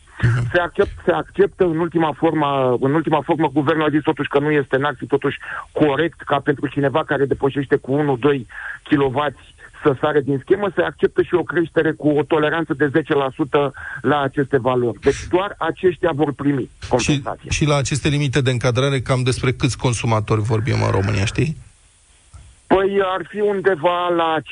Se, 0.53 0.59
accept, 0.59 0.91
se 1.05 1.11
acceptă 1.11 1.63
în 1.63 1.77
ultima 1.79 2.13
formă, 2.17 2.77
în 2.79 2.93
ultima 2.93 3.21
formă, 3.21 3.49
guvernul 3.53 3.85
a 3.85 3.89
zis 3.89 4.01
totuși 4.01 4.29
că 4.29 4.39
nu 4.39 4.51
este, 4.51 4.77
n-ar 4.77 4.95
fi 4.97 5.05
totuși 5.05 5.37
corect 5.71 6.21
ca 6.21 6.39
pentru 6.39 6.67
cineva 6.67 7.03
care 7.03 7.25
depășește 7.25 7.75
cu 7.75 8.17
1-2 8.19 8.39
kW 8.83 9.25
să 9.83 9.95
sare 10.01 10.21
din 10.21 10.39
schemă, 10.43 10.71
se 10.75 10.81
acceptă 10.81 11.21
și 11.21 11.33
o 11.33 11.43
creștere 11.43 11.91
cu 11.91 12.09
o 12.09 12.23
toleranță 12.23 12.73
de 12.73 12.89
10% 12.89 12.91
la 14.01 14.21
aceste 14.21 14.57
valori. 14.57 14.99
Deci 14.99 15.27
doar 15.29 15.55
aceștia 15.57 16.11
vor 16.13 16.33
primi 16.33 16.69
Și, 16.81 16.89
compensație. 16.89 17.49
și 17.49 17.65
la 17.65 17.75
aceste 17.75 18.07
limite 18.07 18.41
de 18.41 18.51
încadrare, 18.51 18.99
cam 19.01 19.23
despre 19.23 19.51
câți 19.51 19.77
consumatori 19.77 20.41
vorbim 20.41 20.81
în 20.85 20.91
România, 20.91 21.25
știi? 21.25 21.57
Păi 22.75 23.01
ar 23.03 23.21
fi 23.27 23.39
undeva 23.39 24.09
la 24.09 24.37
5,2-5,5 24.39 24.43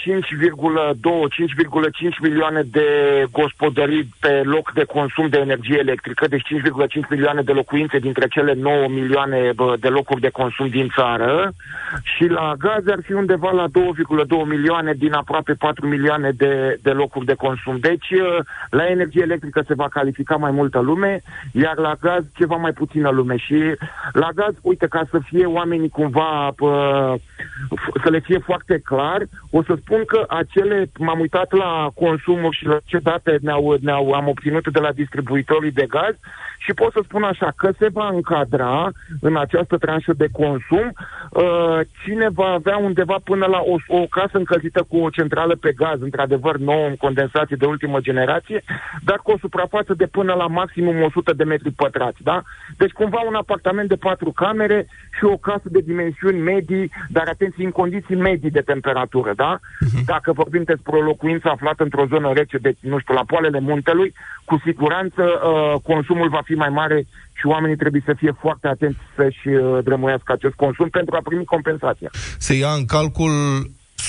milioane 2.21 2.61
de 2.71 2.87
gospodării 3.31 4.09
pe 4.19 4.41
loc 4.43 4.71
de 4.71 4.83
consum 4.83 5.27
de 5.27 5.37
energie 5.37 5.77
electrică, 5.79 6.27
deci 6.27 6.47
5,5 7.01 7.09
milioane 7.09 7.41
de 7.41 7.51
locuințe 7.51 7.99
dintre 7.99 8.27
cele 8.27 8.53
9 8.53 8.87
milioane 8.87 9.51
bă, 9.55 9.75
de 9.79 9.87
locuri 9.87 10.21
de 10.21 10.29
consum 10.29 10.67
din 10.67 10.87
țară 10.95 11.51
și 12.03 12.25
la 12.27 12.53
gaz 12.57 12.87
ar 12.87 12.99
fi 13.03 13.13
undeva 13.13 13.51
la 13.51 13.65
2,2 13.67 13.71
milioane 14.45 14.93
din 14.93 15.13
aproape 15.13 15.53
4 15.53 15.87
milioane 15.87 16.31
de, 16.31 16.79
de 16.81 16.91
locuri 16.91 17.25
de 17.25 17.33
consum. 17.33 17.77
Deci 17.79 18.09
uh, 18.09 18.37
la 18.69 18.85
energie 18.85 19.21
electrică 19.21 19.63
se 19.67 19.73
va 19.73 19.87
califica 19.87 20.35
mai 20.35 20.51
multă 20.51 20.79
lume, 20.79 21.21
iar 21.51 21.77
la 21.77 21.93
gaz 22.01 22.23
ceva 22.33 22.55
mai 22.55 22.71
puțină 22.71 23.09
lume. 23.09 23.37
Și 23.37 23.75
la 24.13 24.29
gaz, 24.35 24.53
uite, 24.61 24.87
ca 24.87 25.07
să 25.09 25.19
fie 25.23 25.45
oamenii 25.45 25.89
cumva 25.89 26.51
pă, 26.55 27.13
f- 27.75 28.01
să 28.09 28.15
le 28.15 28.21
fie 28.25 28.39
foarte 28.39 28.79
clar, 28.79 29.21
o 29.51 29.63
să 29.63 29.73
spun 29.81 30.05
că 30.05 30.25
acele, 30.27 30.89
m-am 30.99 31.19
uitat 31.19 31.51
la 31.51 31.91
consumuri 31.95 32.57
și 32.57 32.65
la 32.65 32.77
ce 32.85 32.97
date 32.97 33.37
ne-au, 33.41 33.77
ne-au, 33.81 34.11
am 34.11 34.27
obținut 34.27 34.71
de 34.71 34.79
la 34.79 34.91
distribuitorii 34.91 35.71
de 35.71 35.85
gaz 35.89 36.15
și 36.65 36.73
pot 36.73 36.91
să 36.91 36.99
spun 37.03 37.23
așa, 37.23 37.53
că 37.55 37.71
se 37.79 37.87
va 37.93 38.07
încadra 38.13 38.91
în 39.21 39.37
această 39.37 39.77
tranșă 39.77 40.13
de 40.13 40.27
consum 40.31 40.93
uh, 41.29 41.79
cine 42.03 42.27
va 42.29 42.49
avea 42.49 42.77
undeva 42.77 43.17
până 43.23 43.45
la 43.45 43.59
o, 43.59 43.99
o 43.99 44.05
casă 44.09 44.37
încălzită 44.37 44.85
cu 44.87 44.97
o 44.97 45.09
centrală 45.09 45.55
pe 45.55 45.71
gaz, 45.71 46.01
într-adevăr 46.01 46.57
nouă 46.57 46.87
în 46.87 46.95
condensație 46.95 47.55
de 47.59 47.65
ultimă 47.65 47.99
generație, 47.99 48.63
dar 49.03 49.19
cu 49.23 49.31
o 49.31 49.37
suprafață 49.37 49.93
de 49.93 50.05
până 50.05 50.33
la 50.33 50.47
maximum 50.47 51.01
100 51.01 51.33
de 51.33 51.43
metri 51.43 51.71
pătrați, 51.71 52.23
da? 52.23 52.41
Deci 52.77 52.91
cumva 52.91 53.19
un 53.27 53.35
apartament 53.35 53.89
de 53.89 53.95
patru 53.95 54.31
camere 54.31 54.87
și 55.17 55.23
o 55.23 55.37
casă 55.37 55.67
de 55.71 55.79
dimensiuni 55.79 56.39
medii, 56.39 56.91
dar 57.09 57.27
atenție, 57.27 57.65
în 57.65 57.71
condiții 57.71 58.15
medii 58.15 58.51
de 58.51 58.61
temperatură, 58.61 59.33
da? 59.35 59.59
Dacă 60.05 60.31
vorbim 60.31 60.63
despre 60.63 60.95
o 60.95 61.01
locuință 61.01 61.49
aflată 61.49 61.83
într-o 61.83 62.05
zonă 62.05 62.33
rece, 62.33 62.57
deci, 62.57 62.77
nu 62.79 62.99
știu, 62.99 63.13
la 63.13 63.23
poalele 63.27 63.59
muntelui, 63.59 64.13
cu 64.45 64.61
siguranță 64.65 65.23
uh, 65.23 65.81
consumul 65.83 66.29
va 66.29 66.41
fi 66.49 66.55
mai 66.63 66.69
mare 66.69 66.97
și 67.39 67.45
oamenii 67.53 67.81
trebuie 67.83 68.01
să 68.05 68.13
fie 68.21 68.33
foarte 68.43 68.67
atenți 68.67 68.99
să-și 69.15 69.47
uh, 69.47 69.83
drămuiască 69.83 70.31
acest 70.31 70.55
consum 70.63 70.89
pentru 70.89 71.15
a 71.15 71.21
primi 71.23 71.45
compensația. 71.55 72.09
Se 72.47 72.53
ia 72.53 72.71
în 72.79 72.85
calcul 72.85 73.33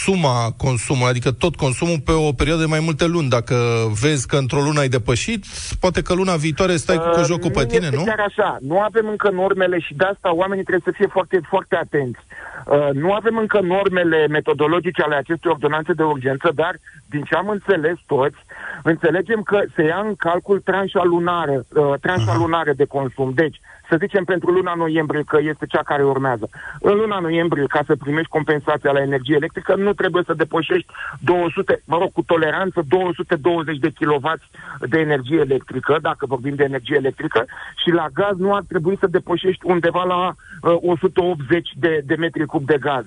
suma 0.04 0.50
consumului, 0.56 1.10
adică 1.10 1.30
tot 1.30 1.56
consumul 1.56 2.00
pe 2.04 2.12
o 2.12 2.32
perioadă 2.32 2.62
de 2.62 2.68
mai 2.68 2.80
multe 2.80 3.06
luni. 3.06 3.28
Dacă 3.28 3.56
vezi 4.00 4.26
că 4.26 4.36
într-o 4.36 4.60
lună 4.60 4.80
ai 4.80 4.88
depășit, 4.88 5.44
poate 5.80 6.02
că 6.02 6.14
luna 6.14 6.36
viitoare 6.36 6.76
stai 6.76 6.96
cu 6.96 7.08
Uh, 7.20 7.26
jocul 7.26 7.50
pe 7.50 7.60
nu 7.60 7.66
tine, 7.66 7.84
este 7.84 7.96
nu? 7.96 8.04
chiar 8.04 8.24
așa. 8.30 8.56
Nu 8.60 8.80
avem 8.80 9.06
încă 9.08 9.30
normele 9.30 9.78
și 9.78 9.94
de 9.94 10.04
asta 10.04 10.34
oamenii 10.34 10.64
trebuie 10.64 10.92
să 10.92 10.98
fie 10.98 11.06
foarte, 11.06 11.40
foarte 11.48 11.76
atenți. 11.76 12.20
Uh, 12.66 12.88
nu 12.92 13.12
avem 13.12 13.36
încă 13.36 13.60
normele 13.60 14.26
metodologice 14.26 15.02
ale 15.02 15.16
acestei 15.16 15.50
ordonanțe 15.50 15.92
de 15.92 16.02
urgență, 16.02 16.50
dar 16.54 16.74
din 17.10 17.22
ce 17.22 17.34
am 17.34 17.48
înțeles 17.48 17.96
toți, 18.06 18.36
înțelegem 18.82 19.42
că 19.42 19.62
se 19.74 19.82
ia 19.82 20.00
în 20.08 20.14
calcul 20.14 20.60
tranșa 20.60 21.02
lunară, 21.04 21.66
uh, 21.68 21.94
tranșa 22.00 22.36
lunară 22.36 22.72
de 22.76 22.84
consum. 22.84 23.32
Deci, 23.34 23.60
să 23.90 23.96
zicem 23.98 24.24
pentru 24.24 24.50
luna 24.50 24.74
noiembrie, 24.74 25.22
că 25.26 25.38
este 25.40 25.66
cea 25.66 25.82
care 25.82 26.04
urmează. 26.04 26.48
În 26.80 26.96
luna 26.96 27.18
noiembrie, 27.18 27.64
ca 27.66 27.82
să 27.86 27.96
primești 27.96 28.28
compensația 28.36 28.92
la 28.92 29.00
energie 29.00 29.34
electrică, 29.34 29.74
nu 29.74 29.92
trebuie 29.92 30.22
să 30.26 30.34
depășești 30.34 30.92
200, 31.18 31.82
mă 31.84 31.96
rog, 31.98 32.12
cu 32.12 32.22
toleranță 32.22 32.82
220 32.88 33.78
de 33.78 33.90
kW 33.98 34.32
de 34.88 34.98
energie 34.98 35.40
electrică, 35.40 35.98
dacă 36.02 36.26
vorbim 36.26 36.54
de 36.54 36.64
energie 36.64 36.96
electrică, 36.96 37.44
și 37.82 37.90
la 37.90 38.06
gaz 38.12 38.36
nu 38.36 38.54
ar 38.54 38.62
trebui 38.68 38.96
să 39.00 39.06
depășești 39.06 39.66
undeva 39.66 40.04
la 40.04 40.20
uh, 40.26 40.78
180 40.80 41.70
de, 41.76 42.02
de 42.04 42.14
metri 42.14 42.46
cub 42.46 42.64
de 42.66 42.78
gaz. 42.80 43.04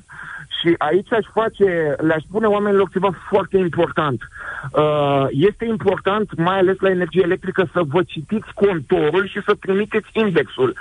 Și 0.60 0.76
aici 0.78 1.12
aș 1.14 1.26
face, 1.34 1.96
le-aș 2.00 2.24
spune 2.24 2.48
oamenilor 2.48 2.90
ceva 2.90 3.10
foarte 3.30 3.58
important. 3.58 4.22
Uh, 4.72 5.26
este 5.30 5.66
important, 5.66 6.38
mai 6.38 6.58
ales 6.58 6.76
la 6.80 6.90
energie 6.90 7.22
electrică, 7.24 7.70
să 7.74 7.82
vă 7.88 8.04
citiți 8.04 8.54
contorul 8.54 9.28
și 9.28 9.42
să 9.46 9.54
trimiteți 9.60 10.08
indexul. 10.14 10.76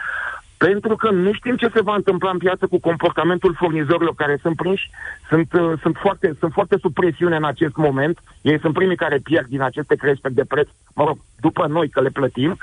Pentru 0.68 0.96
că 0.96 1.10
nu 1.10 1.32
știm 1.32 1.56
ce 1.56 1.70
se 1.74 1.82
va 1.82 1.94
întâmpla 1.94 2.30
în 2.30 2.38
piață 2.38 2.66
cu 2.66 2.80
comportamentul 2.80 3.54
furnizorilor 3.54 4.14
care 4.14 4.38
sunt 4.42 4.56
prinși, 4.56 4.90
sunt, 5.28 5.52
uh, 5.52 5.72
sunt, 5.80 5.96
foarte, 5.96 6.36
sunt 6.38 6.52
foarte 6.52 6.76
sub 6.80 6.92
presiune 6.92 7.36
în 7.36 7.44
acest 7.44 7.76
moment. 7.76 8.18
Ei 8.42 8.60
sunt 8.60 8.74
primii 8.74 8.96
care 8.96 9.18
pierd 9.18 9.46
din 9.46 9.62
aceste 9.62 9.94
creșteri 9.94 10.34
de 10.34 10.44
preț, 10.44 10.68
mă 10.94 11.04
rog, 11.04 11.18
după 11.40 11.66
noi 11.66 11.88
că 11.88 12.00
le 12.00 12.08
plătim. 12.08 12.56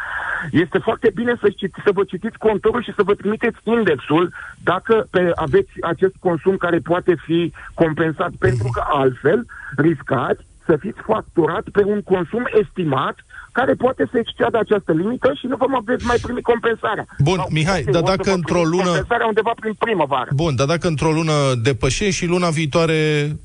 Este 0.52 0.78
foarte 0.78 1.12
bine 1.16 1.36
să, 1.42 1.50
citi, 1.50 1.82
să 1.84 1.92
vă 1.94 2.04
citiți 2.04 2.38
contorul 2.38 2.84
și 2.84 2.94
să 2.96 3.04
vă 3.04 3.14
trimiteți 3.14 3.58
indexul 3.64 4.34
dacă 4.64 5.08
pe, 5.12 5.32
aveți 5.36 5.72
acest 5.82 6.16
consum 6.20 6.58
care 6.58 6.78
poate 6.78 7.16
fi 7.26 7.54
compensat, 7.74 8.32
pentru 8.40 8.70
că 8.74 8.84
altfel 8.88 9.46
riscați 9.76 10.46
să 10.66 10.78
fiți 10.80 11.00
facturat 11.06 11.64
pe 11.72 11.84
un 11.84 12.02
consum 12.02 12.48
estimat 12.62 13.16
care 13.52 13.74
poate 13.74 14.08
să 14.12 14.18
exceadă 14.18 14.58
această 14.58 14.92
limită 14.92 15.30
și 15.40 15.46
nu 15.48 15.56
vă 15.56 15.66
mai 15.70 15.82
veți 15.86 16.06
mai 16.06 16.18
primi 16.22 16.42
compensarea. 16.42 17.06
Bun, 17.20 17.36
Sau, 17.36 17.48
Mihai, 17.52 17.82
poate 17.82 17.92
dar 17.92 18.02
o 18.02 18.06
să 18.06 18.12
dacă 18.16 18.30
vă 18.30 18.36
într-o 18.36 18.54
primiți 18.54 18.72
lună- 18.76 18.86
Compensarea 18.90 19.28
undeva 19.28 19.54
prin 19.60 19.74
primăvară. 19.74 20.30
Bun, 20.36 20.56
dar 20.56 20.68
dacă 20.68 20.88
într-o 20.88 21.12
lună 21.12 21.34
depășești 21.64 22.16
și 22.20 22.26
luna 22.26 22.50
viitoare 22.50 23.00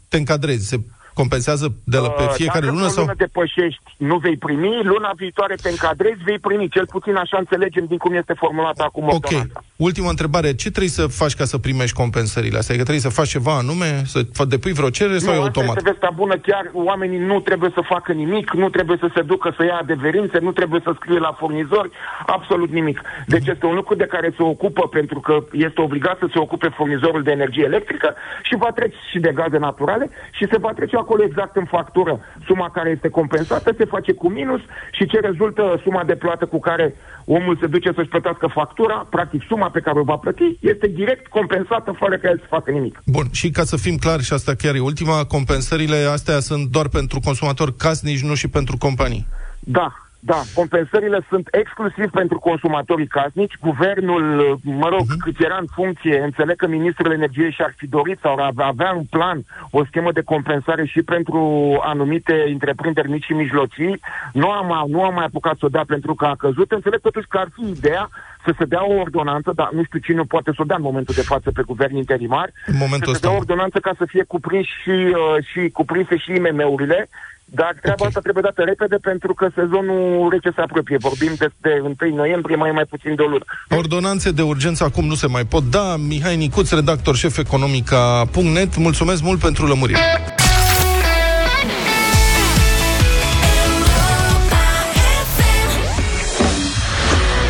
te 0.08 0.16
încadrezi, 0.16 0.68
se 0.68 0.76
compensează 1.14 1.74
de 1.84 1.98
la 1.98 2.08
pe 2.10 2.22
Uh, 2.22 2.30
fiecare 2.34 2.60
Dacă 2.64 2.72
lună 2.72 2.86
o 2.86 2.88
sau... 2.88 3.02
lună 3.04 3.14
depășești, 3.16 3.82
nu 3.96 4.16
vei 4.16 4.36
primi, 4.36 4.80
luna 4.82 5.10
viitoare 5.16 5.54
te 5.62 5.68
încadrezi, 5.68 6.22
vei 6.24 6.38
primi. 6.38 6.68
Cel 6.68 6.86
puțin 6.86 7.14
așa 7.16 7.36
înțelegem 7.38 7.84
din 7.88 7.96
cum 7.96 8.14
este 8.14 8.32
formulată 8.36 8.82
acum 8.82 9.04
Ok. 9.04 9.12
ordonanța. 9.14 9.62
Ultima 9.76 10.08
întrebare. 10.08 10.54
Ce 10.54 10.68
trebuie 10.70 10.90
să 11.00 11.06
faci 11.06 11.34
ca 11.34 11.44
să 11.44 11.58
primești 11.58 11.96
compensările 11.96 12.58
astea? 12.58 12.74
Adică 12.74 12.88
trebuie 12.90 13.10
să 13.10 13.18
faci 13.20 13.28
ceva 13.28 13.54
anume? 13.56 14.02
Să 14.06 14.20
fa- 14.22 14.48
depui 14.48 14.72
vreo 14.72 14.90
cerere 14.90 15.18
sau 15.18 15.32
e 15.32 15.36
nu, 15.36 15.42
asta 15.42 15.58
automat? 15.58 15.76
este 15.76 15.90
vestea 15.90 16.10
bună, 16.14 16.36
chiar 16.36 16.70
oamenii 16.72 17.18
nu 17.18 17.40
trebuie 17.40 17.70
să 17.74 17.80
facă 17.88 18.12
nimic, 18.12 18.50
nu 18.52 18.68
trebuie 18.68 18.96
să 19.00 19.08
se 19.14 19.22
ducă 19.22 19.54
să 19.56 19.64
ia 19.64 19.76
adeverințe, 19.82 20.38
nu 20.38 20.52
trebuie 20.52 20.80
să 20.84 20.92
scrie 20.94 21.18
la 21.18 21.32
furnizori, 21.38 21.90
absolut 22.26 22.70
nimic. 22.70 23.00
Deci 23.26 23.46
este 23.46 23.66
un 23.66 23.74
lucru 23.74 23.94
de 23.94 24.04
care 24.06 24.32
se 24.36 24.42
ocupă 24.42 24.88
pentru 24.88 25.20
că 25.20 25.44
este 25.52 25.80
obligat 25.80 26.18
să 26.18 26.26
se 26.32 26.38
ocupe 26.38 26.68
furnizorul 26.76 27.22
de 27.22 27.30
energie 27.30 27.64
electrică 27.64 28.14
și 28.42 28.56
va 28.56 28.70
trece 28.74 28.96
și 29.10 29.18
de 29.18 29.32
gaze 29.34 29.58
naturale 29.58 30.10
și 30.32 30.46
se 30.50 30.58
va 30.58 30.72
trece 30.72 30.96
acolo 31.04 31.22
exact 31.24 31.54
în 31.56 31.66
factură. 31.76 32.12
Suma 32.46 32.68
care 32.70 32.90
este 32.90 33.08
compensată 33.08 33.68
se 33.78 33.84
face 33.94 34.12
cu 34.12 34.28
minus 34.28 34.60
și 34.96 35.06
ce 35.06 35.18
rezultă 35.20 35.80
suma 35.84 36.02
de 36.04 36.16
plată 36.24 36.44
cu 36.46 36.58
care 36.68 36.86
omul 37.24 37.56
se 37.60 37.66
duce 37.66 37.90
să-și 37.94 38.08
plătească 38.14 38.46
factura, 38.58 39.06
practic 39.10 39.42
suma 39.48 39.68
pe 39.70 39.80
care 39.80 39.98
o 39.98 40.08
va 40.12 40.16
plăti, 40.16 40.48
este 40.60 40.86
direct 40.86 41.26
compensată 41.26 41.90
fără 42.00 42.16
ca 42.18 42.28
el 42.28 42.38
să 42.38 42.54
facă 42.56 42.70
nimic. 42.70 43.02
Bun, 43.06 43.26
și 43.32 43.50
ca 43.50 43.64
să 43.64 43.76
fim 43.76 43.96
clari, 43.96 44.22
și 44.22 44.32
asta 44.32 44.52
chiar 44.54 44.74
e 44.74 44.88
ultima, 44.90 45.24
compensările 45.24 45.96
astea 46.16 46.38
sunt 46.40 46.64
doar 46.70 46.88
pentru 46.88 47.20
consumatori 47.24 47.76
casnici, 47.76 48.22
nu 48.28 48.34
și 48.34 48.48
pentru 48.48 48.76
companii. 48.76 49.26
Da, 49.60 50.03
da, 50.26 50.42
compensările 50.54 51.26
sunt 51.28 51.48
exclusiv 51.50 52.10
pentru 52.10 52.38
consumatorii 52.38 53.06
casnici. 53.06 53.58
Guvernul, 53.60 54.58
mă 54.62 54.88
rog, 54.88 55.04
uh-huh. 55.04 55.24
cât 55.24 55.40
era 55.40 55.56
în 55.60 55.66
funcție, 55.74 56.20
înțeleg 56.20 56.56
că 56.56 56.66
ministrul 56.66 57.12
energiei 57.12 57.52
și-ar 57.52 57.74
fi 57.76 57.86
dorit 57.86 58.18
sau 58.20 58.36
ar 58.38 58.54
avea 58.56 58.90
în 58.90 59.04
plan 59.10 59.44
o 59.70 59.84
schemă 59.84 60.12
de 60.12 60.22
compensare 60.22 60.84
și 60.86 61.02
pentru 61.02 61.40
anumite 61.82 62.44
întreprinderi 62.52 63.10
mici 63.10 63.24
și 63.24 63.32
mijlocii. 63.32 64.00
Nu 64.32 64.50
am, 64.50 64.90
nu 64.90 65.02
am 65.04 65.14
mai 65.14 65.24
apucat 65.24 65.56
să 65.58 65.64
o 65.66 65.68
dea 65.68 65.84
pentru 65.86 66.14
că 66.14 66.24
a 66.24 66.34
căzut. 66.34 66.72
Înțeleg 66.72 67.00
totuși 67.00 67.26
că 67.26 67.38
ar 67.38 67.48
fi 67.54 67.68
ideea 67.68 68.08
să 68.44 68.54
se 68.58 68.64
dea 68.64 68.84
o 68.84 68.92
ordonanță, 68.92 69.52
dar 69.54 69.68
nu 69.72 69.84
știu 69.84 69.98
cine 69.98 70.22
poate 70.22 70.50
să 70.54 70.60
o 70.60 70.64
dea 70.64 70.76
în 70.76 70.82
momentul 70.82 71.14
de 71.14 71.22
față 71.22 71.50
pe 71.50 71.62
guvern 71.66 71.96
interimar, 71.96 72.50
În 72.66 72.76
momentul 72.78 73.12
să 73.12 73.18
se 73.18 73.20
dea 73.20 73.30
ăsta. 73.30 73.30
o 73.30 73.36
ordonanță 73.36 73.78
ca 73.78 73.92
să 73.98 74.04
fie 74.04 74.24
cuprins 74.24 74.66
și, 74.66 74.90
uh, 74.90 75.44
și 75.50 75.68
cuprinse 75.68 76.16
și 76.16 76.32
IMM-urile, 76.32 77.08
dar 77.44 77.72
treaba 77.80 77.96
okay. 77.96 78.08
asta 78.08 78.20
trebuie 78.20 78.42
dată 78.42 78.62
repede 78.62 78.96
pentru 78.96 79.34
că 79.34 79.48
sezonul 79.54 80.28
rece 80.30 80.50
se 80.54 80.60
apropie. 80.60 80.96
Vorbim 80.96 81.32
de, 81.38 81.48
de 81.60 81.82
1 82.00 82.14
noiembrie, 82.14 82.56
mai 82.56 82.70
mai 82.70 82.84
puțin 82.84 83.14
de 83.14 83.22
o 83.22 83.26
lună. 83.26 83.44
Ordonanțe 83.68 84.30
de 84.30 84.42
urgență 84.42 84.84
acum 84.84 85.04
nu 85.06 85.14
se 85.14 85.26
mai 85.26 85.44
pot 85.44 85.64
da. 85.70 85.96
Mihai 85.96 86.36
Nicuț, 86.36 86.70
redactor 86.70 87.16
șef 87.16 87.38
economica.net, 87.38 88.76
mulțumesc 88.76 89.22
mult 89.22 89.40
pentru 89.40 89.66
lămurire. 89.66 89.98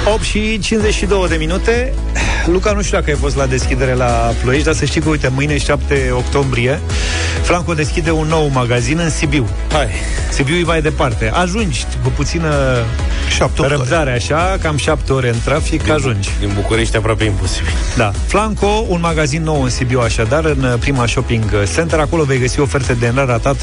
8 0.07 0.23
și 0.23 0.59
52 0.59 1.29
de 1.29 1.37
minute 1.37 1.95
Luca, 2.47 2.73
nu 2.73 2.83
știu 2.83 2.99
dacă 2.99 3.11
ai 3.11 3.17
fost 3.17 3.37
la 3.37 3.47
deschidere 3.47 3.95
la 3.95 4.33
Ploiești 4.43 4.65
Dar 4.65 4.75
să 4.75 4.85
știi 4.85 5.01
că, 5.01 5.09
uite, 5.09 5.29
mâine 5.29 5.59
7 5.59 6.11
octombrie 6.13 6.81
Flanco 7.43 7.75
deschide 7.75 8.11
un 8.11 8.27
nou 8.29 8.51
magazin 8.53 8.99
în 8.99 9.11
Sibiu. 9.11 9.49
Hai. 9.73 9.89
Sibiu 10.31 10.55
e 10.55 10.63
mai 10.63 10.83
departe. 10.83 11.31
Ajungi 11.35 11.85
cu 12.03 12.13
puțină 12.17 12.53
răbdare 13.57 14.13
așa 14.13 14.59
Cam 14.63 14.77
7 14.77 15.13
ore 15.13 15.29
în 15.29 15.37
trafic, 15.45 15.83
din 15.83 15.93
ajungi. 15.93 16.31
Din 16.39 16.51
București 16.55 16.97
aproape 16.97 17.25
imposibil. 17.25 17.73
Da, 17.97 18.13
Flanco, 18.27 18.85
un 18.89 19.01
magazin 19.01 19.43
nou 19.43 19.63
în 19.63 19.71
Sibiu 19.71 20.01
așadar 20.01 20.45
În 20.45 20.77
prima 20.81 21.07
shopping 21.07 21.45
center. 21.75 21.99
Acolo 21.99 22.23
vei 22.23 22.39
găsi 22.39 22.61
oferte 22.61 22.93
de 22.93 23.09
neratat 23.15 23.57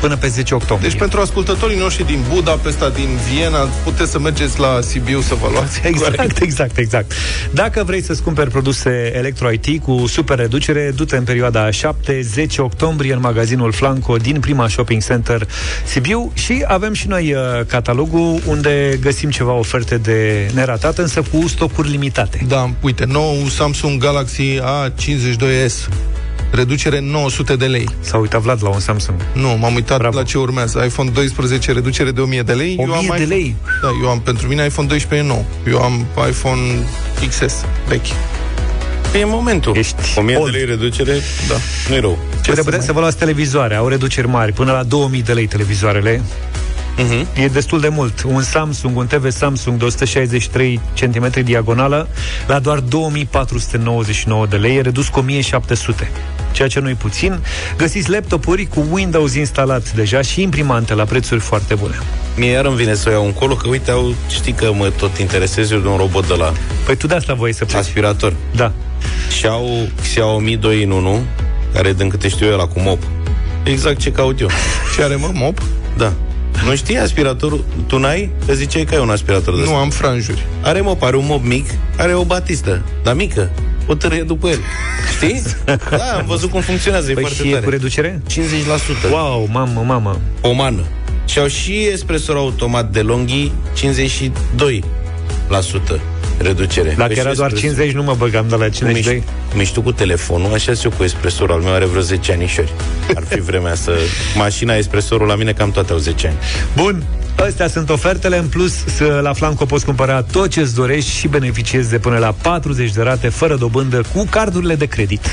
până 0.00 0.16
pe 0.16 0.26
10 0.26 0.54
octombrie. 0.54 0.88
Deci 0.88 0.98
pentru 0.98 1.20
ascultătorii 1.20 1.78
noștri 1.78 2.06
din 2.06 2.24
Budapesta, 2.34 2.88
din 2.88 3.08
Viena, 3.30 3.68
puteți 3.84 4.10
să 4.10 4.18
mergeți 4.18 4.60
la 4.60 4.78
Sibiu 4.80 5.20
să 5.20 5.34
vă 5.34 5.48
luați. 5.52 5.80
Exact, 5.84 6.40
exact, 6.40 6.76
exact. 6.76 7.12
Dacă 7.50 7.82
vrei 7.86 8.02
să-ți 8.02 8.22
cumperi 8.24 8.50
produse 8.50 9.12
Electro-IT 9.14 9.82
cu 9.82 10.06
super 10.06 10.38
reducere, 10.38 10.92
du-te 10.96 11.16
în 11.16 11.24
perioada 11.24 11.68
7-10 11.68 11.72
octombrie 12.58 13.12
în 13.12 13.20
magazinul 13.20 13.72
Flanco 13.72 14.16
din 14.16 14.40
prima 14.40 14.68
shopping 14.68 15.02
center 15.02 15.48
Sibiu 15.84 16.32
și 16.34 16.64
avem 16.66 16.92
și 16.92 17.08
noi 17.08 17.32
uh, 17.32 17.40
catalogul 17.66 18.40
unde 18.46 18.98
găsim 19.00 19.30
ceva 19.30 19.52
oferte 19.52 19.96
de 19.96 20.50
neratat, 20.54 20.98
însă 20.98 21.22
cu 21.32 21.48
stocuri 21.48 21.90
limitate. 21.90 22.44
Da, 22.48 22.70
uite, 22.80 23.04
nou 23.04 23.34
Samsung 23.48 24.02
Galaxy 24.02 24.58
A52s. 24.58 25.88
Reducere 26.54 27.00
900 27.00 27.56
de 27.56 27.66
lei. 27.66 27.88
S-a 28.00 28.16
uitat 28.16 28.40
Vlad 28.40 28.62
la 28.62 28.68
un 28.68 28.80
Samsung. 28.80 29.16
Nu, 29.32 29.48
m-am 29.48 29.74
uitat 29.74 29.98
Bravo. 29.98 30.16
la 30.18 30.22
ce 30.22 30.38
urmează. 30.38 30.82
iPhone 30.86 31.10
12, 31.10 31.72
reducere 31.72 32.10
de 32.10 32.20
1000 32.20 32.42
de 32.42 32.52
lei. 32.52 32.76
1000 32.78 32.86
eu 32.86 32.92
am 32.94 33.00
de 33.00 33.04
iPhone, 33.04 33.24
lei? 33.24 33.56
Da, 33.82 33.88
eu 34.02 34.08
am, 34.08 34.20
pentru 34.20 34.48
mine 34.48 34.64
iPhone 34.64 34.88
12 34.88 35.26
e 35.28 35.32
nou. 35.32 35.44
Eu 35.66 35.82
am 35.82 36.06
iPhone 36.28 36.60
XS, 37.28 37.64
vechi. 37.88 38.06
E 39.20 39.24
momentul. 39.24 39.76
Ești 39.76 39.94
1000 40.16 40.34
de 40.34 40.40
old. 40.40 40.52
lei 40.52 40.64
reducere, 40.64 41.12
Da. 41.48 41.54
nu-i 41.88 42.00
rău. 42.00 42.18
Ce 42.42 42.54
să, 42.54 42.62
puteți 42.62 42.84
să 42.86 42.92
vă 42.92 43.00
luați 43.00 43.16
televizoare, 43.16 43.74
au 43.74 43.88
reduceri 43.88 44.28
mari, 44.28 44.52
până 44.52 44.72
la 44.72 44.82
2000 44.82 45.22
de 45.22 45.32
lei 45.32 45.46
televizoarele. 45.46 46.20
Uh-huh. 46.98 47.42
E 47.42 47.46
destul 47.46 47.80
de 47.80 47.88
mult. 47.88 48.22
Un 48.22 48.42
Samsung, 48.42 48.96
un 48.96 49.06
TV 49.06 49.30
Samsung 49.30 49.78
de 49.78 49.84
163 49.84 50.80
cm 51.00 51.30
diagonală 51.44 52.08
la 52.46 52.58
doar 52.58 52.78
2499 52.78 54.46
de 54.46 54.56
lei, 54.56 54.76
e 54.76 54.80
redus 54.80 55.08
cu 55.08 55.18
1700 55.18 56.10
ceea 56.54 56.68
ce 56.68 56.80
nu-i 56.80 56.94
puțin. 56.94 57.38
Găsiți 57.76 58.10
laptopuri 58.10 58.66
cu 58.66 58.86
Windows 58.90 59.34
instalat 59.34 59.92
deja 59.92 60.20
și 60.22 60.42
imprimante 60.42 60.94
la 60.94 61.04
prețuri 61.04 61.40
foarte 61.40 61.74
bune. 61.74 61.94
Mie 62.36 62.50
iar 62.50 62.64
îmi 62.64 62.76
vine 62.76 62.94
să 62.94 63.08
o 63.08 63.12
iau 63.12 63.24
încolo, 63.24 63.54
că 63.54 63.68
uite, 63.68 63.90
au, 63.90 64.14
știi 64.28 64.52
că 64.52 64.72
mă 64.76 64.90
tot 64.96 65.18
interesez 65.18 65.70
eu 65.70 65.78
de 65.78 65.88
un 65.88 65.96
robot 65.96 66.26
de 66.28 66.34
la 66.34 66.52
Păi 66.84 66.96
tu 66.96 67.06
de 67.06 67.14
asta 67.14 67.34
voi 67.34 67.52
să 67.54 67.64
pleci. 67.64 67.78
aspirator. 67.80 68.32
Da. 68.56 68.72
Și 69.38 69.46
au 69.46 69.88
Xiaomi 70.00 70.56
2 70.56 70.80
in 70.82 70.90
1, 70.90 71.22
care 71.72 71.92
din 71.92 72.08
câte 72.08 72.28
știu 72.28 72.46
eu 72.46 72.56
la 72.56 72.66
cu 72.66 72.80
mop. 72.80 73.02
Exact 73.62 73.98
ce 73.98 74.12
caut 74.12 74.40
eu. 74.40 74.48
Ce 74.96 75.02
are, 75.02 75.14
mă? 75.14 75.30
Mop? 75.32 75.58
Da. 75.96 76.12
Nu 76.64 76.76
știi 76.76 76.98
aspiratorul? 76.98 77.64
Tu 77.86 77.98
n-ai? 77.98 78.30
Că 78.46 78.52
ziceai 78.54 78.84
că 78.84 78.94
ai 78.94 79.00
un 79.00 79.10
aspirator 79.10 79.54
de 79.54 79.60
Nu 79.60 79.66
ăsta. 79.66 79.78
am 79.80 79.90
franjuri. 79.90 80.46
Are 80.62 80.80
mop, 80.80 81.02
are 81.02 81.16
un 81.16 81.24
mop 81.26 81.44
mic, 81.44 81.66
are 81.98 82.14
o 82.14 82.24
batistă, 82.24 82.82
dar 83.02 83.14
mică. 83.14 83.50
O 83.86 83.94
tărâie 83.94 84.22
după 84.22 84.48
el. 84.48 84.58
Știți? 85.16 85.56
Da, 85.90 86.16
am 86.18 86.24
văzut 86.26 86.50
cum 86.50 86.60
funcționează, 86.60 87.10
e 87.10 87.14
Păi 87.14 87.22
foarte 87.22 87.42
și 87.42 87.48
e 87.48 87.52
tare. 87.52 87.64
cu 87.64 87.70
reducere? 87.70 88.22
50%. 88.30 88.34
Wow, 89.10 89.48
mamă, 89.52 89.82
mamă. 89.86 90.20
O 90.40 90.52
mană. 90.52 90.82
Și 91.24 91.38
au 91.38 91.46
și 91.46 91.86
espresor 91.92 92.36
automat 92.36 92.90
de 92.90 93.00
longhi 93.00 93.52
52% 94.30 96.00
reducere. 96.38 96.94
Dacă 96.96 97.12
Păi 97.12 97.18
era 97.20 97.30
și 97.30 97.36
doar 97.36 97.50
espresso- 97.52 97.60
50, 97.60 97.92
nu 97.92 98.02
mă 98.02 98.14
băgam 98.18 98.48
de 98.48 98.54
la 98.54 98.62
Cum 98.64 98.70
52. 98.72 99.14
ești, 99.14 99.28
cum 99.50 99.60
ești 99.60 99.74
tu 99.74 99.82
cu 99.82 99.92
telefonul, 99.92 100.52
așa 100.52 100.72
și 100.74 100.84
eu 100.84 100.90
cu 100.96 101.02
espresorul 101.04 101.54
al 101.54 101.60
meu 101.60 101.72
are 101.72 101.84
vreo 101.84 102.00
10 102.00 102.32
anișori. 102.32 102.72
Ar 103.14 103.22
fi 103.28 103.40
vremea 103.40 103.74
să... 103.74 103.92
Mașina, 104.36 104.74
espresorul 104.74 105.26
la 105.26 105.34
mine 105.36 105.52
cam 105.52 105.70
toate 105.70 105.92
au 105.92 105.98
10 105.98 106.26
ani. 106.26 106.36
Bun, 106.76 107.04
Astea 107.36 107.68
sunt 107.68 107.90
ofertele, 107.90 108.38
în 108.38 108.48
plus 108.48 108.84
să 108.84 109.20
la 109.22 109.32
Flanco 109.32 109.64
poți 109.64 109.84
cumpăra 109.84 110.22
tot 110.22 110.50
ce-ți 110.50 110.74
dorești 110.74 111.10
și 111.10 111.28
beneficiezi 111.28 111.90
de 111.90 111.98
până 111.98 112.18
la 112.18 112.32
40 112.42 112.92
de 112.92 113.02
rate 113.02 113.28
fără 113.28 113.56
dobândă 113.56 114.02
cu 114.14 114.26
cardurile 114.30 114.74
de 114.74 114.86
credit. 114.86 115.30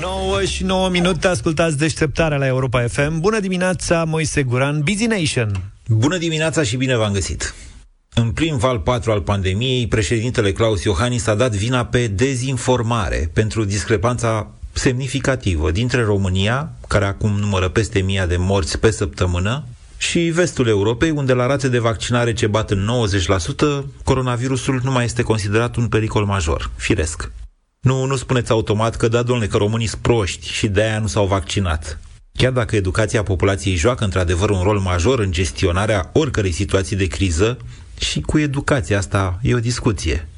9 0.00 0.42
și 0.44 0.64
9 0.64 0.88
minute, 0.88 1.28
ascultați 1.28 1.78
deșteptarea 1.78 2.36
la 2.36 2.46
Europa 2.46 2.84
FM. 2.88 3.20
Bună 3.20 3.40
dimineața, 3.40 4.04
Moise 4.04 4.42
Guran, 4.42 4.80
Busy 4.84 5.06
Nation. 5.06 5.72
Bună 5.86 6.16
dimineața 6.16 6.62
și 6.62 6.76
bine 6.76 6.96
v-am 6.96 7.12
găsit! 7.12 7.54
În 8.14 8.30
prim 8.30 8.56
val 8.56 8.78
4 8.78 9.10
al 9.10 9.20
pandemiei, 9.20 9.86
președintele 9.86 10.52
Claus 10.52 10.84
Iohannis 10.84 11.26
a 11.26 11.34
dat 11.34 11.54
vina 11.54 11.84
pe 11.84 12.06
dezinformare 12.06 13.30
pentru 13.32 13.64
discrepanța 13.64 14.50
semnificativă 14.78 15.70
dintre 15.70 16.02
România, 16.02 16.70
care 16.88 17.04
acum 17.04 17.38
numără 17.38 17.68
peste 17.68 18.00
mia 18.00 18.26
de 18.26 18.36
morți 18.36 18.78
pe 18.78 18.90
săptămână, 18.90 19.64
și 19.98 20.18
vestul 20.18 20.68
Europei, 20.68 21.10
unde 21.10 21.32
la 21.32 21.46
rate 21.46 21.68
de 21.68 21.78
vaccinare 21.78 22.32
ce 22.32 22.46
bat 22.46 22.70
în 22.70 22.90
90%, 23.82 23.84
coronavirusul 24.04 24.80
nu 24.84 24.90
mai 24.90 25.04
este 25.04 25.22
considerat 25.22 25.76
un 25.76 25.88
pericol 25.88 26.24
major, 26.24 26.70
firesc. 26.76 27.30
Nu, 27.80 28.04
nu 28.04 28.16
spuneți 28.16 28.50
automat 28.50 28.96
că 28.96 29.08
da, 29.08 29.22
domnule, 29.22 29.48
că 29.48 29.56
românii 29.56 29.86
sunt 29.86 30.02
proști 30.02 30.52
și 30.52 30.68
de 30.68 30.82
aia 30.82 30.98
nu 30.98 31.06
s-au 31.06 31.26
vaccinat. 31.26 31.98
Chiar 32.32 32.52
dacă 32.52 32.76
educația 32.76 33.22
populației 33.22 33.74
joacă 33.74 34.04
într-adevăr 34.04 34.50
un 34.50 34.62
rol 34.62 34.78
major 34.78 35.18
în 35.18 35.32
gestionarea 35.32 36.10
oricărei 36.12 36.52
situații 36.52 36.96
de 36.96 37.06
criză, 37.06 37.58
și 38.00 38.20
cu 38.20 38.38
educația 38.38 38.98
asta 38.98 39.38
e 39.42 39.54
o 39.54 39.58
discuție. 39.58 40.28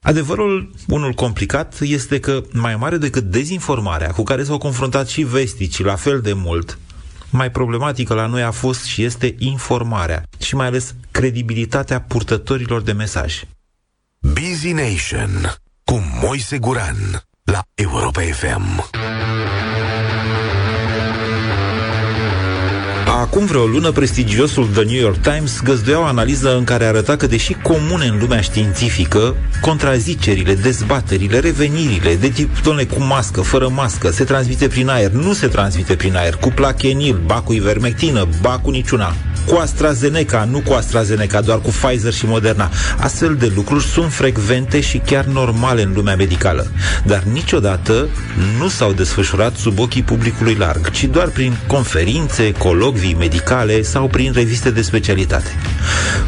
Adevărul, 0.00 0.70
unul 0.88 1.12
complicat, 1.12 1.78
este 1.80 2.20
că 2.20 2.42
mai 2.52 2.76
mare 2.76 2.96
decât 2.96 3.24
dezinformarea 3.24 4.10
cu 4.10 4.22
care 4.22 4.44
s-au 4.44 4.58
confruntat 4.58 5.08
și 5.08 5.22
vesticii 5.22 5.84
la 5.84 5.94
fel 5.94 6.20
de 6.20 6.32
mult, 6.32 6.78
mai 7.30 7.50
problematică 7.50 8.14
la 8.14 8.26
noi 8.26 8.42
a 8.42 8.50
fost 8.50 8.84
și 8.84 9.02
este 9.02 9.34
informarea 9.38 10.22
și 10.38 10.54
mai 10.54 10.66
ales 10.66 10.94
credibilitatea 11.10 12.00
purtătorilor 12.00 12.82
de 12.82 12.92
mesaj. 12.92 13.42
Busy 14.18 14.72
Nation 14.72 15.54
cu 15.84 16.02
Moise 16.22 16.58
Guran 16.58 17.22
la 17.42 17.62
Europa 17.74 18.20
FM. 18.20 18.90
Acum 23.30 23.46
vreo 23.46 23.66
lună, 23.66 23.90
prestigiosul 23.90 24.68
The 24.72 24.82
New 24.82 25.00
York 25.00 25.16
Times 25.16 25.60
găzduia 25.64 26.00
o 26.00 26.04
analiză 26.04 26.56
în 26.56 26.64
care 26.64 26.84
arăta 26.84 27.16
că, 27.16 27.26
deși 27.26 27.52
comune 27.52 28.06
în 28.06 28.18
lumea 28.18 28.40
științifică, 28.40 29.36
contrazicerile, 29.60 30.54
dezbaterile, 30.54 31.38
revenirile, 31.38 32.14
de 32.14 32.28
tip, 32.28 32.62
domnule, 32.62 32.86
cu 32.86 33.02
mască, 33.02 33.40
fără 33.40 33.68
mască, 33.68 34.10
se 34.10 34.24
transmite 34.24 34.68
prin 34.68 34.88
aer, 34.88 35.10
nu 35.10 35.32
se 35.32 35.46
transmite 35.46 35.94
prin 35.94 36.16
aer, 36.16 36.34
cu 36.34 36.48
plachenil, 36.48 37.20
ba 37.26 37.34
cu 37.34 37.52
ivermectină, 37.52 38.28
ba 38.40 38.58
cu 38.62 38.70
niciuna, 38.70 39.14
cu 39.46 39.54
AstraZeneca, 39.54 40.44
nu 40.50 40.60
cu 40.60 40.72
AstraZeneca, 40.72 41.40
doar 41.40 41.60
cu 41.60 41.70
Pfizer 41.70 42.12
și 42.12 42.26
Moderna. 42.26 42.70
Astfel 42.98 43.34
de 43.34 43.52
lucruri 43.54 43.84
sunt 43.84 44.12
frecvente 44.12 44.80
și 44.80 44.98
chiar 44.98 45.24
normale 45.24 45.82
în 45.82 45.92
lumea 45.94 46.16
medicală, 46.16 46.66
dar 47.04 47.22
niciodată 47.22 48.08
nu 48.58 48.68
s-au 48.68 48.92
desfășurat 48.92 49.56
sub 49.56 49.78
ochii 49.78 50.02
publicului 50.02 50.54
larg, 50.54 50.90
ci 50.90 51.04
doar 51.04 51.28
prin 51.28 51.56
conferințe, 51.66 52.52
colocvii 52.52 53.16
medicale 53.18 53.82
sau 53.82 54.06
prin 54.08 54.32
reviste 54.32 54.70
de 54.70 54.82
specialitate. 54.82 55.50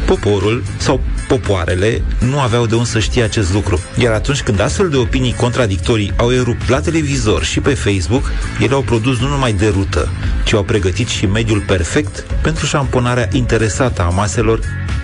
Poporul 0.05 0.63
sau 0.77 1.01
popoarele 1.27 2.01
nu 2.19 2.39
aveau 2.39 2.65
de 2.65 2.75
unde 2.75 2.87
să 2.87 2.99
știe 2.99 3.23
acest 3.23 3.53
lucru, 3.53 3.79
iar 3.97 4.13
atunci 4.13 4.41
când 4.41 4.59
astfel 4.59 4.89
de 4.89 4.97
opinii 4.97 5.33
contradictorii 5.33 6.13
au 6.15 6.33
erupt 6.33 6.69
la 6.69 6.79
televizor 6.79 7.43
și 7.43 7.59
pe 7.59 7.73
Facebook, 7.73 8.31
ele 8.59 8.73
au 8.73 8.81
produs 8.81 9.19
nu 9.19 9.27
numai 9.27 9.53
derută, 9.53 10.09
ci 10.43 10.53
au 10.53 10.63
pregătit 10.63 11.07
și 11.07 11.25
mediul 11.25 11.63
perfect 11.67 12.25
pentru 12.41 12.65
șamponarea 12.65 13.27
interesată 13.31 14.01
a 14.01 14.09
maselor 14.09 14.59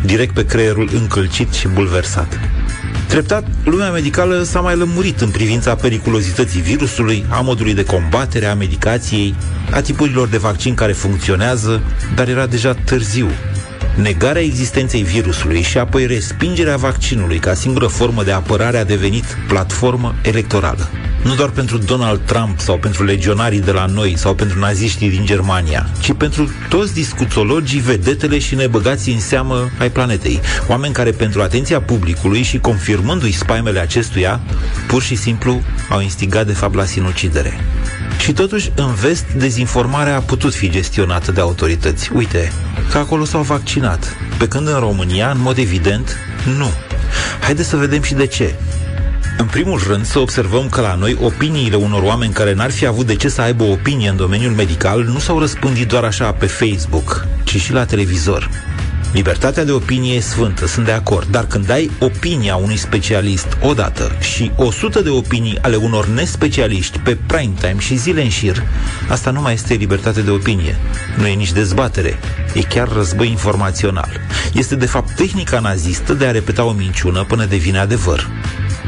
direct 0.06 0.34
pe 0.34 0.46
creierul 0.46 0.90
încălcit 0.94 1.54
și 1.54 1.68
bulversat. 1.68 2.40
Treptat, 3.08 3.44
lumea 3.64 3.92
medicală 3.92 4.44
s-a 4.44 4.60
mai 4.60 4.76
lămurit 4.76 5.22
în 5.22 5.30
privința 5.30 5.76
periculozității 5.76 6.62
virusului, 6.62 7.26
a 7.30 7.42
modului 7.42 7.74
de 7.74 7.84
combatere, 7.84 8.46
a 8.46 8.56
medicației, 8.56 9.36
a 9.72 9.82
tipurilor 9.82 10.28
de 10.28 10.38
vaccin 10.38 10.74
care 10.74 10.92
funcționează, 10.92 11.82
dar 12.16 12.28
era 12.28 12.46
deja 12.46 12.74
târziu. 12.74 13.30
Negarea 13.98 14.42
existenței 14.42 15.04
virusului 15.04 15.62
și 15.62 15.78
apoi 15.78 16.06
respingerea 16.06 16.78
vaccinului 16.78 17.38
ca 17.38 17.54
singură 17.54 17.88
formă 17.88 18.24
de 18.24 18.32
apărare 18.32 18.78
a 18.78 18.84
devenit 18.84 19.38
platformă 19.48 20.16
electorală. 20.22 20.90
Nu 21.24 21.36
doar 21.36 21.50
pentru 21.50 21.78
Donald 21.78 22.20
Trump 22.26 22.60
sau 22.60 22.78
pentru 22.78 23.04
legionarii 23.04 23.62
de 23.62 23.72
la 23.72 23.86
noi 23.86 24.18
sau 24.18 24.34
pentru 24.34 24.60
naziștii 24.60 25.10
din 25.10 25.26
Germania, 25.26 25.90
ci 26.00 26.14
pentru 26.14 26.52
toți 26.70 26.94
discuțologii, 26.94 27.80
vedetele 27.80 28.40
și 28.40 28.56
nebăgații 28.56 29.14
în 29.14 29.20
seamă 29.20 29.70
ai 29.80 29.92
planetei. 29.92 30.40
Oameni 30.68 30.94
care 30.94 31.12
pentru 31.12 31.42
atenția 31.42 31.82
publicului 31.82 32.42
și 32.42 32.60
confirmându-i 32.60 33.32
spaimele 33.32 33.80
acestuia, 33.80 34.40
pur 34.88 35.02
și 35.02 35.16
simplu 35.16 35.62
au 35.90 36.02
instigat 36.02 36.46
de 36.46 36.54
fapt 36.54 36.76
la 36.76 36.86
sinucidere. 36.86 37.60
Și 38.20 38.34
totuși, 38.34 38.72
în 38.76 38.94
vest, 38.94 39.26
dezinformarea 39.38 40.16
a 40.16 40.20
putut 40.20 40.54
fi 40.54 40.70
gestionată 40.70 41.32
de 41.32 41.42
autorități. 41.42 42.12
Uite, 42.14 42.52
că 42.92 42.98
acolo 42.98 43.26
s-au 43.26 43.42
vaccinat. 43.42 44.16
Pe 44.38 44.48
când 44.48 44.68
în 44.68 44.80
România, 44.80 45.32
în 45.32 45.42
mod 45.42 45.58
evident, 45.58 46.18
nu. 46.58 46.70
Haideți 47.42 47.70
să 47.70 47.76
vedem 47.76 48.02
și 48.02 48.14
de 48.14 48.26
ce. 48.26 48.56
În 49.38 49.46
primul 49.46 49.82
rând, 49.88 50.06
să 50.06 50.20
observăm 50.20 50.70
că 50.70 50.82
la 50.82 50.96
noi 50.96 51.18
opiniile 51.22 51.76
unor 51.76 52.02
oameni 52.02 52.34
care 52.34 52.54
n-ar 52.54 52.72
fi 52.72 52.86
avut 52.86 53.06
de 53.06 53.16
ce 53.16 53.30
să 53.30 53.42
aibă 53.42 53.64
o 53.64 53.72
opinie 53.72 54.10
în 54.10 54.16
domeniul 54.16 54.52
medical 54.52 55.04
nu 55.04 55.20
s-au 55.20 55.40
răspândit 55.40 55.88
doar 55.88 56.04
așa 56.04 56.32
pe 56.32 56.46
Facebook, 56.46 57.26
ci 57.44 57.62
și 57.62 57.72
la 57.72 57.86
televizor. 57.86 58.50
Libertatea 59.14 59.64
de 59.64 59.72
opinie 59.72 60.16
e 60.16 60.20
sfântă, 60.20 60.68
sunt 60.68 60.86
de 60.86 60.92
acord, 60.92 61.28
dar 61.28 61.46
când 61.46 61.70
ai 61.70 61.92
opinia 62.00 62.56
unui 62.56 62.78
specialist 62.78 63.58
odată 63.62 64.12
și 64.20 64.52
100 64.56 65.02
de 65.02 65.10
opinii 65.10 65.58
ale 65.62 65.76
unor 65.76 66.08
nespecialiști 66.08 67.00
pe 67.00 67.18
prime 67.26 67.54
time 67.60 67.76
și 67.80 67.96
zile 67.96 68.22
în 68.22 68.30
șir, 68.30 68.64
asta 69.10 69.32
nu 69.32 69.42
mai 69.42 69.54
este 69.54 69.74
libertate 69.74 70.22
de 70.22 70.30
opinie. 70.30 70.76
Nu 71.18 71.28
e 71.28 71.34
nici 71.34 71.52
dezbatere, 71.52 72.20
e 72.54 72.62
chiar 72.62 72.88
război 72.88 73.30
informațional. 73.30 74.10
Este 74.54 74.76
de 74.76 74.86
fapt 74.86 75.16
tehnica 75.16 75.60
nazistă 75.60 76.14
de 76.14 76.26
a 76.26 76.32
repeta 76.32 76.64
o 76.64 76.72
minciună 76.72 77.24
până 77.24 77.46
devine 77.46 77.78
adevăr. 77.78 78.30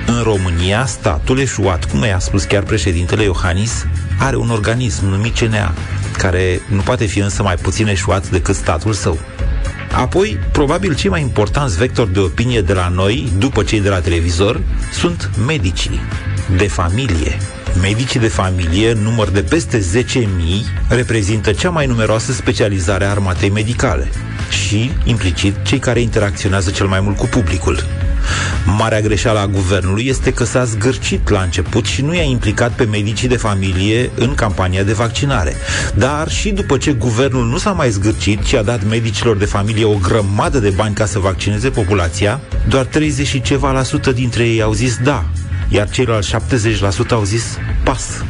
În 0.08 0.22
România, 0.24 0.86
statul 0.86 1.40
eșuat, 1.40 1.86
cum 1.86 2.04
i-a 2.04 2.20
spus 2.20 2.44
chiar 2.44 2.64
președintele 2.64 3.24
Iohannis, 3.24 3.86
are 4.20 4.36
un 4.36 4.50
organism 4.50 5.06
numit 5.06 5.38
CNA, 5.38 5.74
care 6.18 6.62
nu 6.70 6.82
poate 6.82 7.06
fi 7.06 7.20
însă 7.20 7.44
mai 7.44 7.56
puțin 7.56 7.88
eșuat 7.88 8.30
decât 8.30 8.56
statul 8.56 8.94
său. 8.94 9.18
Apoi, 9.94 10.40
probabil 10.52 10.96
cei 10.96 11.10
mai 11.10 11.22
importanți 11.22 11.78
vectori 11.78 12.14
de 12.14 12.20
opinie 12.20 12.62
de 12.62 12.74
la 12.74 12.88
noi, 12.88 13.32
după 13.38 13.64
cei 13.64 13.82
de 13.82 13.90
la 13.90 14.00
televizor, 14.00 14.62
sunt 14.92 15.30
medicii 15.46 16.00
de 16.58 16.68
familie. 16.68 17.38
Medicii 17.82 18.20
de 18.20 18.28
familie, 18.28 18.94
număr 18.94 19.30
de 19.30 19.42
peste 19.42 19.80
10.000, 19.80 20.26
reprezintă 20.90 21.52
cea 21.52 21.70
mai 21.70 21.86
numeroasă 21.86 22.32
specializare 22.32 23.06
a 23.06 23.10
armatei 23.10 23.50
medicale 23.50 24.10
și, 24.50 24.92
implicit, 25.04 25.64
cei 25.64 25.80
care 25.80 26.00
interacționează 26.00 26.70
cel 26.70 26.88
mai 26.88 27.00
mult 27.00 27.18
cu 27.18 27.26
publicul. 27.26 27.86
Marea 28.78 29.02
greșeală 29.02 29.40
a 29.40 29.48
guvernului 29.48 30.06
este 30.06 30.34
că 30.34 30.44
s-a 30.44 30.64
zgârcit 30.64 31.30
la 31.30 31.42
început 31.42 31.86
și 31.86 32.02
nu 32.02 32.14
i-a 32.16 32.24
implicat 32.24 32.72
pe 32.72 32.84
medicii 32.84 33.28
de 33.28 33.38
familie 33.38 34.10
în 34.16 34.34
campania 34.36 34.84
de 34.84 34.94
vaccinare. 34.94 35.56
Dar 35.96 36.30
și 36.30 36.50
după 36.50 36.78
ce 36.78 36.92
guvernul 36.92 37.46
nu 37.46 37.58
s-a 37.58 37.72
mai 37.72 37.90
zgârcit 37.90 38.44
și 38.44 38.56
a 38.56 38.62
dat 38.62 38.88
medicilor 38.90 39.38
de 39.38 39.46
familie 39.46 39.86
o 39.86 39.96
grămadă 40.02 40.60
de 40.60 40.70
bani 40.70 40.96
ca 40.96 41.06
să 41.06 41.20
vaccineze 41.20 41.70
populația, 41.70 42.40
doar 42.68 42.86
30 42.86 43.28
și 43.28 43.42
ceva 43.42 43.72
la 43.72 43.84
sută 43.84 44.12
dintre 44.12 44.44
ei 44.48 44.62
au 44.62 44.74
zis 44.74 44.98
da, 45.04 45.26
iar 45.70 45.90
ceilalți 45.90 46.36
70% 46.36 47.10
au 47.10 47.24
zis 47.24 47.58
pas. 47.84 48.24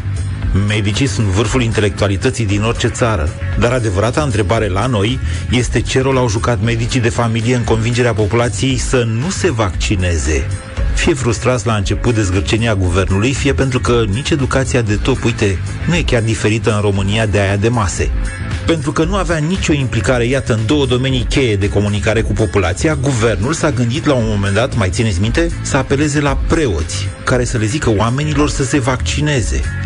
Medicii 0.68 1.08
sunt 1.08 1.28
vârful 1.28 1.62
intelectualității 1.62 2.46
din 2.46 2.64
orice 2.64 2.88
țară, 2.88 3.30
dar 3.60 3.72
adevărata 3.72 4.22
întrebare 4.22 4.68
la 4.68 4.86
noi 4.86 5.20
este 5.52 5.82
ce 5.82 6.02
rol 6.02 6.18
au 6.18 6.30
jucat 6.30 6.62
medicii 6.64 7.00
de 7.00 7.10
familie 7.10 7.56
în 7.56 7.64
convingerea 7.64 8.14
populației 8.14 8.78
să 8.78 9.04
nu 9.04 9.30
se 9.30 9.52
vaccineze. 9.52 10.48
Fie 10.96 11.14
frustrați 11.14 11.66
la 11.66 11.76
început 11.76 12.16
de 12.16 12.22
zgârcenia 12.22 12.76
guvernului, 12.76 13.34
fie 13.34 13.54
pentru 13.54 13.80
că 13.80 14.04
nici 14.12 14.30
educația 14.30 14.82
de 14.82 14.96
top, 14.96 15.24
uite, 15.24 15.60
nu 15.88 15.96
e 15.96 16.02
chiar 16.02 16.22
diferită 16.22 16.74
în 16.76 16.82
România 16.82 17.26
de 17.26 17.40
aia 17.40 17.56
de 17.56 17.70
mase. 17.70 18.12
Pentru 18.66 18.92
că 18.92 19.04
nu 19.04 19.16
avea 19.16 19.38
nicio 19.38 19.74
implicare, 19.74 20.26
iată, 20.26 20.54
în 20.54 20.66
două 20.66 20.86
domenii 20.86 21.26
cheie 21.30 21.56
de 21.56 21.70
comunicare 21.70 22.22
cu 22.22 22.34
populația, 22.34 22.96
guvernul 22.96 23.54
s-a 23.54 23.72
gândit 23.72 24.06
la 24.06 24.14
un 24.14 24.26
moment 24.28 24.54
dat, 24.54 24.76
mai 24.76 24.90
țineți 24.90 25.22
minte, 25.22 25.52
să 25.62 25.78
apeleze 25.78 26.20
la 26.20 26.38
preoți, 26.48 27.08
care 27.24 27.44
să 27.44 27.58
le 27.58 27.66
zică 27.66 27.94
oamenilor 27.98 28.50
să 28.50 28.64
se 28.64 28.80
vaccineze. 28.80 29.79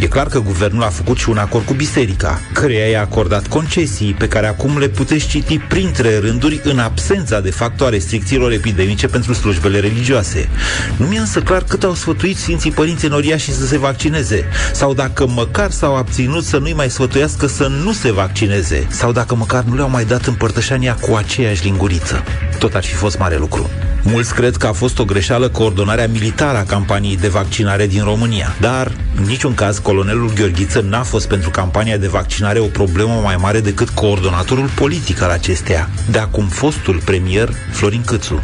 E 0.00 0.06
clar 0.06 0.26
că 0.26 0.38
guvernul 0.38 0.82
a 0.82 0.88
făcut 0.88 1.18
și 1.18 1.28
un 1.28 1.38
acord 1.38 1.64
cu 1.64 1.72
biserica, 1.72 2.40
căreia 2.52 2.86
i-a 2.86 3.00
acordat 3.00 3.46
concesii 3.46 4.14
pe 4.18 4.28
care 4.28 4.46
acum 4.46 4.78
le 4.78 4.88
puteți 4.88 5.26
citi 5.26 5.58
printre 5.58 6.18
rânduri 6.18 6.60
în 6.64 6.78
absența 6.78 7.40
de 7.40 7.50
facto 7.50 7.84
a 7.84 7.88
restricțiilor 7.88 8.52
epidemice 8.52 9.06
pentru 9.06 9.32
slujbele 9.32 9.80
religioase. 9.80 10.48
Nu 10.96 11.06
mi-e 11.06 11.18
însă 11.18 11.40
clar 11.40 11.62
cât 11.62 11.84
au 11.84 11.94
sfătuit 11.94 12.36
Sfinții 12.36 12.70
Părinți 12.70 13.06
Enoriași 13.06 13.52
să 13.52 13.66
se 13.66 13.78
vaccineze, 13.78 14.44
sau 14.72 14.94
dacă 14.94 15.26
măcar 15.26 15.70
s-au 15.70 15.96
abținut 15.96 16.44
să 16.44 16.58
nu-i 16.58 16.72
mai 16.72 16.90
sfătuiască 16.90 17.46
să 17.46 17.66
nu 17.66 17.92
se 17.92 18.12
vaccineze, 18.12 18.86
sau 18.90 19.12
dacă 19.12 19.34
măcar 19.34 19.62
nu 19.62 19.74
le-au 19.74 19.90
mai 19.90 20.04
dat 20.04 20.26
împărtășania 20.26 20.94
cu 20.94 21.14
aceeași 21.14 21.64
linguriță. 21.64 22.24
Tot 22.58 22.74
ar 22.74 22.84
fi 22.84 22.94
fost 22.94 23.18
mare 23.18 23.36
lucru. 23.36 23.70
Mulți 24.04 24.34
cred 24.34 24.56
că 24.56 24.66
a 24.66 24.72
fost 24.72 24.98
o 24.98 25.04
greșeală 25.04 25.48
coordonarea 25.48 26.08
militară 26.08 26.58
a 26.58 26.64
campaniei 26.64 27.16
de 27.16 27.28
vaccinare 27.28 27.86
din 27.86 28.04
România, 28.04 28.54
dar 28.60 28.92
în 29.16 29.24
niciun 29.24 29.54
caz 29.54 29.78
colonelul 29.78 30.32
Gheorghiță 30.34 30.80
n-a 30.80 31.02
fost 31.02 31.28
pentru 31.28 31.50
campania 31.50 31.96
de 31.96 32.08
vaccinare 32.08 32.58
o 32.58 32.66
problemă 32.66 33.20
mai 33.22 33.36
mare 33.36 33.60
decât 33.60 33.88
coordonatorul 33.88 34.68
politic 34.68 35.22
al 35.22 35.30
acesteia, 35.30 35.88
de 36.10 36.18
acum 36.18 36.46
fostul 36.46 37.00
premier 37.04 37.48
Florin 37.70 38.02
Câțu. 38.04 38.42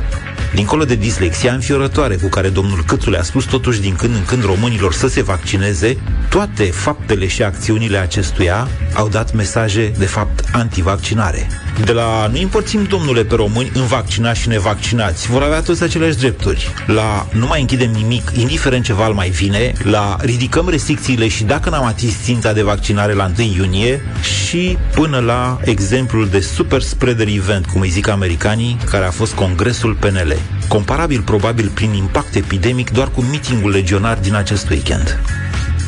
Dincolo 0.55 0.85
de 0.85 0.95
dislexia 0.95 1.53
înfiorătoare 1.53 2.15
cu 2.15 2.29
care 2.29 2.49
domnul 2.49 2.85
Câțu 2.87 3.11
le-a 3.11 3.23
spus 3.23 3.45
totuși 3.45 3.81
din 3.81 3.95
când 3.95 4.15
în 4.15 4.25
când 4.25 4.45
românilor 4.45 4.93
să 4.93 5.09
se 5.09 5.23
vaccineze, 5.23 5.97
toate 6.29 6.65
faptele 6.65 7.27
și 7.27 7.43
acțiunile 7.43 7.99
acestuia 7.99 8.69
au 8.95 9.09
dat 9.09 9.35
mesaje, 9.35 9.93
de 9.99 10.07
fapt, 10.07 10.45
antivaccinare. 10.53 11.49
De 11.85 11.93
la 11.93 12.29
nu 12.33 12.41
împărțim, 12.41 12.83
domnule, 12.83 13.25
pe 13.25 13.35
români 13.35 13.71
în 13.75 13.87
vaccinați 13.87 14.41
și 14.41 14.49
nevaccinați, 14.49 15.31
vor 15.31 15.43
avea 15.43 15.61
toți 15.61 15.83
aceleași 15.83 16.17
drepturi. 16.17 16.69
La 16.87 17.27
nu 17.33 17.47
mai 17.47 17.61
închidem 17.61 17.91
nimic, 17.91 18.31
indiferent 18.37 18.85
ce 18.85 18.93
val 18.93 19.13
mai 19.13 19.29
vine, 19.29 19.73
la 19.83 20.17
ridicăm 20.21 20.69
restricțiile 20.69 21.29
și 21.29 21.45
dacă 21.45 21.71
n-am 21.71 21.85
atins 21.85 22.15
ținta 22.23 22.53
de 22.53 22.63
vaccinare 22.63 23.13
la 23.13 23.31
1 23.39 23.55
iunie 23.57 24.03
și 24.47 24.79
până 24.95 25.19
la 25.19 25.61
exemplul 25.65 26.29
de 26.29 26.41
super 26.41 26.81
spreader 26.81 27.29
event, 27.29 27.67
cum 27.67 27.81
îi 27.81 27.89
zic 27.89 28.09
americanii, 28.09 28.79
care 28.91 29.05
a 29.05 29.11
fost 29.11 29.35
congresul 29.35 29.95
PNL. 29.95 30.28
Comparabil 30.69 31.23
probabil 31.23 31.71
prin 31.75 31.93
impact 31.93 32.35
epidemic 32.35 32.91
doar 32.91 33.09
cu 33.11 33.21
mitingul 33.21 33.71
legionar 33.71 34.19
din 34.19 34.35
acest 34.35 34.69
weekend. 34.69 35.21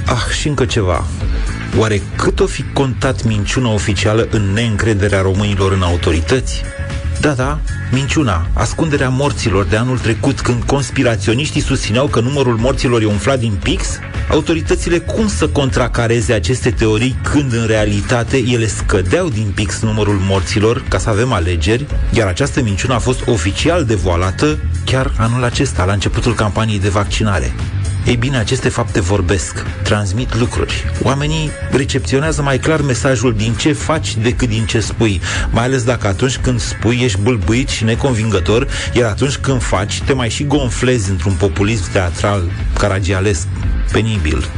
Ah, 0.06 0.34
și 0.38 0.48
încă 0.48 0.64
ceva. 0.64 1.04
Oare 1.78 2.02
cât 2.16 2.40
o 2.40 2.46
fi 2.46 2.64
contat 2.72 3.24
minciuna 3.24 3.72
oficială 3.72 4.28
în 4.30 4.52
neîncrederea 4.52 5.20
românilor 5.20 5.72
în 5.72 5.82
autorități? 5.82 6.64
Da, 7.20 7.32
da, 7.32 7.58
minciuna, 7.92 8.46
ascunderea 8.52 9.08
morților 9.08 9.64
de 9.64 9.76
anul 9.76 9.98
trecut 9.98 10.40
când 10.40 10.62
conspiraționiștii 10.62 11.60
susțineau 11.60 12.06
că 12.06 12.20
numărul 12.20 12.56
morților 12.56 13.02
e 13.02 13.04
umflat 13.04 13.38
din 13.38 13.58
pix? 13.62 13.98
Autoritățile 14.30 14.98
cum 14.98 15.28
să 15.28 15.48
contracareze 15.48 16.32
aceste 16.32 16.70
teorii 16.70 17.16
când 17.22 17.52
în 17.52 17.66
realitate 17.66 18.36
ele 18.36 18.66
scădeau 18.66 19.28
din 19.28 19.52
pix 19.54 19.80
numărul 19.80 20.18
morților 20.28 20.84
ca 20.88 20.98
să 20.98 21.08
avem 21.08 21.32
alegeri, 21.32 21.86
iar 22.10 22.26
această 22.26 22.62
minciună 22.62 22.94
a 22.94 22.98
fost 22.98 23.26
oficial 23.26 23.84
devoalată 23.84 24.58
chiar 24.84 25.12
anul 25.18 25.44
acesta, 25.44 25.84
la 25.84 25.92
începutul 25.92 26.34
campaniei 26.34 26.80
de 26.80 26.88
vaccinare. 26.88 27.52
Ei 28.06 28.16
bine, 28.16 28.36
aceste 28.36 28.68
fapte 28.68 29.00
vorbesc, 29.00 29.64
transmit 29.82 30.38
lucruri. 30.38 30.90
Oamenii 31.02 31.50
recepționează 31.70 32.42
mai 32.42 32.58
clar 32.58 32.80
mesajul 32.80 33.34
din 33.34 33.52
ce 33.52 33.72
faci 33.72 34.16
decât 34.16 34.48
din 34.48 34.66
ce 34.66 34.80
spui, 34.80 35.20
mai 35.50 35.64
ales 35.64 35.82
dacă 35.82 36.06
atunci 36.06 36.38
când 36.38 36.60
spui 36.60 37.00
ești 37.02 37.20
bâlbuit 37.20 37.68
și 37.68 37.84
neconvingător, 37.84 38.68
iar 38.92 39.10
atunci 39.10 39.36
când 39.36 39.62
faci 39.62 40.02
te 40.02 40.12
mai 40.12 40.30
și 40.30 40.44
gonflezi 40.44 41.10
într-un 41.10 41.32
populism 41.32 41.92
teatral 41.92 42.50
caragialesc, 42.78 43.46
penibil. 43.92 44.48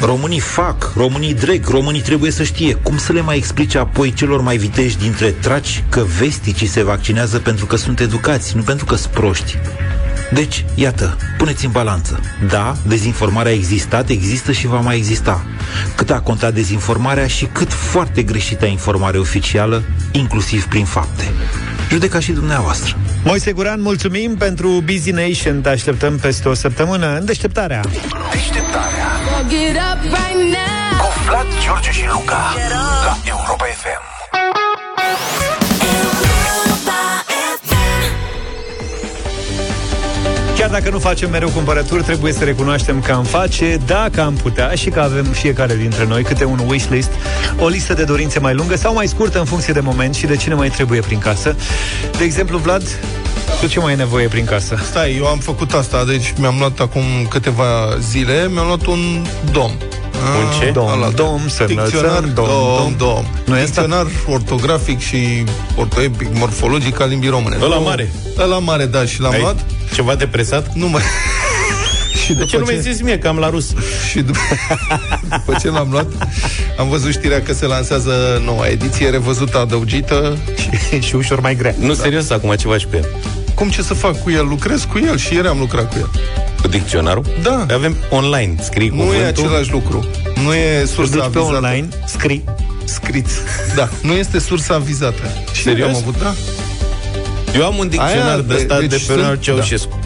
Românii 0.00 0.40
fac, 0.40 0.92
românii 0.96 1.34
dreg, 1.34 1.68
românii 1.68 2.00
trebuie 2.00 2.30
să 2.30 2.42
știe 2.42 2.74
cum 2.74 2.98
să 2.98 3.12
le 3.12 3.20
mai 3.20 3.36
explice 3.36 3.78
apoi 3.78 4.12
celor 4.12 4.40
mai 4.40 4.56
viteji 4.56 4.98
dintre 4.98 5.30
traci 5.30 5.84
că 5.88 6.04
vesticii 6.18 6.66
se 6.66 6.82
vaccinează 6.82 7.38
pentru 7.38 7.66
că 7.66 7.76
sunt 7.76 8.00
educați, 8.00 8.56
nu 8.56 8.62
pentru 8.62 8.84
că 8.84 8.94
sunt 8.94 9.12
proști. 9.12 9.58
Deci, 10.32 10.64
iată, 10.74 11.16
puneți 11.38 11.64
în 11.64 11.70
balanță. 11.70 12.20
Da, 12.48 12.76
dezinformarea 12.86 13.52
a 13.52 13.54
existat, 13.54 14.08
există 14.08 14.52
și 14.52 14.66
va 14.66 14.80
mai 14.80 14.96
exista. 14.96 15.44
Cât 15.94 16.10
a 16.10 16.20
contat 16.20 16.54
dezinformarea 16.54 17.26
și 17.26 17.44
cât 17.44 17.72
foarte 17.72 18.22
greșită 18.22 18.66
informare 18.66 19.18
oficială, 19.18 19.82
inclusiv 20.12 20.64
prin 20.64 20.84
fapte. 20.84 21.24
Judeca 21.90 22.20
și 22.20 22.32
dumneavoastră. 22.32 22.96
Moise 23.24 23.52
Guran, 23.52 23.82
mulțumim 23.82 24.36
pentru 24.36 24.82
Busy 24.84 25.10
Nation. 25.10 25.60
Te 25.60 25.68
așteptăm 25.68 26.18
peste 26.18 26.48
o 26.48 26.54
săptămână 26.54 27.16
în 27.18 27.24
deșteptarea. 27.24 27.80
Deșteptarea 28.32 29.08
Cu 30.98 31.08
Vlad, 31.26 31.46
George 31.64 31.90
și 31.90 32.04
Luca 32.12 32.54
La 33.04 33.18
Europa 33.24 33.64
FM 33.64 34.09
Chiar 40.60 40.70
dacă 40.70 40.90
nu 40.90 40.98
facem 40.98 41.30
mereu 41.30 41.48
cumpărături, 41.48 42.02
trebuie 42.02 42.32
să 42.32 42.44
recunoaștem 42.44 43.00
că 43.00 43.12
am 43.12 43.24
face, 43.24 43.80
dacă 43.86 44.20
am 44.20 44.34
putea 44.34 44.74
și 44.74 44.90
că 44.90 45.00
avem 45.00 45.24
fiecare 45.24 45.74
dintre 45.74 46.06
noi 46.06 46.22
câte 46.22 46.44
un 46.44 46.60
wishlist, 46.68 47.10
o 47.58 47.68
listă 47.68 47.94
de 47.94 48.04
dorințe 48.04 48.38
mai 48.38 48.54
lungă 48.54 48.76
sau 48.76 48.94
mai 48.94 49.06
scurtă 49.06 49.38
în 49.38 49.44
funcție 49.44 49.72
de 49.72 49.80
moment 49.80 50.14
și 50.14 50.26
de 50.26 50.36
cine 50.36 50.54
mai 50.54 50.68
trebuie 50.68 51.00
prin 51.00 51.18
casă. 51.18 51.56
De 52.18 52.24
exemplu, 52.24 52.58
Vlad, 52.58 52.82
tu 53.60 53.66
ce 53.66 53.78
mai 53.78 53.90
ai 53.90 53.96
nevoie 53.96 54.28
prin 54.28 54.44
casă? 54.44 54.78
Stai, 54.90 55.16
eu 55.16 55.26
am 55.26 55.38
făcut 55.38 55.72
asta, 55.72 56.04
deci 56.04 56.34
mi-am 56.38 56.54
luat 56.58 56.78
acum 56.78 57.02
câteva 57.28 57.96
zile, 58.00 58.48
mi-am 58.52 58.66
luat 58.66 58.86
un 58.86 59.26
dom. 59.52 59.70
Un 59.70 60.60
ce? 60.60 60.70
Dom, 60.70 60.88
Ala, 60.88 61.08
dom, 61.08 61.48
să 61.48 61.64
Dicționar, 61.64 62.18
înălțăm, 62.18 62.32
dom, 62.34 62.46
dom, 62.46 62.76
dom. 62.76 62.94
dom. 62.96 63.24
Nu 63.46 63.58
e 63.58 63.64
Dicționar 63.64 64.06
ortografic 64.28 65.00
și 65.00 65.44
ortoepic, 65.76 66.28
morfologic 66.32 67.00
al 67.00 67.08
limbii 67.08 67.30
române. 67.30 67.56
Ăla 67.62 67.74
Dom. 67.74 67.84
mare. 67.84 68.12
Ăla 68.38 68.58
mare, 68.58 68.84
da, 68.84 69.04
și 69.04 69.20
l-am 69.20 69.32
Ai 69.32 69.40
luat. 69.40 69.64
Ceva 69.94 70.14
depresat? 70.14 70.72
Nu 70.74 70.88
mai... 70.88 71.02
și 72.24 72.32
De 72.32 72.44
ce 72.44 72.58
nu 72.58 72.64
mi-ai 72.64 72.80
zis 72.80 73.00
mie 73.00 73.18
că 73.18 73.28
am 73.28 73.36
la 73.38 73.50
rus? 73.50 73.66
Și 74.10 74.20
după, 74.20 74.38
după 75.44 75.58
ce 75.60 75.70
l-am 75.70 75.88
luat, 75.90 76.06
am 76.78 76.88
văzut 76.88 77.12
știrea 77.12 77.42
că 77.42 77.52
se 77.52 77.66
lansează 77.66 78.42
noua 78.44 78.66
ediție, 78.68 79.08
revăzută, 79.08 79.58
adăugită. 79.58 80.36
și, 80.58 81.00
și 81.06 81.14
ușor 81.14 81.40
mai 81.40 81.54
grea. 81.56 81.74
Nu, 81.78 81.94
serios, 81.94 82.30
acum 82.30 82.54
ce 82.54 82.66
faci 82.68 82.84
cu 82.84 82.96
el? 82.96 83.08
Cum 83.54 83.68
ce 83.70 83.82
să 83.82 83.94
fac 83.94 84.22
cu 84.22 84.30
el? 84.30 84.46
Lucrez 84.46 84.84
cu 84.84 84.98
el 85.06 85.18
și 85.18 85.34
ieri 85.34 85.46
am 85.48 85.58
lucrat 85.58 85.92
cu 85.92 85.96
el. 85.98 86.10
Cu 86.60 86.68
dicționarul? 86.68 87.24
Da. 87.42 87.66
Avem 87.74 87.96
online, 88.10 88.54
scrii 88.62 88.88
Nu 88.88 88.94
cuvântul. 88.96 89.22
e 89.22 89.26
același 89.26 89.70
lucru. 89.70 90.06
Nu 90.44 90.54
e 90.54 90.84
sursa 90.84 91.10
duci 91.12 91.20
pe 91.20 91.24
avizată. 91.38 91.56
online, 91.56 91.88
scrii. 92.06 92.44
Scris. 92.84 93.24
Da, 93.74 93.88
nu 94.02 94.12
este 94.12 94.38
sursa 94.38 94.74
avizată. 94.74 95.22
Și 95.52 95.62
Serios? 95.62 95.88
Am 95.88 95.94
avut, 95.96 96.18
da. 96.18 96.34
Eu 97.54 97.64
am 97.66 97.76
un 97.78 97.88
dicționar 97.88 98.26
Aia, 98.26 98.36
de 98.46 98.54
ăsta 98.54 98.74
de- 98.74 98.80
de, 98.80 98.86
deci 98.86 99.06
pe 99.06 99.12
Leonard 99.12 99.32
sunt- 99.42 99.56
Ceaușescu. 99.56 99.98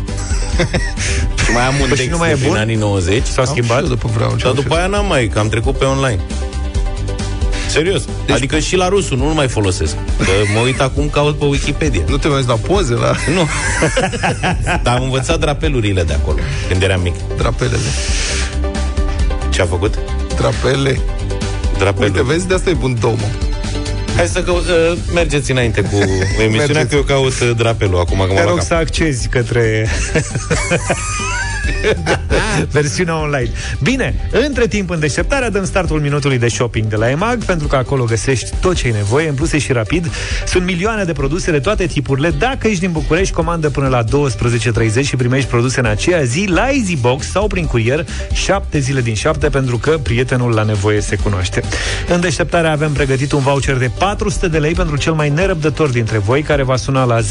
și 1.44 1.50
mai 1.54 1.62
am 1.66 1.74
un 1.80 1.86
Păi 1.88 1.88
și 1.88 1.94
text 1.94 2.10
nu 2.10 2.16
mai 2.18 2.28
e 2.30 2.32
de 2.32 2.38
prin 2.38 2.50
bun? 2.50 2.58
anii 2.60 2.76
90. 2.76 3.22
S-a 3.26 3.44
schimbat? 3.44 3.76
Și 3.76 3.82
eu 3.82 3.88
după 3.88 4.10
vreau 4.14 4.36
Dar 4.42 4.52
după 4.52 4.74
aia 4.74 4.86
n-am 4.86 5.06
mai, 5.06 5.28
că 5.32 5.38
am 5.38 5.48
trecut 5.48 5.76
pe 5.78 5.84
online. 5.84 6.20
Serios. 7.68 8.02
Deci, 8.26 8.36
adică 8.36 8.58
și 8.58 8.76
la 8.76 8.88
rusul 8.88 9.16
nu-l 9.16 9.32
mai 9.32 9.48
folosesc. 9.48 9.92
Că 10.18 10.30
mă 10.54 10.60
uit 10.60 10.80
acum, 10.80 11.08
caut 11.08 11.38
pe 11.38 11.44
Wikipedia. 11.44 12.02
Nu 12.08 12.16
te 12.16 12.26
mai 12.28 12.36
uiți 12.36 12.48
la 12.48 12.54
poze, 12.54 12.94
la 12.94 13.12
Nu. 13.34 13.48
Dar 14.82 14.96
am 14.96 15.02
învățat 15.02 15.38
drapelurile 15.40 16.02
de 16.02 16.12
acolo, 16.12 16.38
când 16.68 16.82
eram 16.82 17.00
mic. 17.00 17.14
drapelele. 17.36 17.78
Ce 19.50 19.62
a 19.62 19.66
făcut? 19.66 19.94
Drapele. 20.36 21.00
Drapelul. 21.78 22.08
Uite, 22.14 22.22
vezi, 22.22 22.46
de 22.48 22.54
asta 22.54 22.70
e 22.70 22.72
bun 22.72 22.96
domă. 23.00 23.16
Hai 24.16 24.26
să 24.26 24.42
căut, 24.42 24.64
uh, 24.68 24.98
mergeți 25.14 25.50
înainte 25.50 25.80
cu 25.80 25.96
emisiunea, 26.42 26.66
Mergeți. 26.66 26.88
că 26.88 26.94
eu 26.94 27.02
caut 27.02 27.40
uh, 27.40 27.50
drapelul 27.56 27.98
acum. 27.98 28.18
Că 28.18 28.24
mă 28.26 28.34
Te 28.34 28.34
bag 28.34 28.46
rog 28.48 28.56
cap. 28.56 28.66
să 28.66 28.74
accezi 28.74 29.28
către 29.28 29.88
versiunea 32.70 33.20
online. 33.20 33.50
Bine, 33.82 34.28
între 34.30 34.66
timp, 34.66 34.90
în 34.90 34.98
deșteptarea, 34.98 35.50
dăm 35.50 35.64
startul 35.64 36.00
minutului 36.00 36.38
de 36.38 36.48
shopping 36.48 36.86
de 36.86 36.96
la 36.96 37.10
EMAG, 37.10 37.44
pentru 37.44 37.66
că 37.66 37.76
acolo 37.76 38.04
găsești 38.04 38.50
tot 38.60 38.74
ce 38.74 38.86
ai 38.86 38.92
nevoie, 38.92 39.28
în 39.28 39.34
plus 39.34 39.52
e 39.52 39.58
și 39.58 39.72
rapid. 39.72 40.10
Sunt 40.46 40.64
milioane 40.64 41.04
de 41.04 41.12
produse 41.12 41.50
de 41.50 41.58
toate 41.58 41.86
tipurile. 41.86 42.30
Dacă 42.30 42.68
ești 42.68 42.80
din 42.80 42.92
București, 42.92 43.34
comandă 43.34 43.70
până 43.70 43.88
la 43.88 44.04
12.30 44.04 45.00
și 45.02 45.16
primești 45.16 45.48
produse 45.48 45.80
în 45.80 45.86
aceea 45.86 46.22
zi 46.22 46.46
la 46.48 46.68
EasyBox 46.70 47.30
sau 47.30 47.46
prin 47.46 47.66
curier 47.66 48.06
7 48.32 48.78
zile 48.78 49.00
din 49.00 49.14
7, 49.14 49.48
pentru 49.48 49.78
că 49.78 49.98
prietenul 50.02 50.52
la 50.52 50.62
nevoie 50.62 51.00
se 51.00 51.16
cunoaște. 51.16 51.62
În 52.08 52.20
deșteptarea 52.20 52.72
avem 52.72 52.92
pregătit 52.92 53.32
un 53.32 53.40
voucher 53.40 53.76
de 53.76 53.90
400 53.98 54.48
de 54.48 54.58
lei 54.58 54.72
pentru 54.72 54.96
cel 54.96 55.12
mai 55.12 55.28
nerăbdător 55.28 55.88
dintre 55.88 56.18
voi, 56.18 56.42
care 56.42 56.62
va 56.62 56.76
suna 56.76 57.04
la 57.04 57.20
0372069599 57.20 57.22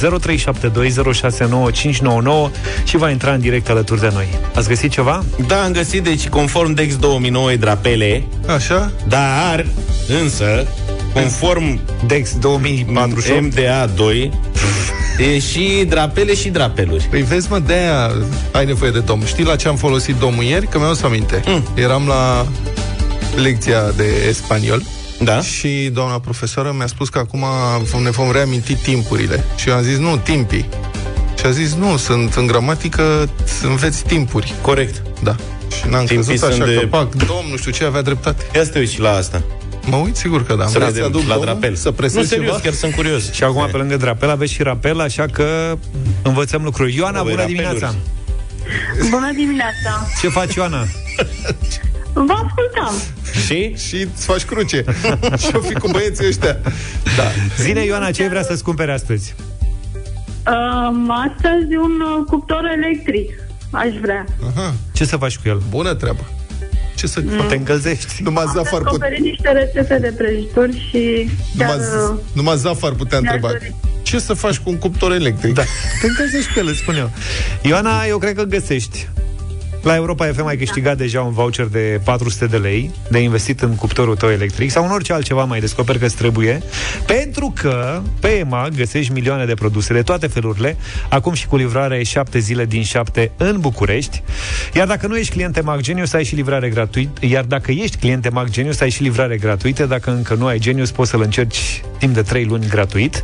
și 2.83 2.97
va 2.97 3.09
intra 3.09 3.33
în 3.33 3.39
direct 3.39 3.69
alături 3.69 3.99
de 3.99 4.09
noi. 4.13 4.42
Ați 4.55 4.67
găsit 4.67 4.91
ceva? 4.91 5.23
Da, 5.47 5.63
am 5.63 5.71
găsit, 5.71 6.03
deci 6.03 6.27
conform 6.27 6.73
Dex 6.73 6.95
2009 6.95 7.51
e 7.51 7.55
drapele, 7.55 8.23
Așa? 8.47 8.91
dar, 9.07 9.65
însă, 10.21 10.67
conform 11.13 11.79
Dex 12.07 12.37
2048 12.37 13.53
MDA2, 13.53 14.29
e 15.17 15.39
și 15.39 15.85
drapele 15.87 16.35
și 16.35 16.49
drapeluri. 16.49 17.07
Păi 17.09 17.21
vezi, 17.21 17.47
mă, 17.49 17.59
de-aia 17.59 18.11
ai 18.51 18.65
nevoie 18.65 18.91
de 18.91 18.99
dom. 18.99 19.25
Știi 19.25 19.43
la 19.43 19.55
ce 19.55 19.67
am 19.67 19.75
folosit 19.75 20.15
domul 20.15 20.43
ieri? 20.43 20.67
Că 20.67 20.77
mi-au 20.79 20.93
să 20.93 21.05
aminte. 21.05 21.41
Mm. 21.45 21.67
Eram 21.75 22.07
la 22.07 22.47
lecția 23.35 23.91
de 23.95 24.31
spaniol 24.33 24.83
da? 25.23 25.41
și 25.41 25.89
doamna 25.93 26.19
profesoară 26.19 26.73
mi-a 26.77 26.87
spus 26.87 27.09
că 27.09 27.19
acum 27.19 27.45
ne 28.03 28.09
vom 28.09 28.31
reaminti 28.31 28.75
timpurile. 28.75 29.43
Și 29.55 29.69
eu 29.69 29.75
am 29.75 29.81
zis, 29.81 29.97
nu, 29.97 30.17
timpii. 30.17 30.69
Și 31.43 31.49
a 31.49 31.51
zis, 31.51 31.73
nu, 31.73 31.97
sunt 31.97 32.33
în 32.33 32.47
gramatică, 32.47 33.29
înveți 33.63 34.03
timpuri. 34.03 34.53
Corect. 34.61 35.01
Da. 35.23 35.35
Și 35.77 35.87
n-am 35.89 36.05
Timpii 36.05 36.25
crezut 36.27 36.43
așa 36.49 36.55
sunt 36.55 36.65
de... 36.67 36.73
de- 36.73 36.79
că, 36.79 36.85
pac, 36.87 37.13
domn, 37.15 37.45
nu 37.49 37.57
știu 37.57 37.71
ce, 37.71 37.83
avea 37.83 38.01
dreptate. 38.01 38.43
Ia 38.55 38.63
să 38.63 38.69
te 38.69 38.79
uiți 38.79 38.93
și 38.93 38.99
la 38.99 39.09
asta. 39.11 39.41
Mă 39.85 39.95
uit, 39.95 40.15
sigur 40.15 40.45
că 40.45 40.55
da. 40.55 40.65
Să 40.65 40.71
Vrei 40.71 40.83
să 40.87 40.93
vedem 40.93 41.07
aduc 41.07 41.21
la 41.21 41.27
domnul? 41.27 41.45
drapel. 41.45 41.75
Să 41.75 41.91
presez 41.91 42.15
Nu, 42.21 42.23
serios, 42.27 42.47
ceva? 42.47 42.59
chiar 42.63 42.73
sunt 42.73 42.93
curios. 42.93 43.31
Și 43.31 43.43
acum, 43.43 43.67
pe 43.71 43.77
lângă 43.77 43.97
drapel, 43.97 44.29
aveți 44.29 44.51
și 44.53 44.63
rapel, 44.63 44.99
așa 44.99 45.25
că 45.31 45.77
învățăm 46.21 46.63
lucruri. 46.63 46.95
Ioana, 46.95 47.21
Voi 47.21 47.31
bună 47.31 47.41
rapeluri. 47.41 47.63
dimineața! 47.69 47.95
Bună 49.09 49.31
dimineața! 49.35 50.07
Ce 50.21 50.27
faci, 50.27 50.53
Ioana? 50.53 50.85
Vă 52.13 52.33
ascultam. 52.33 52.93
Și? 53.45 53.75
Și 53.87 54.07
îți 54.15 54.25
faci 54.25 54.43
cruce. 54.43 54.83
și-o 55.47 55.59
fi 55.59 55.73
cu 55.73 55.87
băieții 55.91 56.27
ăștia. 56.27 56.57
Da. 57.17 57.23
Zine, 57.59 57.83
Ioana, 57.83 58.11
ce 58.11 58.21
ai 58.21 58.29
vrea 58.29 58.43
să-ți 58.43 58.63
cumpere 58.63 58.91
astăzi? 58.93 59.35
Um, 60.47 61.11
astăzi 61.11 61.75
un 61.75 61.91
uh, 62.01 62.25
cuptor 62.27 62.63
electric. 62.77 63.29
Aș 63.71 63.93
vrea. 64.01 64.25
Aha. 64.55 64.73
Ce 64.93 65.05
să 65.05 65.17
faci 65.17 65.37
cu 65.37 65.47
el? 65.47 65.61
Bună 65.69 65.93
treabă. 65.93 66.19
Ce 66.95 67.07
să 67.07 67.21
Mm. 67.23 67.47
Te 67.47 67.55
încălzești. 67.55 68.23
Numai 68.23 68.43
Zaf 68.53 68.73
ar, 68.73 68.81
put... 68.81 68.83
Descoperit 68.83 69.19
niște 69.23 69.51
rețete 69.51 69.97
de 69.99 70.13
prăjituri 70.17 70.87
și 70.89 71.29
chiar... 71.57 71.69
numai, 71.75 71.87
uh, 72.11 72.19
numai 72.33 72.57
Zaf 72.57 72.83
ar 72.83 72.91
putea 72.91 73.19
mi-aș 73.19 73.33
întreba. 73.33 73.57
dori. 73.57 73.75
Ce 74.01 74.19
să 74.19 74.33
faci 74.33 74.57
cu 74.57 74.69
un 74.69 74.77
cuptor 74.77 75.11
electric? 75.11 75.53
Da. 75.53 75.61
Te 76.01 76.07
încălzești 76.07 76.53
pe 76.53 76.59
el, 76.59 76.67
îți 76.67 76.77
spun 76.77 76.95
eu. 76.95 77.09
Ioana, 77.61 78.03
eu 78.05 78.17
cred 78.17 78.35
că 78.35 78.43
găsești. 78.43 79.07
La 79.83 79.95
Europa 79.95 80.25
FM 80.25 80.45
ai 80.45 80.57
câștigat 80.57 80.97
deja 80.97 81.21
un 81.21 81.31
voucher 81.31 81.65
de 81.65 82.01
400 82.03 82.45
de 82.45 82.57
lei 82.57 82.91
de 83.09 83.19
investit 83.19 83.61
în 83.61 83.75
cuptorul 83.75 84.15
tău 84.15 84.29
electric 84.29 84.71
sau 84.71 84.85
în 84.85 84.91
orice 84.91 85.13
altceva 85.13 85.43
mai 85.43 85.59
descoperi 85.59 85.99
că 85.99 86.05
îți 86.05 86.15
trebuie, 86.15 86.61
pentru 87.05 87.53
că 87.55 88.01
pe 88.19 88.27
EMAG 88.27 88.75
găsești 88.75 89.11
milioane 89.11 89.45
de 89.45 89.53
produse 89.53 89.93
de 89.93 90.01
toate 90.01 90.27
felurile, 90.27 90.77
acum 91.09 91.33
și 91.33 91.47
cu 91.47 91.55
livrare 91.55 92.03
7 92.03 92.39
zile 92.39 92.65
din 92.65 92.83
7 92.83 93.31
în 93.37 93.59
București. 93.59 94.23
Iar 94.73 94.87
dacă 94.87 95.07
nu 95.07 95.17
ești 95.17 95.31
client 95.31 95.57
EMAG 95.57 95.81
Genius, 95.81 96.13
ai 96.13 96.23
și 96.23 96.35
livrare 96.35 96.69
gratuit. 96.69 97.17
Iar 97.19 97.43
dacă 97.43 97.71
ești 97.71 97.97
client 97.97 98.25
EMAG 98.25 98.49
Genius, 98.49 98.79
ai 98.79 98.89
și 98.89 99.01
livrare 99.01 99.37
gratuită. 99.37 99.85
Dacă 99.85 100.11
încă 100.11 100.33
nu 100.33 100.45
ai 100.45 100.59
Genius, 100.59 100.91
poți 100.91 101.09
să-l 101.09 101.21
încerci 101.21 101.81
timp 101.97 102.13
de 102.13 102.21
3 102.21 102.45
luni 102.45 102.67
gratuit. 102.67 103.23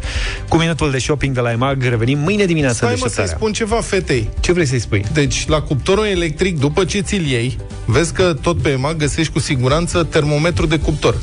Cu 0.49 0.57
minutul 0.57 0.91
de 0.91 0.97
shopping 0.97 1.35
de 1.35 1.39
la 1.39 1.51
EMAG 1.51 1.83
revenim 1.83 2.19
mâine 2.19 2.45
dimineața 2.45 2.75
Stai 2.75 2.93
de 2.93 2.99
mă 3.01 3.07
să-i 3.07 3.23
deșteptarea. 3.23 3.37
spun 3.37 3.53
ceva 3.53 3.81
fetei. 3.81 4.29
Ce 4.39 4.51
vrei 4.51 4.65
să-i 4.65 4.79
spui? 4.79 5.05
Deci, 5.13 5.47
la 5.47 5.61
cuptorul 5.61 6.05
electric, 6.05 6.48
după 6.57 6.85
ce 6.85 6.99
ți-l 6.99 7.25
iei, 7.25 7.57
vezi 7.85 8.13
că 8.13 8.35
tot 8.41 8.61
pe 8.61 8.69
EMAG 8.69 8.97
găsești 8.97 9.33
cu 9.33 9.39
siguranță 9.39 10.03
termometru 10.03 10.65
de 10.65 10.77
cuptor. 10.79 11.15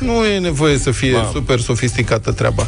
Nu 0.00 0.24
e 0.26 0.38
nevoie 0.38 0.78
să 0.78 0.90
fie 0.90 1.12
Mamă. 1.12 1.30
super 1.32 1.60
sofisticată 1.60 2.32
treaba. 2.32 2.66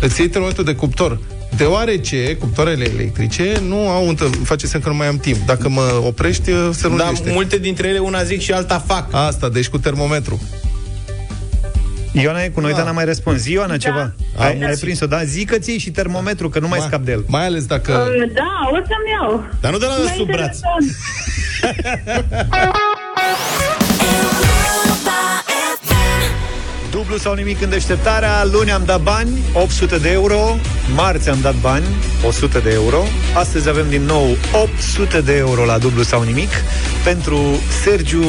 Îți 0.00 0.20
iei 0.20 0.28
termometru 0.28 0.62
de 0.62 0.74
cuptor. 0.74 1.18
Deoarece 1.56 2.36
cuptoarele 2.40 2.90
electrice 2.92 3.60
nu 3.68 3.88
au... 3.88 4.08
Întă... 4.08 4.24
Face 4.24 4.66
semn 4.66 4.82
că 4.82 4.88
nu 4.88 4.94
mai 4.94 5.06
am 5.06 5.18
timp. 5.18 5.46
Dacă 5.46 5.68
mă 5.68 6.02
oprești, 6.06 6.44
se 6.72 6.88
Da, 6.88 6.88
lungește. 6.88 7.30
multe 7.32 7.58
dintre 7.58 7.88
ele 7.88 7.98
una 7.98 8.22
zic 8.22 8.40
și 8.40 8.52
alta 8.52 8.84
fac. 8.86 9.14
Asta, 9.14 9.48
deci 9.48 9.68
cu 9.68 9.78
termometru. 9.78 10.40
Ioana 12.12 12.42
e 12.42 12.48
cu 12.48 12.60
noi, 12.60 12.70
Da. 12.70 12.76
dar 12.76 12.86
n-a 12.86 12.92
mai 12.92 13.04
răspuns. 13.04 13.46
Ioana, 13.46 13.68
Da. 13.68 13.76
ceva. 13.76 14.00
Am 14.00 14.12
Ai, 14.36 14.46
ai 14.60 14.64
auzit. 14.66 14.80
prins-o, 14.80 15.06
da? 15.06 15.24
Zic 15.24 15.50
că 15.50 15.58
ții 15.58 15.78
și 15.78 15.90
termometru, 15.90 16.48
că 16.48 16.58
nu 16.58 16.68
mai 16.68 16.78
Ma- 16.82 16.86
scap 16.86 17.00
de 17.02 17.12
el. 17.12 17.24
Mai 17.26 17.44
ales 17.46 17.64
dacă... 17.66 17.92
Uh, 17.92 18.32
Da, 18.34 18.68
o 18.70 18.74
să-mi 18.74 19.10
iau. 19.20 19.44
Dar 19.60 19.72
nu 19.72 19.78
de 19.78 19.86
la 19.86 19.96
Mai 19.96 20.14
sub 20.16 20.26
braț. 20.30 20.58
interesant. 26.92 27.00
Dublu 27.00 27.16
sau 27.16 27.34
nimic 27.34 27.60
în 27.62 27.68
deșteptarea 27.70 28.44
Luni 28.52 28.70
am 28.72 28.82
dat 28.84 29.00
bani, 29.00 29.30
800 29.52 29.98
de 29.98 30.10
euro 30.10 30.56
Marți 30.94 31.28
am 31.28 31.38
dat 31.42 31.54
bani, 31.54 31.84
100 32.26 32.58
de 32.58 32.70
euro 32.72 33.02
Astăzi 33.34 33.68
avem 33.68 33.88
din 33.88 34.02
nou 34.02 34.36
800 34.62 35.20
de 35.20 35.36
euro 35.36 35.64
la 35.64 35.78
dublu 35.78 36.02
sau 36.02 36.22
nimic 36.22 36.50
Pentru 37.04 37.38
Sergiu 37.82 38.24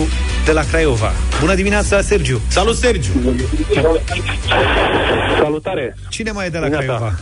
de 0.46 0.52
la 0.52 0.64
Craiova 0.64 1.12
Bună 1.40 1.56
dimineața, 1.56 2.02
Sergiu 2.02 2.42
Salut, 2.48 2.76
Sergiu! 2.76 3.12
Salutare! 5.42 5.96
Cine 6.10 6.32
mai 6.32 6.46
e 6.46 6.50
de 6.50 6.58
la 6.58 6.68
Neața. 6.68 6.84
Craiova? 6.86 7.14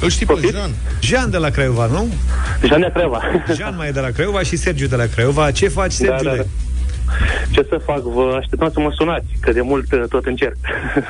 Îl 0.00 0.10
știi 0.10 0.26
pe 0.26 0.48
Jean? 0.52 0.70
Jean 1.00 1.30
de 1.30 1.36
la 1.36 1.48
Craiova, 1.50 1.86
nu? 1.86 2.08
Jean 2.66 2.80
de 2.80 2.90
Craiova. 2.92 3.20
Jean 3.56 3.74
mai 3.76 3.88
e 3.88 3.90
de 3.90 4.00
la 4.00 4.08
Craiova 4.10 4.42
și 4.42 4.56
Sergiu 4.56 4.86
de 4.86 4.96
la 4.96 5.04
Craiova 5.06 5.50
Ce 5.50 5.68
faci, 5.68 5.96
Da, 5.96 6.04
Sergiu? 6.04 6.28
da, 6.30 6.36
da. 6.36 6.42
Ce 7.50 7.66
să 7.68 7.80
fac? 7.84 8.00
Vă 8.02 8.36
așteptam 8.40 8.70
să 8.72 8.80
mă 8.80 8.90
sunați, 8.94 9.26
că 9.40 9.52
de 9.52 9.60
mult 9.60 9.92
uh, 9.92 10.02
tot 10.08 10.24
încerc. 10.26 10.56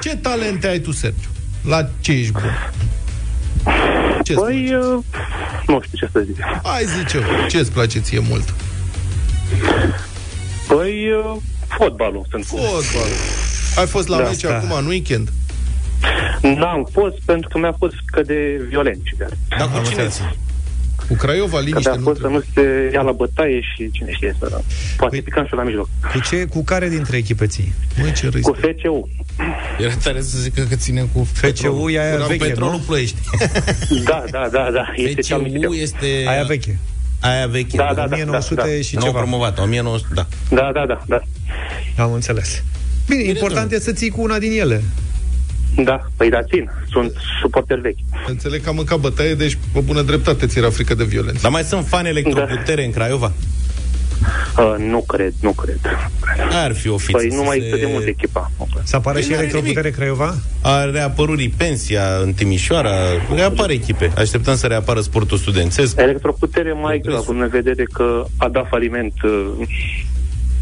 Ce 0.00 0.16
talente 0.16 0.66
ai 0.68 0.78
tu, 0.78 0.92
Sergiu? 0.92 1.28
La 1.68 1.88
ce 2.00 2.12
ești 2.12 2.32
bun? 2.32 2.72
Ce 4.22 4.34
Păi, 4.34 4.74
uh, 4.74 4.98
nu 5.66 5.80
știu 5.80 5.98
ce 5.98 6.08
să 6.12 6.20
zic. 6.20 6.40
Hai 6.62 6.84
zice 6.98 7.18
ce 7.48 7.58
îți 7.58 7.72
place 7.72 7.98
ție 7.98 8.18
mult? 8.28 8.54
Păi, 10.68 11.10
uh, 11.12 11.36
fotbalul 11.68 12.26
sunt. 12.30 12.44
Fotbal. 12.46 13.08
Ai 13.78 13.86
fost 13.86 14.08
la 14.08 14.16
Da. 14.16 14.22
meci 14.22 14.44
acum, 14.44 14.70
în 14.78 14.86
weekend? 14.86 15.28
N-am 16.42 16.88
fost 16.92 17.14
pentru 17.24 17.48
că 17.48 17.58
mi-a 17.58 17.74
fost 17.78 17.94
că 18.06 18.22
de 18.22 18.60
violent. 18.68 19.02
Da, 19.18 19.26
Dar 19.58 19.68
cu 19.68 19.88
cine 19.88 20.08
Cu 21.12 21.18
Craiova, 21.18 21.58
Că 21.58 21.64
liniște, 21.64 21.90
a 21.90 21.94
nu 21.94 22.02
fost 22.02 22.20
să 22.20 22.26
trebuie. 22.26 22.42
nu 22.54 22.62
se 22.62 22.90
ia 22.92 23.00
la 23.02 23.12
bătaie 23.12 23.60
și 23.60 23.90
cine 23.90 24.12
știe 24.12 24.36
să... 24.38 24.60
Poate 24.96 25.20
Păi- 25.20 25.24
picăm 25.24 25.46
și 25.46 25.54
la 25.54 25.62
mijloc. 25.62 25.88
Cu, 26.12 26.20
ce, 26.20 26.44
cu 26.44 26.62
care 26.64 26.88
dintre 26.88 27.16
echipe 27.16 27.46
ții? 27.46 27.72
Măi, 28.00 28.12
ce 28.12 28.28
râzi. 28.28 28.42
Cu 28.44 28.56
FCU. 28.60 29.08
Era 29.78 29.94
tare 30.02 30.20
să 30.20 30.38
zică 30.38 30.62
că 30.68 30.74
ținem 30.74 31.06
cu 31.12 31.26
FCU 31.32 31.88
e 31.88 32.00
aia 32.00 32.16
Cu 32.16 32.26
veche, 32.26 32.44
petrolul 32.44 32.72
nu? 32.72 32.78
Ploiești. 32.86 33.16
Da, 34.04 34.24
da, 34.30 34.48
da, 34.52 34.68
da. 34.72 34.92
Este 34.96 35.20
cea 35.20 35.36
mai 35.36 35.58
FCU 35.62 35.72
este... 35.72 36.06
Aia 36.26 36.42
veche 36.42 36.78
Aia 37.20 37.46
veche. 37.46 37.76
Da, 37.76 37.84
da, 37.94 38.06
da. 38.06 38.14
1900 38.14 38.60
da, 38.60 38.82
și 38.82 38.94
Nou 38.94 39.04
ceva 39.04 39.18
promovat, 39.18 39.58
1900, 39.58 40.14
da. 40.14 40.26
Da, 40.48 40.70
da, 40.74 40.86
da, 40.86 41.04
da. 41.06 41.22
Am 42.02 42.12
înțeles 42.12 42.62
Bine, 43.08 43.22
important 43.22 43.72
e 43.72 43.80
să 43.80 43.92
ții 43.92 44.10
cu 44.10 44.22
una 44.22 44.38
din 44.38 44.60
ele 44.60 44.82
Da, 45.76 46.06
păi 46.16 46.30
da, 46.30 46.42
țin. 46.42 46.70
Sunt 46.90 47.12
suporter 47.40 47.78
vechi. 47.78 47.98
Înțeleg 48.26 48.62
că 48.62 48.68
am 48.68 48.74
mâncat 48.74 48.98
bătaie, 48.98 49.34
deci 49.34 49.58
pe 49.72 49.80
bună 49.80 50.02
dreptate 50.02 50.46
ți 50.46 50.58
era 50.58 50.70
frică 50.70 50.94
de 50.94 51.04
violență. 51.04 51.38
Dar 51.42 51.50
mai 51.50 51.62
sunt 51.62 51.86
fani 51.86 52.08
electroputere 52.08 52.84
în 52.84 52.90
Craiova? 52.90 53.32
Uh, 54.58 54.74
nu 54.78 55.00
cred, 55.06 55.32
nu 55.40 55.52
cred. 55.52 55.78
Ar 56.50 56.74
fi 56.74 56.88
o 56.88 56.96
fiță 56.96 57.16
Păi 57.16 57.26
nu 57.28 57.34
să 57.34 57.42
mai 57.42 57.58
se- 57.58 57.64
este 57.64 57.76
de 57.76 57.86
mult 57.90 58.06
echipa. 58.06 58.50
Să 58.82 58.96
apară 58.96 59.14
Păi 59.14 59.24
și 59.24 59.30
n-are 59.30 59.42
electroputere 59.42 59.90
Craiova? 59.90 60.34
A 60.62 60.84
reapărut 60.84 61.52
Pensia 61.56 62.02
în 62.22 62.32
Timișoara, 62.32 62.90
reapar 63.34 63.70
echipe. 63.70 64.12
Așteptăm 64.16 64.56
să 64.56 64.66
reapară 64.66 65.00
sportul 65.00 65.38
studențesc. 65.38 65.98
Electroputere 66.00 66.72
mai 66.72 66.98
greu, 66.98 67.16
având 67.16 67.40
în 67.40 67.48
vedere 67.48 67.84
că 67.92 68.24
a 68.36 68.48
dat 68.48 68.66
faliment 68.68 69.12
uh, 69.22 69.46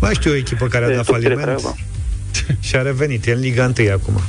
Mai 0.01 0.15
știu 0.15 0.31
o 0.31 0.35
echipă 0.35 0.67
care 0.67 0.85
a 0.85 0.87
dat 0.89 1.09
Electroputere 1.09 1.35
faliment 1.35 1.59
Craiova. 1.61 1.75
și 2.67 2.77
a 2.77 2.83
revenit. 2.83 3.27
E 3.27 3.33
în 3.33 3.41
Liga 3.41 3.73
1 3.79 3.91
acum. 3.93 4.21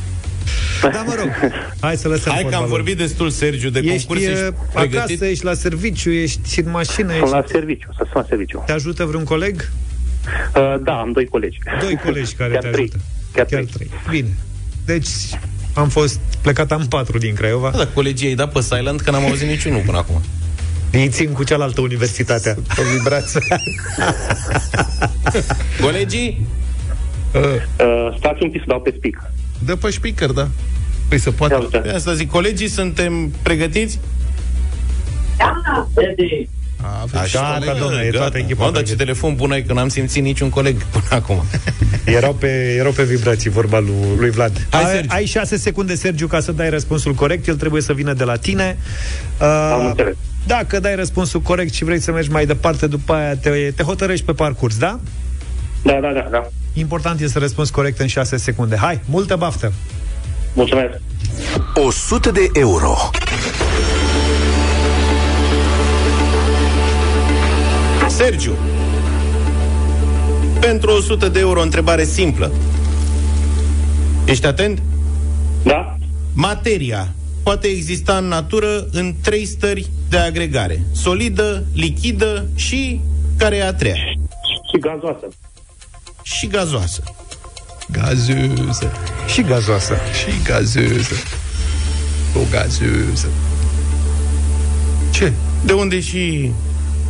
Da, 0.82 1.04
mă 1.08 1.16
rog. 1.20 1.30
Hai 1.82 1.98
să 1.98 2.08
lăsăm 2.08 2.32
Hai 2.32 2.42
că 2.42 2.48
am 2.48 2.52
fotbalul. 2.52 2.70
vorbit 2.70 2.98
destul, 2.98 3.30
Sergiu, 3.30 3.70
de 3.70 3.80
Ești 3.80 4.08
concurs. 4.08 4.22
e, 4.28 4.32
Ești 4.32 4.44
acasă, 4.44 4.56
pregătit? 4.74 5.22
ești 5.22 5.44
la 5.46 5.54
serviciu, 5.54 6.10
ești 6.12 6.60
în 6.60 6.70
mașină, 6.72 7.10
Sunt 7.12 7.22
ești... 7.24 7.34
la 7.36 7.44
serviciu, 7.48 7.88
să 7.92 7.98
sunt 7.98 8.14
la 8.14 8.26
serviciu. 8.30 8.64
Te 8.66 8.72
ajută 8.72 9.06
vreun 9.06 9.24
coleg? 9.24 9.70
Uh, 10.56 10.76
da, 10.84 10.94
am 11.00 11.12
doi 11.12 11.26
colegi. 11.26 11.58
Doi 11.82 12.00
colegi 12.04 12.34
care 12.34 12.52
Chiar 12.54 12.62
te 12.64 12.70
trei. 12.70 12.84
ajută. 12.84 13.04
Chiar 13.34 13.46
Chiar 13.46 13.64
trei. 13.64 13.88
trei. 13.88 13.90
Bine. 14.10 14.36
Deci, 14.86 15.08
am 15.74 15.90
fost 15.90 16.20
plecat 16.42 16.72
am 16.72 16.86
patru 16.90 17.18
din 17.18 17.34
Craiova. 17.36 17.70
Da, 17.78 17.88
colegii 17.88 18.28
ai 18.28 18.36
dat 18.36 18.52
pe 18.52 18.62
silent 18.62 19.02
că 19.02 19.12
n-am 19.12 19.24
auzit 19.24 19.48
niciunul 19.48 19.82
până 19.86 19.98
acum. 19.98 20.22
Îi 20.92 21.10
țin 21.10 21.32
cu 21.32 21.44
cealaltă 21.44 21.82
universitatea. 21.82 22.54
Pe 22.76 22.82
vibrație. 22.98 23.40
Colegii? 25.82 26.46
Uh, 27.34 27.42
stați 28.18 28.44
un 28.44 28.50
pic 28.50 28.60
să 28.60 28.66
dau 28.68 28.82
pe 28.82 28.94
speak. 28.98 29.32
Dă 29.66 29.76
pe 29.76 29.90
speaker, 29.92 30.30
da. 30.30 30.48
Păi 31.08 31.18
se 31.20 31.30
poate. 31.32 31.54
Ia 31.54 31.60
uite. 31.60 31.78
De 31.80 31.90
asta 31.90 32.14
zic, 32.14 32.30
colegii 32.30 32.68
suntem 32.68 33.30
pregătiți? 33.42 34.00
Da, 35.38 35.62
A, 36.84 37.02
avem 37.02 37.24
și 37.26 37.34
Gata, 37.34 37.58
colegi. 37.58 37.80
domnule, 37.80 38.04
e 38.06 38.10
toată 38.10 38.38
echipa 38.38 38.64
Mă, 38.66 38.72
dar 38.72 38.84
ce 38.84 38.96
pregătită. 38.96 39.04
telefon 39.04 39.36
bun 39.36 39.52
ai, 39.52 39.64
că 39.64 39.74
n-am 39.74 39.88
simțit 39.88 40.24
niciun 40.24 40.50
coleg 40.50 40.84
până 40.84 41.04
acum. 41.10 41.44
Erau 42.06 42.34
pe, 42.34 42.76
erau 42.78 42.92
pe 42.92 43.04
vibrații, 43.04 43.50
vorba 43.50 43.80
lui, 43.80 43.94
lui 44.18 44.30
Vlad. 44.30 44.68
Hai, 44.70 44.84
ai, 44.84 44.92
Sergiu. 44.92 45.08
ai 45.14 45.26
șase 45.26 45.58
secunde, 45.58 45.96
Sergiu, 45.96 46.28
ca 46.28 46.40
să 46.40 46.52
dai 46.52 46.70
răspunsul 46.70 47.14
corect. 47.14 47.48
El 47.48 47.56
trebuie 47.56 47.82
să 47.82 47.94
vină 47.94 48.14
de 48.14 48.24
la 48.24 48.36
tine. 48.36 48.78
Am 49.38 49.80
Uh, 49.82 49.86
înțeles. 49.90 50.16
dacă 50.46 50.80
dai 50.80 50.96
răspunsul 50.96 51.40
corect 51.42 51.74
și 51.74 51.84
vrei 51.84 52.00
să 52.00 52.12
mergi 52.12 52.30
mai 52.32 52.46
departe, 52.46 52.88
după 52.88 53.14
aia 53.14 53.36
te, 53.36 53.50
te 53.76 53.84
hotărăști 53.84 54.26
pe 54.26 54.32
parcurs, 54.34 54.78
da? 54.78 55.00
Da, 55.84 56.00
da, 56.02 56.12
da, 56.14 56.28
da. 56.32 56.48
Important 56.74 57.20
este 57.20 57.32
să 57.32 57.40
răspunzi 57.40 57.72
corect 57.72 58.00
în 58.00 58.08
6 58.08 58.38
secunde. 58.38 58.76
Hai, 58.76 59.00
multă 59.06 59.36
baftă! 59.36 59.74
Mulțumesc. 60.54 61.02
100 61.74 62.32
de 62.32 62.50
euro. 62.54 62.96
Sergiu. 68.10 68.56
Pentru 70.60 70.92
100 70.92 71.30
de 71.30 71.40
euro, 71.40 71.60
o 71.60 71.64
întrebare 71.64 72.04
simplă. 72.04 72.52
Ești 74.26 74.46
atent? 74.46 74.82
Da. 75.64 75.98
Materia 76.34 77.14
poate 77.44 77.68
exista 77.68 78.18
în 78.18 78.26
natură 78.26 78.88
în 78.92 79.14
trei 79.22 79.46
stări 79.46 79.90
de 80.10 80.18
agregare. 80.18 80.84
Solidă, 80.92 81.64
lichidă 81.74 82.46
și 82.56 83.02
care 83.38 83.56
e 83.56 83.64
a 83.64 83.74
treia? 83.74 83.96
Și 83.96 84.80
gazoasă. 84.80 85.28
Și 86.38 86.48
gazoasă. 86.48 87.04
Gazeuză. 87.92 88.92
Și 89.28 89.42
gazoasă. 89.42 89.98
Și 90.14 90.42
gazeuză. 90.44 91.14
O 92.36 92.40
gazeuză. 92.52 93.28
Ce? 95.10 95.34
De 95.66 95.74
unde 95.74 96.00
și 96.00 96.52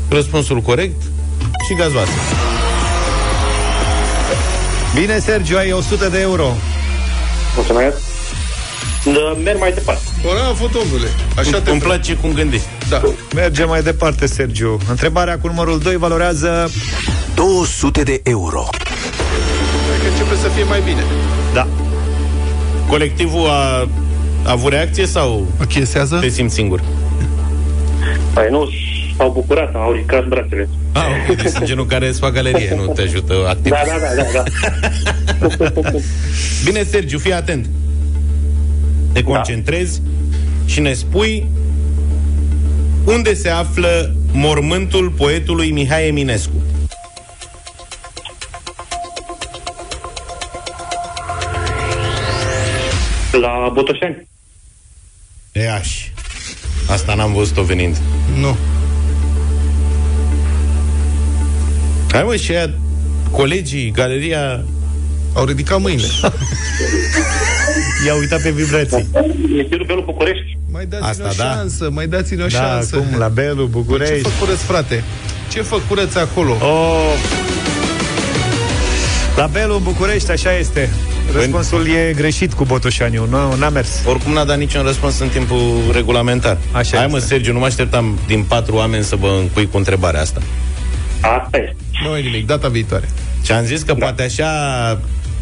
răspunsul 0.09 0.61
corect? 0.61 1.01
Și 1.67 1.75
gazoasă. 1.75 2.11
Bine, 4.95 5.19
Sergiu, 5.19 5.57
ai 5.57 5.71
100 5.71 6.09
de 6.09 6.19
euro. 6.19 6.53
Mulțumesc. 7.55 7.97
Da, 9.03 9.39
merg 9.43 9.59
mai 9.59 9.71
departe. 9.73 10.01
Bravo, 10.21 10.67
domnule. 10.67 11.07
Așa 11.35 11.61
te 11.61 11.71
Îmi 11.71 11.79
place 11.79 12.15
cum 12.15 12.33
gândești. 12.33 12.67
Da. 12.89 13.01
Mergem 13.35 13.67
mai 13.67 13.81
departe, 13.81 14.25
Sergiu. 14.25 14.77
Întrebarea 14.89 15.39
cu 15.39 15.47
numărul 15.47 15.79
2 15.79 15.95
valorează 15.95 16.71
200 17.35 18.03
de 18.03 18.21
euro. 18.23 18.69
Hai 20.11 20.19
că 20.19 20.23
începe 20.23 20.41
să 20.41 20.47
fie 20.55 20.63
mai 20.63 20.81
bine. 20.85 21.01
Da. 21.53 21.67
Colectivul 22.87 23.47
a, 23.47 23.87
a 24.43 24.51
avut 24.51 24.71
reacție 24.71 25.05
sau 25.05 25.47
Achesează? 25.59 26.17
te 26.21 26.27
simți 26.29 26.53
singur? 26.53 26.83
Păi 28.33 28.47
nu, 28.49 28.69
s-au 29.17 29.31
bucurat, 29.31 29.75
au 29.75 29.91
ridicat 29.91 30.27
brațele. 30.27 30.69
Ah, 30.91 31.01
ok, 31.29 31.35
deci 31.41 31.51
sunt 31.55 31.63
genul 31.63 31.85
care 31.85 32.07
îți 32.07 32.19
fac 32.19 32.33
galerie, 32.33 32.75
nu 32.75 32.93
te 32.93 33.01
ajută 33.01 33.33
activ. 33.47 33.71
Da, 33.71 33.77
da, 33.87 33.93
da, 34.15 34.23
da, 34.23 34.43
da. 35.67 35.81
Bine, 36.65 36.83
Sergiu, 36.83 37.17
fii 37.17 37.33
atent. 37.33 37.69
Te 39.11 39.23
concentrezi 39.23 40.01
și 40.65 40.79
ne 40.79 40.93
spui 40.93 41.47
unde 43.05 43.33
se 43.33 43.49
află 43.49 44.15
mormântul 44.31 45.09
poetului 45.09 45.71
Mihai 45.71 46.07
Eminescu. 46.07 46.51
La 53.31 53.69
Botoșani. 53.73 54.27
E 55.51 55.71
aș. 55.71 55.89
Asta 56.89 57.13
n-am 57.13 57.33
văzut-o 57.33 57.63
venind. 57.63 57.97
Nu. 58.39 58.57
Hai 62.11 62.23
mă, 62.23 62.35
și 62.35 62.51
aia, 62.51 62.69
colegii, 63.31 63.91
galeria... 63.91 64.63
Au 65.33 65.45
ridicat 65.45 65.81
mâinile. 65.81 66.07
I-a 68.05 68.15
uitat 68.15 68.41
pe 68.41 68.49
vibrații. 68.51 69.07
Ministerul 69.47 69.85
Belu 69.85 70.01
București. 70.01 70.57
Mai 70.71 70.85
dați-ne 70.85 71.07
Asta, 71.09 71.23
o 71.23 71.33
da. 71.37 71.43
șansă, 71.43 71.89
mai 71.89 72.07
dați-ne 72.07 72.43
o 72.43 72.47
Da, 72.47 72.57
șansă. 72.57 72.95
acum 72.95 73.17
la 73.17 73.27
Belu, 73.27 73.53
Bă, 73.55 73.61
Ce 73.63 73.67
București. 73.67 74.29
făcurăți, 74.29 74.63
frate? 74.63 75.03
Ce 75.51 75.61
făcurăți 75.61 76.17
acolo? 76.17 76.51
Oh. 76.51 77.13
La 79.35 79.45
Belu, 79.47 79.75
în 79.75 79.83
București, 79.83 80.31
așa 80.31 80.57
este. 80.57 80.89
Răspunsul 81.33 81.87
e 81.87 82.13
greșit 82.15 82.53
cu 82.53 82.63
Botoșaniu, 82.65 83.25
nu, 83.29 83.55
n-a 83.55 83.69
mers. 83.69 83.89
Oricum 84.05 84.31
n-a 84.33 84.43
dat 84.43 84.57
niciun 84.57 84.83
răspuns 84.83 85.19
în 85.19 85.27
timpul 85.29 85.77
regulamentar. 85.93 86.57
Așa 86.71 86.95
Hai 86.97 87.05
este. 87.05 87.17
mă, 87.17 87.19
Sergiu, 87.25 87.53
nu 87.53 87.59
mă 87.59 87.65
așteptam 87.65 88.19
din 88.27 88.43
patru 88.43 88.75
oameni 88.75 89.03
să 89.03 89.15
vă 89.15 89.27
încui 89.39 89.67
cu 89.71 89.77
întrebarea 89.77 90.21
asta. 90.21 90.41
Asta 91.21 91.57
este. 91.57 91.75
Nu 92.03 92.17
e 92.17 92.21
nimic, 92.21 92.45
data 92.45 92.67
viitoare. 92.67 93.09
Și 93.43 93.51
am 93.51 93.63
zis 93.65 93.79
că 93.81 93.93
da. 93.93 93.99
poate 93.99 94.23
așa, 94.23 94.47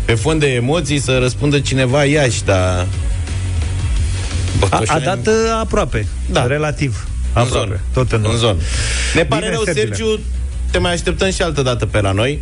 pe 0.05 0.13
fond 0.13 0.39
de 0.39 0.47
emoții, 0.53 0.99
să 0.99 1.17
răspundă 1.21 1.59
cineva 1.59 2.03
Iași, 2.03 2.43
dar... 2.43 2.57
A, 2.59 2.87
Botoșani- 4.59 4.87
a 4.87 4.99
dat 4.99 5.27
uh, 5.27 5.33
aproape, 5.61 6.05
Da. 6.31 6.47
relativ. 6.47 7.07
în 7.33 7.41
Aproape, 7.41 7.65
zonă. 7.67 7.79
tot 7.93 8.11
în, 8.11 8.25
în 8.31 8.37
zonă. 8.37 8.57
Ne 9.15 9.23
pare 9.25 9.41
Bine, 9.41 9.53
rău, 9.53 9.63
Sergiule. 9.63 9.95
Sergiu, 9.95 10.19
te 10.71 10.77
mai 10.77 10.93
așteptăm 10.93 11.31
și 11.31 11.41
altă 11.41 11.61
dată 11.61 11.85
pe 11.85 12.01
la 12.01 12.11
noi, 12.11 12.41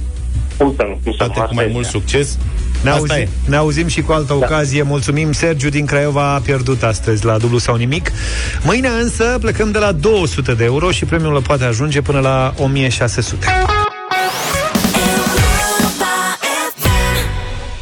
Cum 0.57 0.73
să 0.77 0.83
nu? 0.87 0.99
Cum 1.03 1.11
să 1.17 1.23
nu? 1.23 1.25
poate 1.25 1.33
cu 1.33 1.39
Asta 1.39 1.53
mai 1.53 1.63
este. 1.63 1.75
mult 1.75 1.87
succes. 1.87 2.37
Ne 2.81 2.89
Asta 2.89 2.99
auzim, 2.99 3.15
e. 3.15 3.29
ne 3.49 3.55
auzim 3.55 3.87
și 3.87 4.01
cu 4.01 4.11
altă 4.11 4.33
ocazie. 4.33 4.81
Mulțumim, 4.81 5.31
Sergiu 5.31 5.69
din 5.69 5.85
Craiova 5.85 6.33
a 6.33 6.39
pierdut 6.39 6.83
astăzi 6.83 7.25
la 7.25 7.37
dublu 7.37 7.57
sau 7.57 7.75
nimic. 7.75 8.11
Mâine 8.61 8.87
însă 8.87 9.37
plecăm 9.41 9.71
de 9.71 9.77
la 9.77 9.91
200 9.91 10.53
de 10.53 10.63
euro 10.63 10.91
și 10.91 11.05
premiul 11.05 11.35
îl 11.35 11.41
poate 11.41 11.63
ajunge 11.63 12.01
până 12.01 12.19
la 12.19 12.53
1600. 12.57 13.45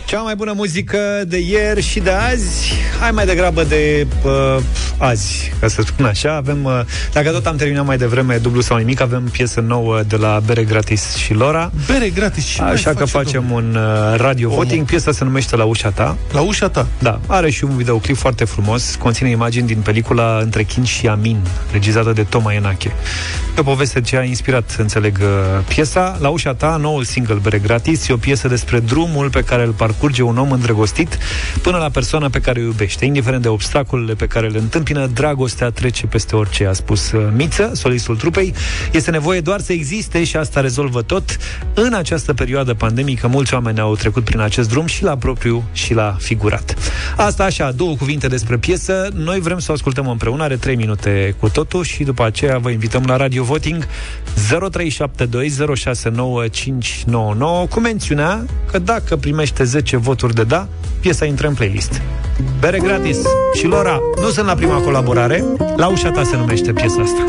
Cea 0.05 0.19
mai 0.21 0.35
bună 0.35 0.53
muzică 0.55 1.23
de 1.27 1.37
ieri 1.37 1.81
și 1.81 1.99
de 1.99 2.11
azi 2.11 2.73
Hai 2.99 3.11
mai 3.11 3.25
degrabă 3.25 3.63
de 3.63 4.07
uh, 4.23 4.57
azi, 4.97 5.51
ca 5.59 5.67
să 5.67 5.81
spun 5.81 6.05
așa 6.05 6.35
avem, 6.35 6.63
uh, 6.63 6.79
Dacă 7.13 7.29
tot 7.29 7.45
am 7.45 7.55
terminat 7.55 7.85
mai 7.85 7.97
devreme 7.97 8.37
Dublu 8.37 8.61
sau 8.61 8.77
nimic, 8.77 9.01
avem 9.01 9.23
piesă 9.31 9.59
nouă 9.59 10.01
De 10.07 10.15
la 10.15 10.41
Bere 10.45 10.63
Gratis 10.63 11.15
și 11.15 11.33
Lora 11.33 11.71
Bere 11.87 12.09
gratis. 12.09 12.45
Ce 12.45 12.61
mai 12.61 12.71
Așa 12.71 12.89
că 12.93 13.05
face, 13.05 13.11
facem 13.11 13.45
domnule? 13.49 13.77
un 13.77 13.83
uh, 14.11 14.19
radio 14.19 14.49
Omul. 14.51 14.63
voting 14.63 14.85
Piesa 14.85 15.11
se 15.11 15.23
numește 15.23 15.55
La 15.55 15.63
ușa 15.63 15.89
ta 15.89 16.17
La 16.31 16.41
ușa 16.41 16.69
ta. 16.69 16.87
Da, 16.99 17.19
are 17.27 17.49
și 17.49 17.63
un 17.63 17.75
videoclip 17.77 18.15
foarte 18.15 18.45
frumos 18.45 18.95
Conține 18.99 19.29
imagini 19.29 19.67
din 19.67 19.77
pelicula 19.77 20.39
Între 20.41 20.63
Chin 20.63 20.83
și 20.83 21.07
Amin 21.07 21.37
Regizată 21.71 22.11
de 22.11 22.23
Toma 22.23 22.53
Enache 22.53 22.91
E 23.57 23.59
o 23.59 23.63
poveste 23.63 24.01
ce 24.01 24.17
a 24.17 24.23
inspirat, 24.23 24.75
înțeleg, 24.77 25.17
uh, 25.21 25.27
piesa 25.67 26.17
La 26.19 26.29
ușa 26.29 26.53
ta, 26.53 26.77
noul 26.81 27.03
single 27.03 27.39
Bere 27.41 27.57
Gratis 27.57 28.07
E 28.07 28.13
o 28.13 28.17
piesă 28.17 28.47
despre 28.47 28.79
drumul 28.79 29.29
pe 29.29 29.41
care 29.41 29.63
îl 29.63 29.71
parcurge 29.71 30.21
un 30.21 30.37
om 30.37 30.51
îndrăgostit 30.51 31.17
Până 31.61 31.77
la 31.77 31.89
persoana 31.89 32.29
pe 32.29 32.39
care 32.39 32.59
o 32.59 32.63
iubește 32.63 33.05
Indiferent 33.05 33.41
de 33.41 33.47
obstacolele 33.47 34.13
pe 34.13 34.25
care 34.25 34.47
le 34.47 34.57
întâmpină 34.57 34.83
Dragostea 34.93 35.69
trece 35.69 36.07
peste 36.07 36.35
orice, 36.35 36.65
a 36.65 36.73
spus 36.73 37.11
uh, 37.11 37.27
Miță, 37.35 37.71
solistul 37.73 38.15
trupei. 38.15 38.53
Este 38.91 39.11
nevoie 39.11 39.39
doar 39.39 39.59
să 39.59 39.73
existe 39.73 40.23
și 40.23 40.37
asta 40.37 40.61
rezolvă 40.61 41.01
tot. 41.01 41.37
În 41.73 41.93
această 41.93 42.33
perioadă 42.33 42.73
pandemică 42.73 43.27
Mulți 43.27 43.53
oameni 43.53 43.79
au 43.79 43.95
trecut 43.95 44.23
prin 44.23 44.39
acest 44.39 44.69
drum 44.69 44.85
Și 44.85 45.03
la 45.03 45.17
propriu 45.17 45.63
și 45.71 45.93
la 45.93 46.15
figurat. 46.19 46.75
Asta 47.15 47.43
așa, 47.43 47.71
două 47.71 47.95
cuvinte 47.95 48.27
despre 48.27 48.57
piesă. 48.57 49.07
Noi 49.13 49.39
vrem 49.39 49.59
să 49.59 49.71
o 49.71 49.73
ascultăm 49.73 50.07
împreună 50.07 50.43
Are 50.43 50.55
trei 50.55 50.75
minute 50.75 51.35
cu 51.39 51.49
totul 51.49 51.83
Și 51.83 52.03
după 52.03 52.25
aceea 52.25 52.57
vă 52.57 52.69
invităm 52.69 53.03
la 53.07 53.17
Radio 53.17 53.43
Voting 53.43 53.87
0372069599 53.87 53.89
Cu 57.69 57.79
mențiunea 57.79 58.45
că 58.71 58.79
dacă 58.79 59.15
primește 59.15 59.63
10 59.63 59.97
voturi 59.97 60.33
de 60.33 60.43
da 60.43 60.67
Piesa 61.05 61.25
intră 61.25 61.47
în 61.47 61.53
playlist. 61.53 62.01
Bere 62.59 62.79
gratis. 62.79 63.17
Și 63.53 63.65
Lora 63.65 63.99
nu 64.21 64.29
sunt 64.29 64.45
la 64.45 64.53
prima 64.75 64.91
colaborare. 64.91 65.43
La 65.75 65.87
ușa 65.87 66.11
ta 66.11 66.23
se 66.23 66.37
numește 66.37 66.73
piesa 66.73 67.01
asta. 67.01 67.23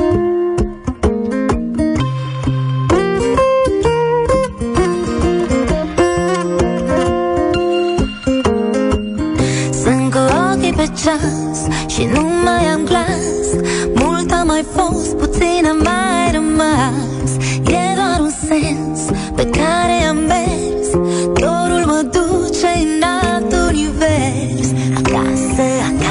Sunt 9.83 10.13
cu 10.13 10.19
ochii 10.53 10.73
pe 10.73 10.89
ceas 11.05 11.67
Și 11.87 12.09
nu 12.15 12.27
mai 12.45 12.65
am 12.75 12.85
glas. 12.85 13.65
Mult 13.95 14.33
am 14.33 14.47
mai 14.47 14.65
fost, 14.75 15.17
puțin 15.17 15.67
am 15.69 15.81
mai 15.83 16.33
rămas. 16.33 17.31
E 17.67 17.95
doar 17.95 18.21
un 18.21 18.33
sens 18.49 19.01
pe 19.35 19.45
care 19.45 20.07
am 20.09 20.17
mers. 20.17 20.91
Dorul 21.25 21.85
mă 21.87 22.03
duce 22.03 22.71
în 22.77 23.03
alt 23.23 23.53
univers. 23.69 24.69
Acasă, 24.97 25.63
acasă 25.89 26.06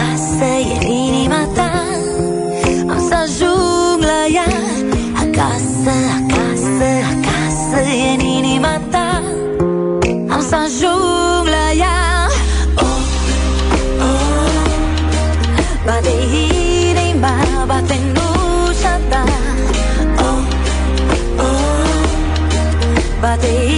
de 23.38 23.74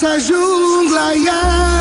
să 0.00 0.08
ajung 0.08 0.88
la 0.94 1.12
ea 1.26 1.79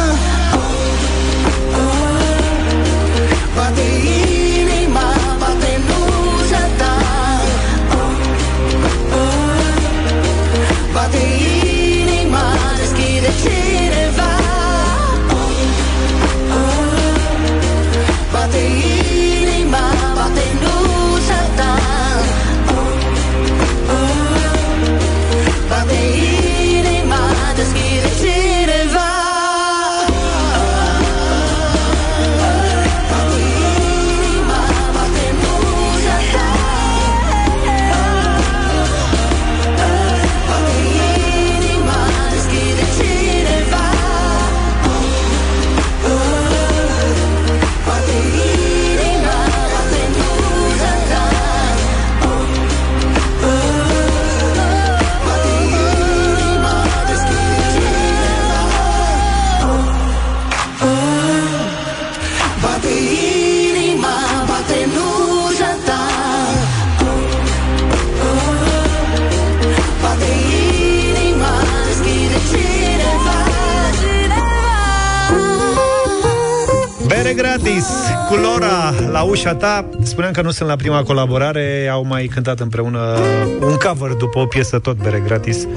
cu 78.30 78.36
Lora 78.36 78.94
la 79.12 79.22
ușa 79.22 79.56
ta. 79.56 79.90
Spuneam 80.04 80.32
că 80.32 80.42
nu 80.42 80.52
sunt 80.52 80.70
la 80.70 80.76
prima 80.76 81.04
colaborare 81.04 81.90
Au 81.92 82.06
mai 82.06 82.26
cântat 82.26 82.60
împreună 82.60 83.18
un 83.62 83.76
cover 83.88 84.12
După 84.14 84.40
o 84.40 84.46
piesă 84.46 84.80
tot 84.80 84.98
bere 84.98 85.24
gratis. 85.26 85.68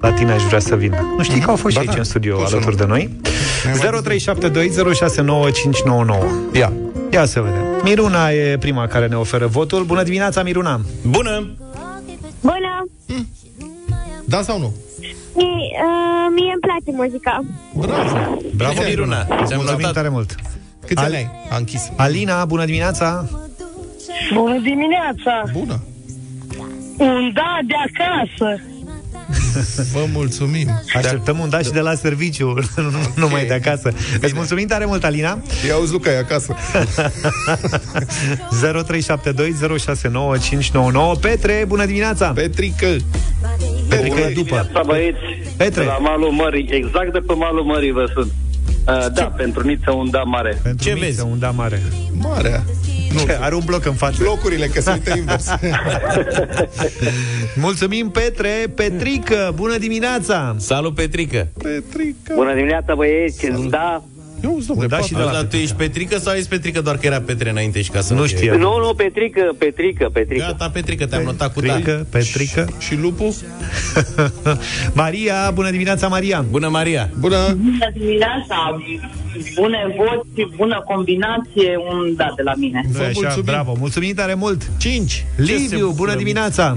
La 0.00 0.12
tine 0.12 0.32
aș 0.32 0.42
vrea 0.42 0.58
să 0.58 0.76
vin. 0.76 0.94
Nu 1.16 1.22
știi 1.22 1.40
că 1.40 1.50
au 1.50 1.56
fost 1.56 1.72
și 1.72 1.74
Ba 1.74 1.80
aici 1.80 1.90
da, 1.92 1.98
în 1.98 2.04
studio 2.04 2.36
cum 2.36 2.46
să 2.46 2.54
alături 2.54 2.76
nu? 2.76 2.84
de 2.84 2.88
noi. 2.88 3.16
0372069599 6.50 6.52
Ia. 6.52 6.72
Ia 7.12 7.24
să 7.24 7.40
vedem. 7.40 7.62
Miruna 7.84 8.30
e 8.30 8.56
prima 8.58 8.86
care 8.86 9.06
ne 9.06 9.16
oferă 9.16 9.46
votul. 9.46 9.84
Bună 9.84 10.02
dimineața, 10.02 10.42
Miruna! 10.42 10.80
Bună! 11.06 11.50
Bună! 12.40 12.84
Da 14.24 14.42
sau 14.42 14.58
nu? 14.58 14.74
Mie, 15.34 15.44
uh, 15.44 16.26
mie 16.34 16.52
îmi 16.52 16.60
place 16.60 16.96
muzica. 16.96 17.40
Bravo! 17.74 18.38
Bravo, 18.56 18.80
Miruna. 18.88 19.24
Ți-am 19.24 19.36
Mulțumim 19.40 19.66
notat. 19.68 19.92
tare 19.92 20.08
mult 20.08 20.34
Câți 20.88 21.00
Al- 21.00 21.04
ani 21.06 21.14
ai? 21.16 21.30
A 21.50 21.56
închis. 21.56 21.90
Alina, 21.96 22.44
bună 22.44 22.64
dimineața. 22.64 23.28
Bună 24.34 24.58
dimineața! 24.58 25.42
Bună. 25.52 25.80
Un 26.98 27.30
da 27.34 27.58
de 27.66 27.74
acasă! 27.88 28.60
Vă 29.92 30.06
mulțumim. 30.12 30.68
Așteptăm 30.94 31.38
un 31.38 31.48
da 31.48 31.58
și 31.58 31.70
de 31.70 31.80
la 31.80 31.94
serviciu 31.94 32.46
Nu 32.76 32.90
numai 33.16 33.44
de 33.46 33.54
acasă. 33.54 33.92
Îți 34.20 34.34
mulțumim 34.34 34.66
tare 34.66 34.84
mult, 34.84 35.04
Alina. 35.04 35.38
Ia 35.66 35.74
auzi, 35.74 35.92
Luca, 35.92 36.10
e 36.10 36.18
acasă. 36.18 36.54
0372069599 41.16 41.20
Petre, 41.20 41.64
bună 41.68 41.84
dimineața. 41.84 42.32
Petrică. 42.34 42.86
Petrică 43.88 44.30
după. 44.34 44.68
Sa 44.72 44.82
băieți, 44.86 45.18
Petre. 45.56 45.82
de 45.82 45.86
la 45.88 45.98
malul 45.98 46.30
mării, 46.30 46.68
exact 46.70 47.12
de 47.12 47.18
pe 47.18 47.32
malul 47.34 47.64
mării 47.64 47.90
vă 47.92 48.10
sunt. 48.14 48.32
Uh, 48.86 49.06
da, 49.12 49.24
pentru 49.24 49.66
Niță 49.66 49.90
un 49.90 50.10
da 50.10 50.22
mare. 50.22 50.58
Pentru 50.62 50.84
Ce 50.84 50.92
Miță, 50.92 51.04
vezi? 51.04 51.22
un 51.22 51.38
da 51.38 51.50
mare 51.50 51.82
Marea 52.12 52.62
nu. 53.12 53.18
Ce, 53.20 53.38
Are 53.40 53.54
un 53.54 53.62
bloc 53.64 53.84
în 53.86 53.92
față 53.92 54.22
Locurile, 54.22 54.66
că 54.66 54.80
se 54.80 54.90
uită 54.90 55.12
invers 55.16 55.46
Mulțumim, 57.54 58.10
Petre 58.10 58.72
Petrică, 58.74 59.52
bună 59.54 59.78
dimineața 59.78 60.54
Salut, 60.58 60.94
Petrică! 60.94 61.48
Petrică 61.62 62.32
Bună 62.34 62.54
dimineața 62.54 62.94
băieți, 62.94 63.46
da. 63.68 64.02
Eu 64.44 64.50
auzi, 64.50 64.66
domnule, 64.66 64.86
Un 64.86 64.90
da 64.90 64.96
patru. 64.96 65.06
și 65.14 65.20
de 65.20 65.22
la 65.26 65.32
Dar 65.32 65.42
tu 65.44 65.56
ești 65.56 65.74
Petrică 65.74 66.18
sau 66.18 66.34
ești 66.34 66.48
Petrică 66.48 66.80
doar 66.80 66.96
că 66.96 67.06
era 67.06 67.20
Petre 67.20 67.50
înainte 67.50 67.82
și 67.82 67.90
ca 67.90 68.00
să 68.00 68.14
Nu 68.14 68.22
fie? 68.22 68.36
știe. 68.36 68.50
Nu, 68.50 68.78
nu, 68.78 68.94
Petrică, 68.96 69.40
Petrică, 69.58 70.08
Petrică. 70.12 70.44
Gata, 70.46 70.70
Petrică, 70.70 71.06
te-am 71.06 71.22
notat 71.22 71.52
cu 71.52 71.60
tare. 71.60 71.72
Petrică, 71.80 72.06
Petrică 72.10 72.68
Și 72.78 72.96
lupul? 72.96 73.32
Maria, 75.02 75.50
bună 75.54 75.70
dimineața, 75.70 76.08
Maria 76.08 76.44
Bună, 76.50 76.68
Maria! 76.68 77.10
Bună 77.18 77.36
Bună 77.62 77.90
dimineața! 77.98 78.78
Bune 79.54 79.94
voci, 79.96 80.46
bună 80.56 80.82
combinație, 80.86 81.76
un 81.90 82.14
da 82.16 82.32
de 82.36 82.42
la 82.42 82.52
mine. 82.56 82.80
Nu 82.92 82.98
e 83.02 83.04
așa, 83.04 83.10
mulțumim. 83.14 83.44
bravo, 83.44 83.76
mulțumim 83.78 84.14
tare 84.14 84.34
mult 84.34 84.62
5 84.78 85.24
Liviu, 85.36 85.92
bună 85.96 86.14
dimineața 86.14 86.74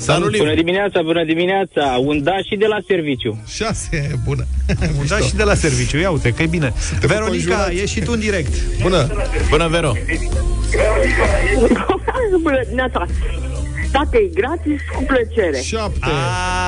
Salut, 0.00 0.30
Liviu! 0.30 0.54
dimineața, 0.54 1.02
bună 1.02 1.24
dimineața. 1.24 1.96
Un 2.04 2.22
da 2.22 2.36
și 2.48 2.56
de 2.56 2.66
la 2.66 2.76
serviciu. 2.86 3.38
6 3.46 4.20
Bună 4.24 4.44
Un 5.00 5.06
da 5.08 5.16
și 5.18 5.34
de 5.34 5.42
la 5.42 5.54
serviciu, 5.54 5.98
ia 5.98 6.10
uite, 6.10 6.30
că 6.30 6.42
e 6.42 6.46
bine 6.46 6.72
Veronica, 7.00 7.26
conjurați. 7.26 7.74
ești 7.74 7.90
și 7.98 8.00
tu 8.00 8.12
în 8.12 8.18
direct 8.20 8.52
Bună 8.82 9.06
Bună, 9.50 9.68
Vero! 9.68 9.92
Bună 12.42 12.60
dimineața! 12.64 13.06
Dacă 13.92 14.16
e 14.16 14.30
gratis, 14.34 14.80
cu 14.96 15.02
plăcere. 15.02 15.60
7 15.62 15.98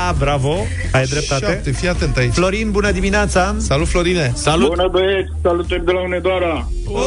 A, 0.09 0.13
bravo, 0.19 0.57
ai 0.93 1.05
dreptate 1.05 1.47
7, 1.47 1.71
fii 1.71 1.89
atent 1.89 2.17
aici 2.17 2.33
Florin, 2.33 2.71
bună 2.71 2.91
dimineața 2.91 3.55
Salut, 3.59 3.89
Florine 3.89 4.33
Salut! 4.35 4.69
Bună 4.69 4.89
băieți, 4.91 5.29
salutări 5.43 5.85
de 5.85 5.91
la 5.93 6.01
Unedoara. 6.03 6.69
oh, 6.87 7.03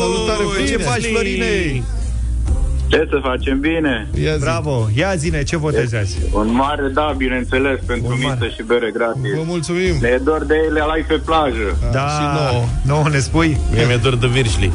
Salutare, 0.00 0.42
Ce 0.42 0.48
Florine 0.52 0.76
faci, 0.84 1.04
Florine? 1.04 1.82
Ce 2.86 3.06
să 3.10 3.18
facem 3.22 3.60
bine? 3.60 4.08
Ia 4.24 4.34
zi. 4.36 4.40
Bravo, 4.40 4.88
ia 4.94 5.14
zine, 5.14 5.42
ce 5.42 5.56
votezi 5.56 5.96
azi? 5.96 6.18
Un 6.32 6.52
mare 6.52 6.88
da, 6.88 7.14
bineînțeles, 7.16 7.78
pentru 7.86 8.12
Un 8.12 8.18
mare. 8.22 8.38
Niță 8.40 8.54
și 8.54 8.62
bere 8.62 8.90
gratis. 8.92 9.34
Vă 9.36 9.42
mulțumim 9.46 9.94
Ne 10.00 10.08
e 10.08 10.20
dor 10.24 10.44
de 10.44 10.54
ele 10.68 10.80
alai 10.80 11.04
pe 11.08 11.14
plajă. 11.24 11.78
Da, 11.92 12.06
și 12.08 12.50
nouă. 12.50 12.64
nouă 12.86 13.08
ne 13.10 13.18
spui 13.18 13.58
Mie 13.72 13.84
mi-e 13.86 13.96
dor 13.96 14.16
de 14.16 14.26
virșli. 14.26 14.70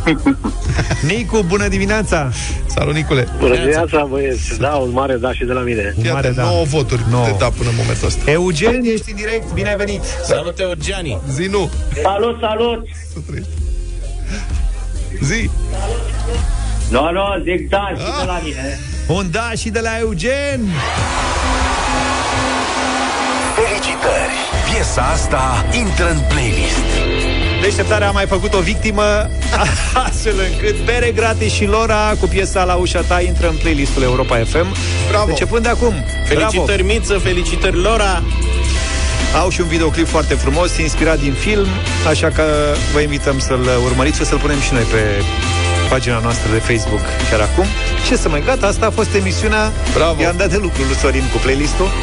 Nicu, 1.10 1.44
bună 1.48 1.68
dimineața 1.68 2.32
Salut, 2.66 2.94
Nicule 2.94 3.28
Bună 3.40 3.56
dimineața, 3.56 4.06
băieți. 4.10 4.60
Da, 4.60 4.70
un 4.76 4.92
mare 4.92 5.16
da 5.16 5.34
și 5.34 5.46
de 5.46 5.54
la 5.54 5.62
mine. 5.62 5.94
Fii 6.02 6.12
mare 6.12 6.28
atent, 6.28 6.36
da. 6.36 6.44
9 6.44 6.64
voturi 6.64 7.02
Nouă. 7.10 7.26
de 7.26 7.36
da 7.40 7.50
până 7.50 7.70
în 7.70 7.76
momentul 7.78 8.08
ăsta 8.08 8.32
Eugen, 8.32 8.82
ești 8.84 9.10
în 9.10 9.16
direct, 9.16 9.54
bine 9.54 9.70
ai 9.70 9.76
venit 9.76 10.02
Salut, 10.24 10.60
Eugiani! 10.60 11.20
Zi 11.32 11.48
nu 11.52 11.70
Salut, 12.04 12.40
salut! 12.40 12.86
Zi 15.22 15.50
Nu, 16.90 17.12
nu, 17.12 17.44
zic 17.44 17.70
da 17.70 17.88
și 17.98 18.12
de 18.20 18.26
la 18.26 18.40
mine. 18.44 18.80
Un 19.08 19.32
da 19.32 19.52
și 19.58 19.70
de 19.70 19.80
la 19.80 20.00
Eugen 20.00 20.60
Felicitări! 23.56 24.36
Piesa 24.74 25.02
asta 25.02 25.66
intră 25.78 26.10
în 26.10 26.20
playlist. 26.28 26.90
Deșteptarea 27.62 28.08
a 28.08 28.12
mai 28.12 28.26
făcut 28.26 28.54
o 28.54 28.60
victimă 28.60 29.04
Astfel 30.08 30.34
încât 30.52 30.86
Bere 30.86 31.12
gratis 31.12 31.52
și 31.52 31.66
Lora 31.66 32.14
Cu 32.20 32.28
piesa 32.28 32.64
la 32.64 32.76
ușa 32.76 33.02
ta 33.02 33.22
intră 33.22 33.48
în 33.48 33.56
playlistul 33.56 34.04
Europa 34.04 34.36
FM 34.36 34.76
Bravo. 35.10 35.30
Începând 35.30 35.64
de 35.64 35.70
acum 35.70 35.94
Felicitări, 36.26 36.84
Miță, 36.84 37.18
felicitări, 37.18 37.76
Lora! 37.76 37.96
Bravo. 37.96 39.44
Au 39.44 39.50
și 39.50 39.62
un 39.62 39.68
videoclip 39.68 40.08
foarte 40.08 40.34
frumos 40.34 40.78
Inspirat 40.78 41.20
din 41.20 41.34
film 41.34 41.68
Așa 42.08 42.28
că 42.28 42.44
vă 42.94 43.00
invităm 43.00 43.40
să-l 43.40 43.70
urmăriți 43.86 44.22
O 44.22 44.24
să-l 44.24 44.38
punem 44.38 44.60
și 44.60 44.74
noi 44.74 44.84
pe 44.84 45.24
pagina 45.90 46.20
noastră 46.20 46.48
de 46.52 46.60
Facebook 46.60 47.00
chiar 47.30 47.40
acum. 47.40 47.66
Ce 48.08 48.16
să 48.16 48.30
mai 48.30 48.44
gata, 48.46 48.68
asta 48.68 48.86
a 48.86 48.90
fost 48.90 49.14
emisiunea. 49.16 49.72
Bravo. 49.94 50.22
I-am 50.22 50.36
dat 50.38 50.50
de 50.50 50.58
lucru 50.62 50.82
lui 50.88 50.96
Sorin 50.96 51.24
cu 51.32 51.38
playlistul. 51.38 51.88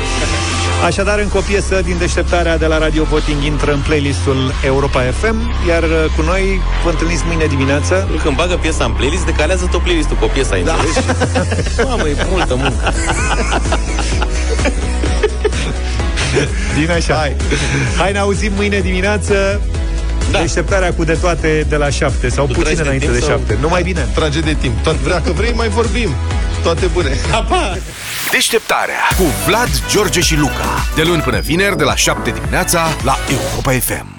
Așadar, 0.88 1.18
încă 1.18 1.36
o 1.36 1.40
piesă 1.40 1.80
din 1.84 1.96
deșteptarea 1.98 2.58
de 2.58 2.66
la 2.66 2.78
Radio 2.78 3.04
Voting 3.04 3.42
intră 3.42 3.72
în 3.72 3.80
playlistul 3.86 4.54
Europa 4.64 5.00
FM, 5.20 5.36
iar 5.68 5.82
uh, 5.82 5.90
cu 6.16 6.22
noi 6.22 6.60
vă 6.84 6.90
întâlniți 6.90 7.22
mâine 7.26 7.46
dimineață. 7.46 8.08
Când 8.22 8.36
bagă 8.36 8.54
piesa 8.54 8.84
în 8.84 8.92
playlist, 8.92 9.24
decalează 9.24 9.68
tot 9.70 9.80
playlistul 9.82 10.16
cu 10.16 10.24
o 10.24 10.28
piesă, 10.28 10.52
ai 10.54 10.62
Da. 10.62 10.72
înțeles? 10.74 11.04
Mamă, 11.88 12.08
e 12.08 12.16
multă 12.30 12.54
muncă. 12.54 12.92
Bine 16.78 16.92
așa. 16.92 17.14
Hai. 17.14 17.36
Hai 17.98 18.12
ne 18.12 18.18
auzim 18.18 18.52
mâine 18.56 18.80
dimineață. 18.80 19.60
Da. 20.30 20.38
Deșteptarea 20.40 20.92
cu 20.92 21.04
de 21.04 21.12
toate 21.12 21.66
de 21.68 21.76
la 21.76 21.90
7 21.90 22.28
sau 22.28 22.46
Tu 22.46 22.52
puțin 22.52 22.62
tragi 22.62 22.76
de 22.76 22.82
înainte 22.82 23.04
timp 23.06 23.18
de 23.18 23.24
sau- 23.26 23.36
7. 23.38 23.58
Numai 23.60 23.82
bine. 23.82 24.08
Trage 24.14 24.40
de 24.40 24.56
timp. 24.60 24.82
Tot, 24.82 25.08
dacă 25.08 25.32
vrei, 25.32 25.52
mai 25.54 25.68
vorbim. 25.68 26.14
Toate 26.62 26.86
bune. 26.86 27.16
Pa! 27.48 27.76
Deșteptarea 28.30 29.00
cu 29.16 29.22
Vlad, 29.46 29.68
George 29.90 30.20
și 30.20 30.36
Luca. 30.36 30.84
De 30.94 31.02
luni 31.02 31.22
până 31.22 31.38
vineri, 31.40 31.76
de 31.76 31.84
la 31.84 31.96
7 31.96 32.30
dimineața, 32.30 32.86
la 33.04 33.18
Europa 33.30 33.72
FM. 33.72 34.15